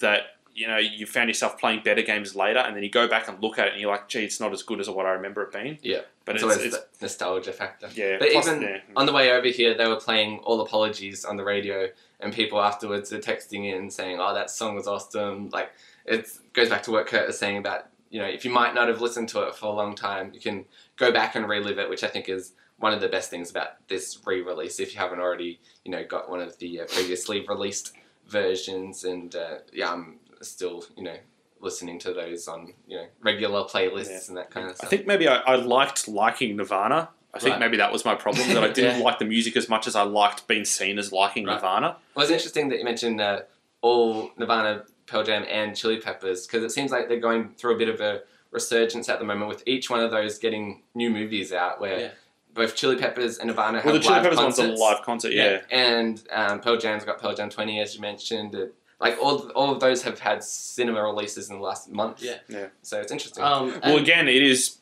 [0.00, 0.22] That
[0.54, 3.42] you know you found yourself playing better games later, and then you go back and
[3.42, 5.42] look at it, and you're like, "Gee, it's not as good as what I remember
[5.42, 6.02] it being." Yeah.
[6.24, 7.88] but It's, it's, always it's, the nostalgia factor.
[7.94, 8.18] yeah.
[8.18, 8.78] But plus- even yeah.
[8.96, 11.88] on the way over here, they were playing All Apologies on the radio,
[12.20, 15.72] and people afterwards are texting in saying, "Oh, that song was awesome!" Like
[16.06, 18.88] it goes back to what Kurt was saying about you know if you might not
[18.88, 20.66] have listened to it for a long time, you can
[20.96, 23.86] go back and relive it, which I think is one of the best things about
[23.88, 24.78] this re-release.
[24.80, 27.92] If you haven't already, you know, got one of the uh, previously released
[28.28, 30.18] versions, and uh, yeah, I'm
[30.48, 31.16] still you know
[31.60, 34.20] listening to those on you know regular playlists Yeah.
[34.28, 34.86] and that kind of stuff.
[34.86, 37.08] I think maybe I, I liked liking Nirvana.
[37.32, 37.60] I think Right.
[37.60, 39.04] maybe that was my problem that I didn't Yeah.
[39.04, 41.54] like the music as much as I liked being seen as liking Right.
[41.54, 41.96] Nirvana.
[42.14, 43.40] Well, it's interesting that you mentioned uh,
[43.80, 47.78] all Nirvana, Pearl Jam, and Chili Peppers because it seems like they're going through a
[47.78, 51.52] bit of a resurgence at the moment with each one of those getting new movies
[51.52, 52.08] out where Yeah.
[52.52, 54.68] both Chili Peppers and Nirvana have Well, the Chili live Peppers concerts.
[54.68, 55.60] one's a live concert, yeah.
[55.70, 58.54] And um, Pearl Jam's got Pearl Jam 20, as you mentioned.
[58.54, 58.70] and,
[59.10, 62.22] like, all, all of those have had cinema releases in the last month.
[62.22, 62.38] Yeah.
[62.48, 62.66] Yeah.
[62.82, 63.44] So it's interesting.
[63.44, 64.78] Um, Well, again, it is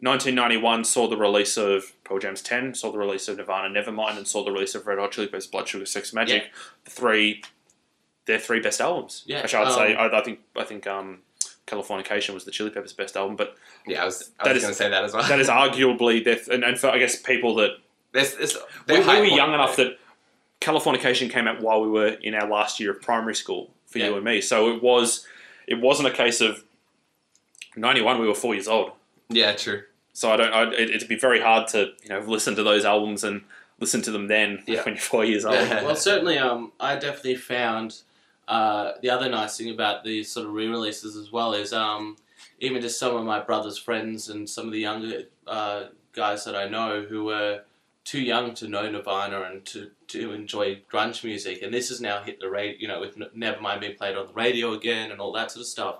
[0.00, 4.26] 1991 saw the release of Pearl Jam's 10, saw the release of Nirvana Nevermind, and
[4.26, 6.44] saw the release of Red Hot Chili Peppers Blood Sugar Sex Magik.
[6.84, 7.42] The three,
[8.26, 9.22] their three best albums.
[9.26, 11.20] Yeah, Actually, I'd say um, I, I think I think um,
[11.68, 14.76] Californication was the Chili Peppers' best album, but yeah, I was, I was going to
[14.76, 15.22] say that as well.
[15.28, 17.70] that is arguably their and, and for I guess people that
[18.10, 18.56] There's, there's,
[18.88, 19.84] we, they're we were young enough though.
[19.84, 19.98] that
[20.62, 24.14] Californication came out while we were in our last year of primary school for you
[24.14, 24.40] and me.
[24.40, 25.26] So it was
[25.66, 26.64] it wasn't a case of
[27.76, 28.92] 91 we were 4 years old.
[29.28, 29.82] Yeah, true.
[30.12, 32.84] So I don't I, it, it'd be very hard to, you know, listen to those
[32.84, 33.42] albums and
[33.80, 34.82] listen to them then Yeah.
[34.82, 35.56] when you're 4 years old.
[35.56, 35.82] Yeah.
[35.84, 38.00] well, certainly, um, I definitely found
[38.48, 42.16] uh, the other nice thing about these sort of re-releases as well is um,
[42.60, 46.54] even just some of my brother's friends and some of the younger uh, guys that
[46.54, 47.62] I know who were
[48.04, 52.22] too young to know Nirvana and to, to enjoy grunge music, and this has now
[52.22, 55.32] hit the radio, you know, with Nevermind being played on the radio again and all
[55.32, 55.96] that sort of stuff.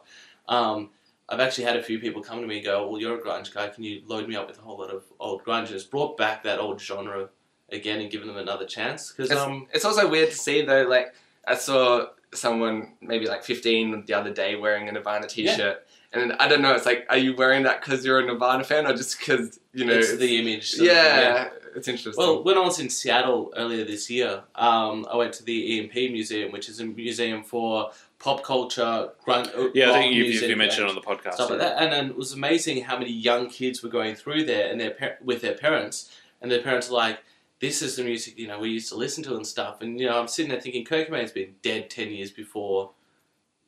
[0.48, 0.90] Um,
[1.28, 3.54] I've actually had a few people come to me and go, "Well, you're a grunge
[3.54, 3.68] guy.
[3.68, 6.16] Can you load me up with a whole lot of old grunge?" And it's brought
[6.16, 7.28] back that old genre
[7.70, 10.82] again and given them another chance because It's, um it's also weird to see though.
[10.82, 11.14] Like
[11.46, 15.86] I saw someone maybe like 15 the other day wearing a Nirvana t-shirt.
[16.14, 18.86] And I don't know, it's like, are you wearing that because you're a Nirvana fan
[18.86, 20.70] or just because, you know, it's it's- the image.
[20.72, 22.22] sort of, yeah, it's interesting.
[22.22, 25.94] Well, when I was in Seattle earlier this year, um, I went to the EMP
[26.12, 30.50] Museum, which is a museum for pop culture, grunt, uh, Yeah, I think you, music
[30.50, 31.34] you mentioned it on the podcast.
[31.34, 31.82] stuff like that.
[31.82, 34.90] And then it was amazing how many young kids were going through there and their
[34.90, 36.10] par- with their parents,
[36.42, 37.20] and their parents were like,
[37.60, 40.06] "This is the music you know we used to listen to and stuff." And you
[40.06, 42.90] know, I'm sitting there thinking, Kurt Cobain's been dead ten years before,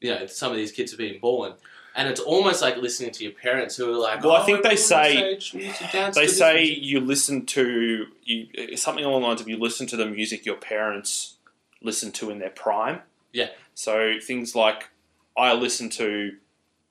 [0.02, 1.54] you know, some of these kids have been born.
[1.96, 4.62] And it's almost like listening to your parents who are like, Well, I "Oh, think
[4.64, 8.76] they say- this age, we used to dance They say music." you listen to you
[8.76, 11.34] something along the lines of you listen to the music your parents
[11.82, 13.00] listen to in their prime.
[13.32, 13.50] Yeah.
[13.74, 14.88] So things like
[15.36, 16.36] I listen to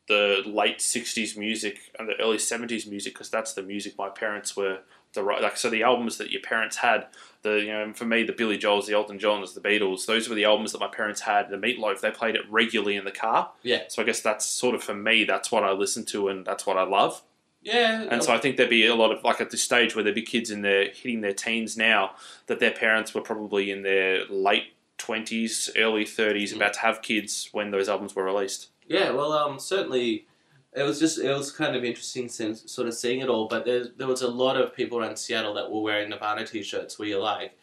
[0.07, 4.55] the late '60s music and the early '70s music because that's the music my parents
[4.55, 4.79] were
[5.13, 7.07] the right like so the albums that your parents had
[7.43, 10.35] the you know for me the Billy Joels the Elton Johns the Beatles those were
[10.35, 13.51] the albums that my parents had the Meatloaf they played it regularly in the car
[13.61, 13.83] Yeah.
[13.89, 16.65] so I guess that's sort of for me that's what I listen to and that's
[16.65, 17.21] what I love
[17.61, 20.03] Yeah, and so I think there'd be a lot of like at this stage where
[20.03, 22.11] there'd be kids in their hitting their teens now
[22.47, 26.57] that their parents were probably in their late twenties, early thirties, Mm.
[26.57, 28.69] about to have kids when those albums were released.
[28.87, 30.25] Yeah, well, um, certainly,
[30.75, 33.47] it was just it was kind of interesting since sort of seeing it all.
[33.47, 36.97] But there there was a lot of people around Seattle that were wearing Nirvana t-shirts
[36.99, 37.57] where you're like,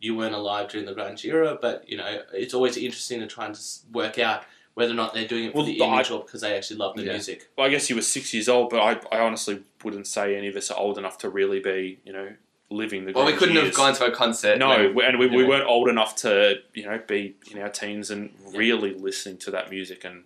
[0.00, 3.46] you weren't alive during the grunge era, but you know it's always interesting to try
[3.46, 3.58] and
[3.92, 4.42] work out
[4.74, 6.96] whether or not they're doing it for Well, the I- or because they actually love
[6.96, 7.12] the Yeah.
[7.12, 7.48] music.
[7.58, 10.48] Well, I guess you were six years old, but I, I honestly wouldn't say any
[10.48, 12.32] of us are old enough to really be, you know,
[12.70, 13.12] living the.
[13.12, 13.66] well, we couldn't years.
[13.66, 14.56] have gone to a concert.
[14.58, 17.68] No, when- and we, you we weren't old enough to, you know, be in our
[17.68, 20.24] teens and really listening to that music and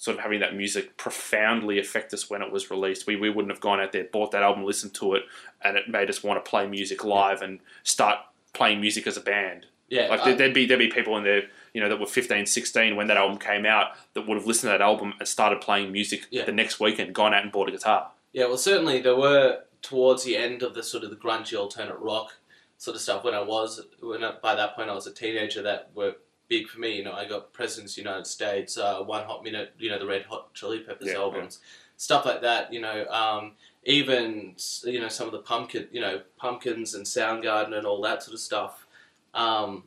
[0.00, 3.04] sort of having that music profoundly affect us when it was released.
[3.08, 5.24] We, we wouldn't have gone out there, bought that album, listened to it,
[5.60, 8.18] and it made us want to play music live and start
[8.52, 9.66] playing music as a band.
[9.88, 11.42] Yeah, Like I- there, there'd be there'd be people in there,
[11.74, 14.68] you know, that were 15, 16 when that album came out that would have listened
[14.70, 16.44] to that album and started playing music Yeah.
[16.44, 18.12] the next weekend, gone out and bought a guitar.
[18.32, 21.98] Yeah, well, certainly there were towards the end of the sort of the grungy alternate
[21.98, 22.36] rock
[22.76, 25.62] sort of stuff when I was when I, by that point I was a teenager
[25.62, 26.14] that were
[26.48, 26.96] big for me.
[26.96, 29.98] You know, I got Presidents of the United States, uh, One Hot Minute, you know,
[29.98, 31.60] the Red Hot Chili Peppers Yeah, albums,
[31.96, 32.72] stuff like that.
[32.72, 33.52] You know, um,
[33.84, 34.54] even
[34.84, 38.34] you know some of the pumpkin, you know, pumpkins and Soundgarden and all that sort
[38.34, 38.86] of stuff.
[39.34, 39.84] Um,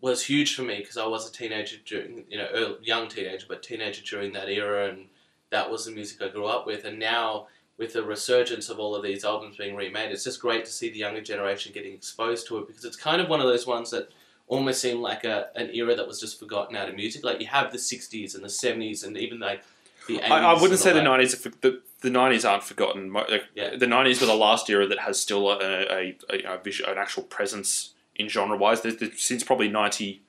[0.00, 3.44] was huge for me because I was a teenager during, you know, early, young teenager,
[3.48, 5.06] but teenager during that era, and
[5.50, 6.84] that was the music I grew up with.
[6.84, 10.64] And now, with the resurgence of all of these albums being remade, it's just great
[10.64, 13.46] to see the younger generation getting exposed to it because it's kind of one of
[13.46, 14.10] those ones that
[14.50, 17.24] almost seemed like a, an era that was just forgotten out of music.
[17.24, 19.62] Like you have the '60s and the '70s and even like
[20.08, 20.30] the '80s.
[20.30, 21.04] I, I wouldn't say the that.
[21.04, 21.40] nineties.
[21.40, 23.10] The the nineties aren't forgotten.
[23.10, 23.76] Mo- Like, Yeah.
[23.76, 26.98] The nineties were the last era that has still a, a, a, a visual, an
[26.98, 28.80] actual presence in genre wise.
[28.82, 30.22] There's, there's, since probably ninety,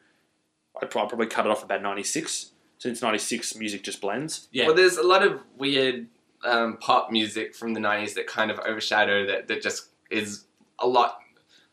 [0.82, 2.52] I'd probably cut it off about ninety six.
[2.78, 4.48] Since ninety six, music just blends.
[4.52, 4.68] Yeah.
[4.68, 6.08] Well, there's a lot of weird
[6.44, 9.48] um, pop music from the '90s that kind of overshadow that.
[9.48, 10.46] That just is
[10.78, 11.20] a lot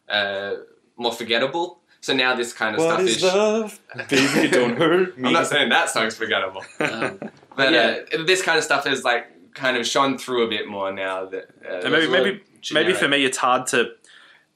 [0.08, 0.54] uh,
[0.96, 1.77] more forgettable.
[2.00, 3.22] So now this kind of stuff is.
[3.22, 4.48] love, baby?
[4.48, 5.28] Don't hurt me.
[5.28, 7.18] I'm not saying that song's forgettable, Um,
[7.56, 8.00] but Yeah.
[8.14, 11.26] uh, this kind of stuff is like kind of shone through a bit more now.
[11.26, 12.42] That uh, And maybe It's maybe
[12.72, 13.92] maybe for me, it's hard to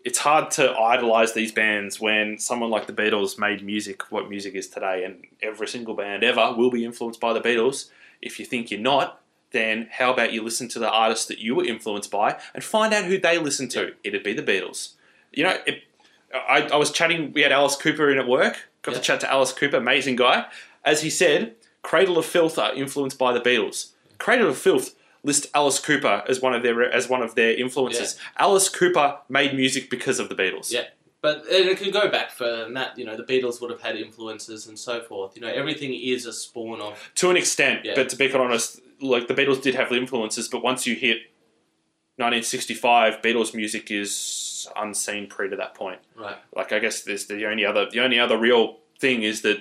[0.05, 4.55] it's hard to idolize these bands when someone like the Beatles made music what music
[4.55, 7.89] is today, and every single band ever will be influenced by the Beatles.
[8.21, 9.21] If you think you're not,
[9.51, 12.93] then how about you listen to the artists that you were influenced by and find
[12.95, 13.93] out who they listen to?
[14.05, 14.95] It'd be the Beatles.
[15.33, 15.83] You know, it,
[16.35, 17.33] I, I was chatting.
[17.33, 18.69] We had Alice Cooper in at work.
[18.83, 18.99] Got Yeah.
[18.99, 20.47] to chat to Alice Cooper, amazing guy.
[20.85, 23.91] As he said, Cradle of Filth are influenced by the Beatles.
[24.19, 28.19] Cradle of Filth list Alice Cooper as one of their as one of their influences.
[28.39, 30.73] Alice Cooper made music because of the Beatles.
[30.73, 30.85] Yeah.
[31.21, 32.99] But it can go back further than that.
[32.99, 35.37] You know, the Beatles would have had influences and so forth.
[35.37, 36.99] You know, everything is a spawn of.
[37.17, 37.93] To an extent, Yeah.
[37.95, 41.19] but to be quite honest, like the Beatles did have influences, but once you hit
[42.17, 44.13] 1965, Beatles music is
[44.77, 45.99] unseen pre to that point.
[46.17, 46.37] Right.
[46.55, 49.59] Like I guess there's the only other the only other real thing is that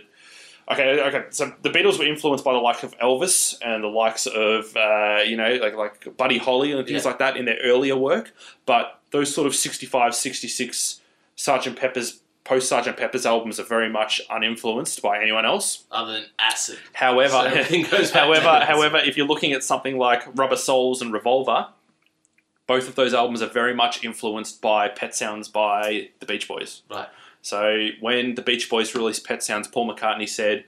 [0.71, 4.27] okay okay so the Beatles were influenced by the likes of Elvis and the likes
[4.27, 7.09] of uh, you know like like Buddy Holly and things Yeah.
[7.09, 8.33] like that in their earlier work,
[8.65, 11.01] but those sort of 65, 66
[11.35, 15.83] Sergeant Pepper's post Sergeant Pepper's albums are very much uninfluenced by anyone else.
[15.91, 16.79] Other than acid.
[16.93, 17.49] However,
[17.89, 18.67] goes however, acid.
[18.67, 21.67] however, if you're looking at something like Rubber Souls and Revolver,
[22.73, 26.84] both of those albums are very much influenced by Pet Sounds by the Beach Boys.
[26.89, 27.10] Right.
[27.41, 30.64] So when the Beach Boys released Pet Sounds, Paul McCartney said,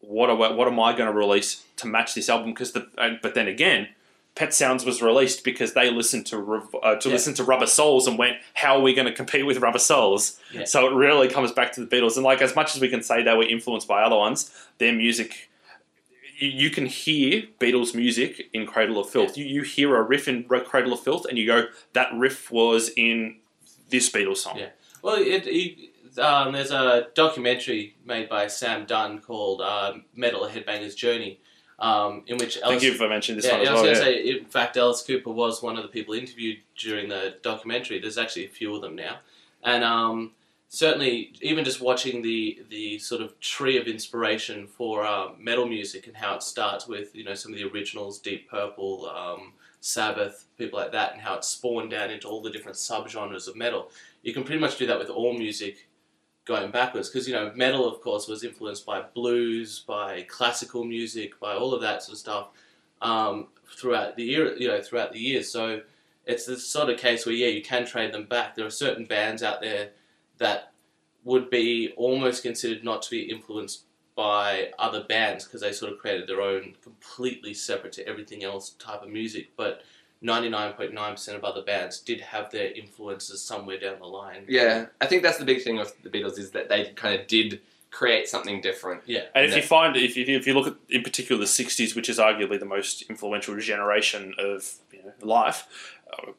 [0.00, 2.86] "What am I, what am I going to release to match this album?" Because the
[3.22, 3.88] but then again,
[4.34, 6.36] Pet Sounds was released because they listened to
[6.82, 7.14] uh, to Yeah.
[7.14, 10.40] listen to Rubber Souls and went, "How are we going to compete with Rubber Souls?"
[10.52, 10.64] Yeah.
[10.64, 13.02] So it really comes back to the Beatles, and like as much as we can
[13.02, 15.49] say they were influenced by other ones, their music.
[16.40, 19.36] You you can hear Beatles music in Cradle of Filth.
[19.36, 22.90] You, you hear a riff in Cradle of Filth, and you go, "That riff was
[22.96, 23.36] in
[23.90, 24.70] this Beatles song." Yeah.
[25.02, 30.96] Well, it, it, um, there's a documentary made by Sam Dunn called uh, Metal Headbangers
[30.96, 31.40] Journey,
[31.78, 33.94] um, in which I think Alice, you've mentioned this yeah, one as I was well.
[33.94, 34.32] going to Yeah.
[34.34, 37.98] say, in fact, Alice Cooper was one of the people interviewed during the documentary.
[37.98, 39.18] There's actually a few of them now,
[39.62, 40.32] and um,
[40.70, 46.06] certainly, even just watching the the sort of tree of inspiration for uh, metal music
[46.06, 50.46] and how it starts with you know some of the originals, Deep Purple, um, Sabbath,
[50.56, 53.90] people like that, and how it spawned down into all the different subgenres of metal.
[54.22, 55.88] You can pretty much do that with all music
[56.46, 61.38] going backwards because you know metal of course was influenced by blues by classical music
[61.38, 62.48] by all of that sort of stuff
[63.02, 65.80] um, throughout the year you know throughout the years so
[66.26, 69.04] it's the sort of case where yeah you can trade them back there are certain
[69.04, 69.90] bands out there
[70.40, 70.72] that
[71.24, 73.84] would be almost considered not to be influenced
[74.16, 78.70] by other bands because they sort of created their own completely separate to everything else
[78.78, 79.82] type of music but
[80.22, 85.22] 99.9% of other bands did have their influences somewhere down the line Yeah, I think
[85.22, 87.60] that's the big thing with the Beatles is that they kind of did
[87.90, 89.02] create something different.
[89.06, 89.56] yeah And if Yeah.
[89.56, 92.58] you find, if you, if you look at, in particular, the 60s, which is arguably
[92.60, 95.66] the most influential generation of you know, life,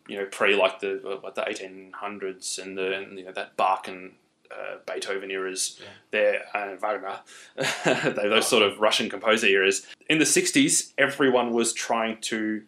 [0.07, 3.55] you know, pre like the uh, what the 1800s and the and, you know that
[3.57, 4.13] Bach and
[4.51, 5.87] uh, Beethoven eras, Yeah.
[6.11, 7.19] there uh, Wagner,
[8.21, 9.85] those sort of Russian composer eras.
[10.09, 12.63] In the 60s, everyone was trying to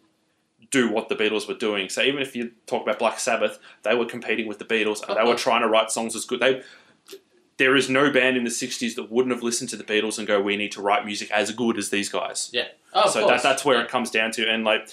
[0.70, 1.88] do what the Beatles were doing.
[1.88, 5.16] So even if you talk about Black Sabbath, they were competing with the Beatles and
[5.16, 6.40] they were trying to write songs as good.
[6.40, 6.62] They
[7.56, 10.26] there is no band in the 60s that wouldn't have listened to the Beatles and
[10.26, 12.50] go, we need to write music as good as these guys.
[12.52, 12.66] Yeah.
[12.92, 14.48] oh, so that, that's where it comes down to.
[14.48, 14.88] And like,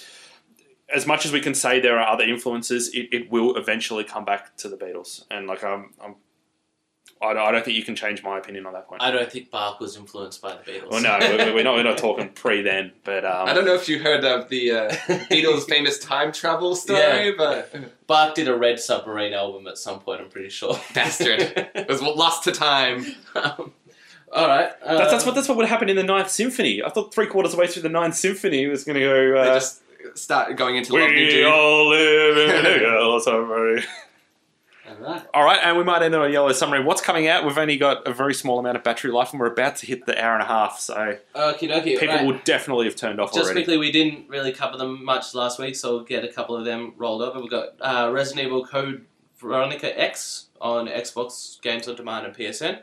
[0.94, 4.26] as much as we can say there are other influences, it, it will eventually come
[4.26, 5.24] back to the Beatles.
[5.32, 6.16] And like, I'm, I'm
[7.24, 9.02] I, don't, I don't think you can change my opinion on that point.
[9.04, 10.90] I don't think Bach was influenced by the Beatles.
[10.90, 13.76] well, no, we're we're not, we're not talking pre then, but um, I don't know
[13.76, 14.90] if you heard of the uh,
[15.30, 17.32] Beatles' famous time travel story, Yeah.
[17.38, 20.22] but Bach did a Red Submarine album at some point.
[20.22, 20.80] I'm pretty sure.
[20.96, 21.42] Bastard.
[21.76, 23.06] it was lost to time.
[23.36, 23.72] um,
[24.34, 24.72] all right.
[24.84, 26.82] Uh, that's, that's what that's what would happen in the Ninth Symphony.
[26.82, 29.02] I thought three quarters of the way through the Ninth Symphony it was going to
[29.02, 29.36] go.
[29.38, 29.84] Uh, they just
[30.16, 31.46] start going into Lovely we Dude.
[31.46, 33.84] all live in a yellow submarine.
[34.90, 35.24] All right.
[35.34, 36.86] All right, and we might end on a yellow submarine.
[36.86, 37.46] What's coming out?
[37.46, 40.06] We've only got a very small amount of battery life, and we're about to hit
[40.06, 40.80] the hour and a half.
[40.80, 41.98] So Okie dokie.
[42.00, 42.26] people right.
[42.26, 43.62] will definitely have turned off Just already.
[43.62, 46.66] quickly, we didn't really cover them much last week, so we'll get a couple of
[46.66, 47.40] them rolled over.
[47.40, 49.06] We've got uh, Resident Evil Code
[49.38, 52.82] Veronica X on Xbox Games on Demand and PSN.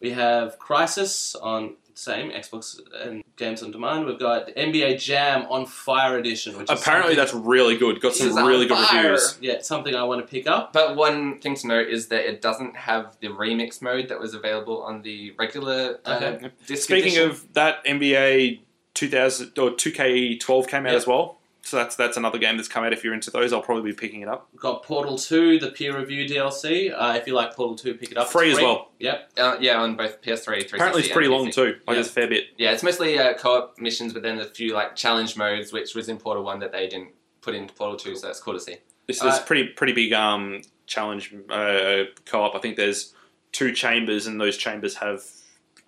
[0.00, 4.04] We have Crysis on same Xbox and Games on Demand.
[4.06, 8.00] We've got NBA Jam on Fire Edition, which Apparently, something- that's really good.
[8.00, 9.02] Got some This is on really good fire.
[9.12, 9.38] reviews.
[9.40, 10.72] yeah something I want to pick up.
[10.72, 14.34] But one thing to note is that it doesn't have the remix mode that was
[14.34, 16.50] available on the regular uh, Okay.
[16.66, 17.30] disc Speaking edition.
[17.30, 18.60] of that, NBA
[18.94, 20.96] 2000 or 2K12 came out Yeah.
[20.98, 21.38] as well.
[21.66, 22.92] So that's that's another game that's come out.
[22.92, 24.48] If you're into those, I'll probably be picking it up.
[24.52, 26.92] We've got Portal 2, the peer review DLC.
[26.94, 28.24] Uh, if you like Portal 2, pick it up.
[28.24, 28.90] It's Free as well.
[28.98, 29.30] Yep.
[29.38, 31.62] uh, yeah, on both PS3, 360 Apparently, it's pretty long too.
[31.64, 31.94] Like Yeah.
[31.94, 32.44] there's a fair bit.
[32.58, 36.10] Yeah, it's mostly uh, co-op missions, but then a few like challenge modes, which was
[36.10, 38.76] in Portal One that they didn't put into Portal Two, so that's cool to see.
[39.06, 42.54] This is Uh, pretty pretty big um, challenge uh, co-op.
[42.54, 43.14] I think there's
[43.52, 45.22] two chambers, and those chambers have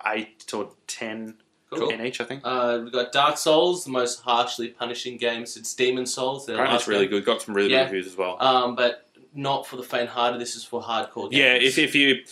[0.07, 1.35] eight or ten
[1.71, 1.89] Cool.
[1.91, 2.21] in each.
[2.21, 2.43] I think.
[2.45, 6.47] Uh, we've got Dark Souls, the most harshly punishing game since Demon's Souls.
[6.47, 7.11] their Apparently, last it's really game.
[7.11, 7.25] good.
[7.25, 7.85] Got some really Yeah.
[7.85, 8.37] good reviews as well.
[8.41, 10.41] Um, but not for the faint-hearted.
[10.41, 11.35] This is for hardcore games.
[11.35, 12.23] Yeah, if, if you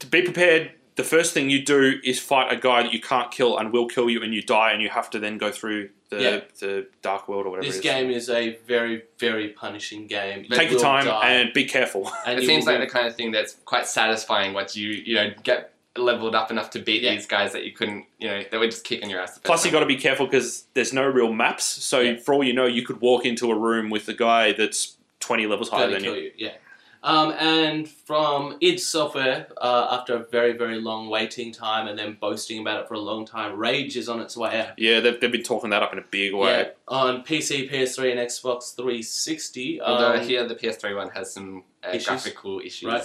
[0.00, 3.30] to be prepared, the first thing you do is fight a guy that you can't
[3.30, 5.90] kill and will kill you, and you die, and you have to then go through
[6.10, 6.40] the Yeah.
[6.60, 7.66] the dark world or whatever.
[7.66, 7.82] this it is.
[7.84, 10.44] game is a very, very punishing game.
[10.44, 12.10] You Take your will time die, and be careful.
[12.26, 14.76] and it you seems will like be- the kind of thing that's quite satisfying once
[14.76, 17.14] you you know get leveled up enough to beat Yeah.
[17.14, 19.38] these guys that you couldn't you know they were just kicking your ass.
[19.38, 21.64] Plus, you got to be careful because there's no real maps.
[21.64, 22.16] So Yeah.
[22.16, 25.46] for all you know, you could walk into a room with a guy that's twenty
[25.46, 26.22] levels higher than kill you.
[26.24, 26.32] you.
[26.36, 26.52] Yeah.
[27.06, 32.16] Um, and from id Software, uh, after a very, very long waiting time and then
[32.18, 34.78] boasting about it for a long time, Rage is on its way out.
[34.78, 36.50] Yeah, they've, they've been talking that up in a big way.
[36.62, 39.82] Yeah, on PC, PS3, and Xbox 360.
[39.82, 42.06] Although Um, here the PS3 one has some uh, Issues.
[42.06, 42.84] graphical issues.
[42.90, 43.04] Right.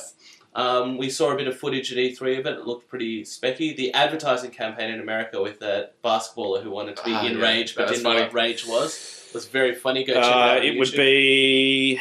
[0.60, 2.54] Um, we saw a bit of footage at E3 of it.
[2.60, 3.76] It looked pretty specky.
[3.76, 7.44] The advertising campaign in America with that basketballer who wanted to be Ah, in yeah,
[7.44, 10.04] Rage but that didn't know what Rage was was very funny.
[10.04, 10.58] Go check it Uh, out.
[10.58, 12.00] on it would be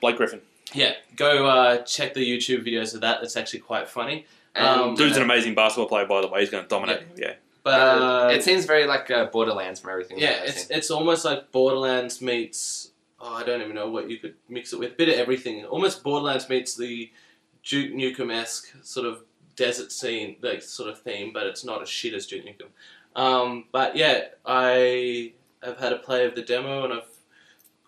[0.00, 0.40] Blake Griffin.
[0.74, 0.94] yeah.
[1.16, 3.22] Go uh, check the YouTube videos of that.
[3.22, 4.26] It's actually quite funny.
[4.56, 6.40] Um, Dude's an amazing basketball player, by the way.
[6.40, 7.02] He's going to dominate.
[7.16, 7.34] Yeah.
[7.62, 10.18] But Uh, it seems very like uh, Borderlands from everything.
[10.18, 10.76] Yeah, it's seen.
[10.76, 12.90] it's almost like Borderlands meets.
[13.20, 14.96] Oh, I don't even know what you could mix it with.
[14.96, 15.64] Bit of everything.
[15.64, 17.10] Almost Borderlands meets the
[17.64, 19.22] Duke Nukem esque sort of
[19.56, 23.20] desert scene, like sort of theme, but it's not as shit as Duke Nukem.
[23.20, 25.32] Um, but yeah, I
[25.62, 27.08] have had a play of the demo, and I've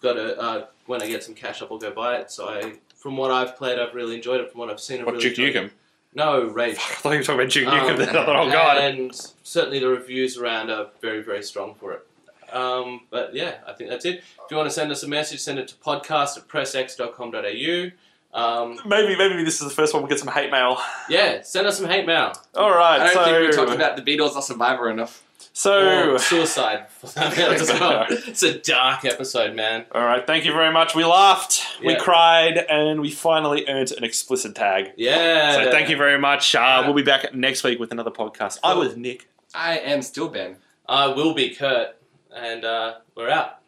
[0.03, 0.39] got a.
[0.41, 2.31] Uh, when I get some cash up, I'll go buy it.
[2.33, 4.51] So I, from what I've played, I've really enjoyed it.
[4.51, 5.67] From what I've seen, I've What really Duke Nukem?
[5.67, 5.73] It.
[6.15, 6.75] No, Rage.
[6.79, 7.99] I thought you were talking about Duke Um, Nukem.
[7.99, 8.79] Then I thought, oh god.
[8.79, 12.07] And certainly the reviews around are very, very strong for it.
[12.53, 14.17] Um, but yeah, I think that's it.
[14.19, 17.91] If you want to send us a message, send it to podcast at pressx.com.au.
[18.33, 20.79] Um, Maybe maybe this is the first one we get some hate mail.
[21.09, 22.33] yeah, send us some hate mail.
[22.55, 23.01] All right.
[23.01, 25.25] I don't so, think we talked about the Beatles or Survivor enough.
[25.53, 26.87] so Or suicide.
[27.17, 28.07] well.
[28.09, 29.85] It's a dark episode, man.
[29.93, 30.95] All right, thank you very much.
[30.95, 34.93] We laughed, we cried, and we finally earned an explicit tag.
[34.97, 35.55] Yeah.
[35.65, 36.55] So thank you very much.
[36.55, 36.81] Uh, Yeah.
[36.85, 38.59] We'll be back next week with another podcast.
[38.63, 39.29] I was Nick.
[39.55, 40.57] I am still Ben.
[40.89, 41.97] I will be Kurt,
[42.35, 43.59] and uh, we're out.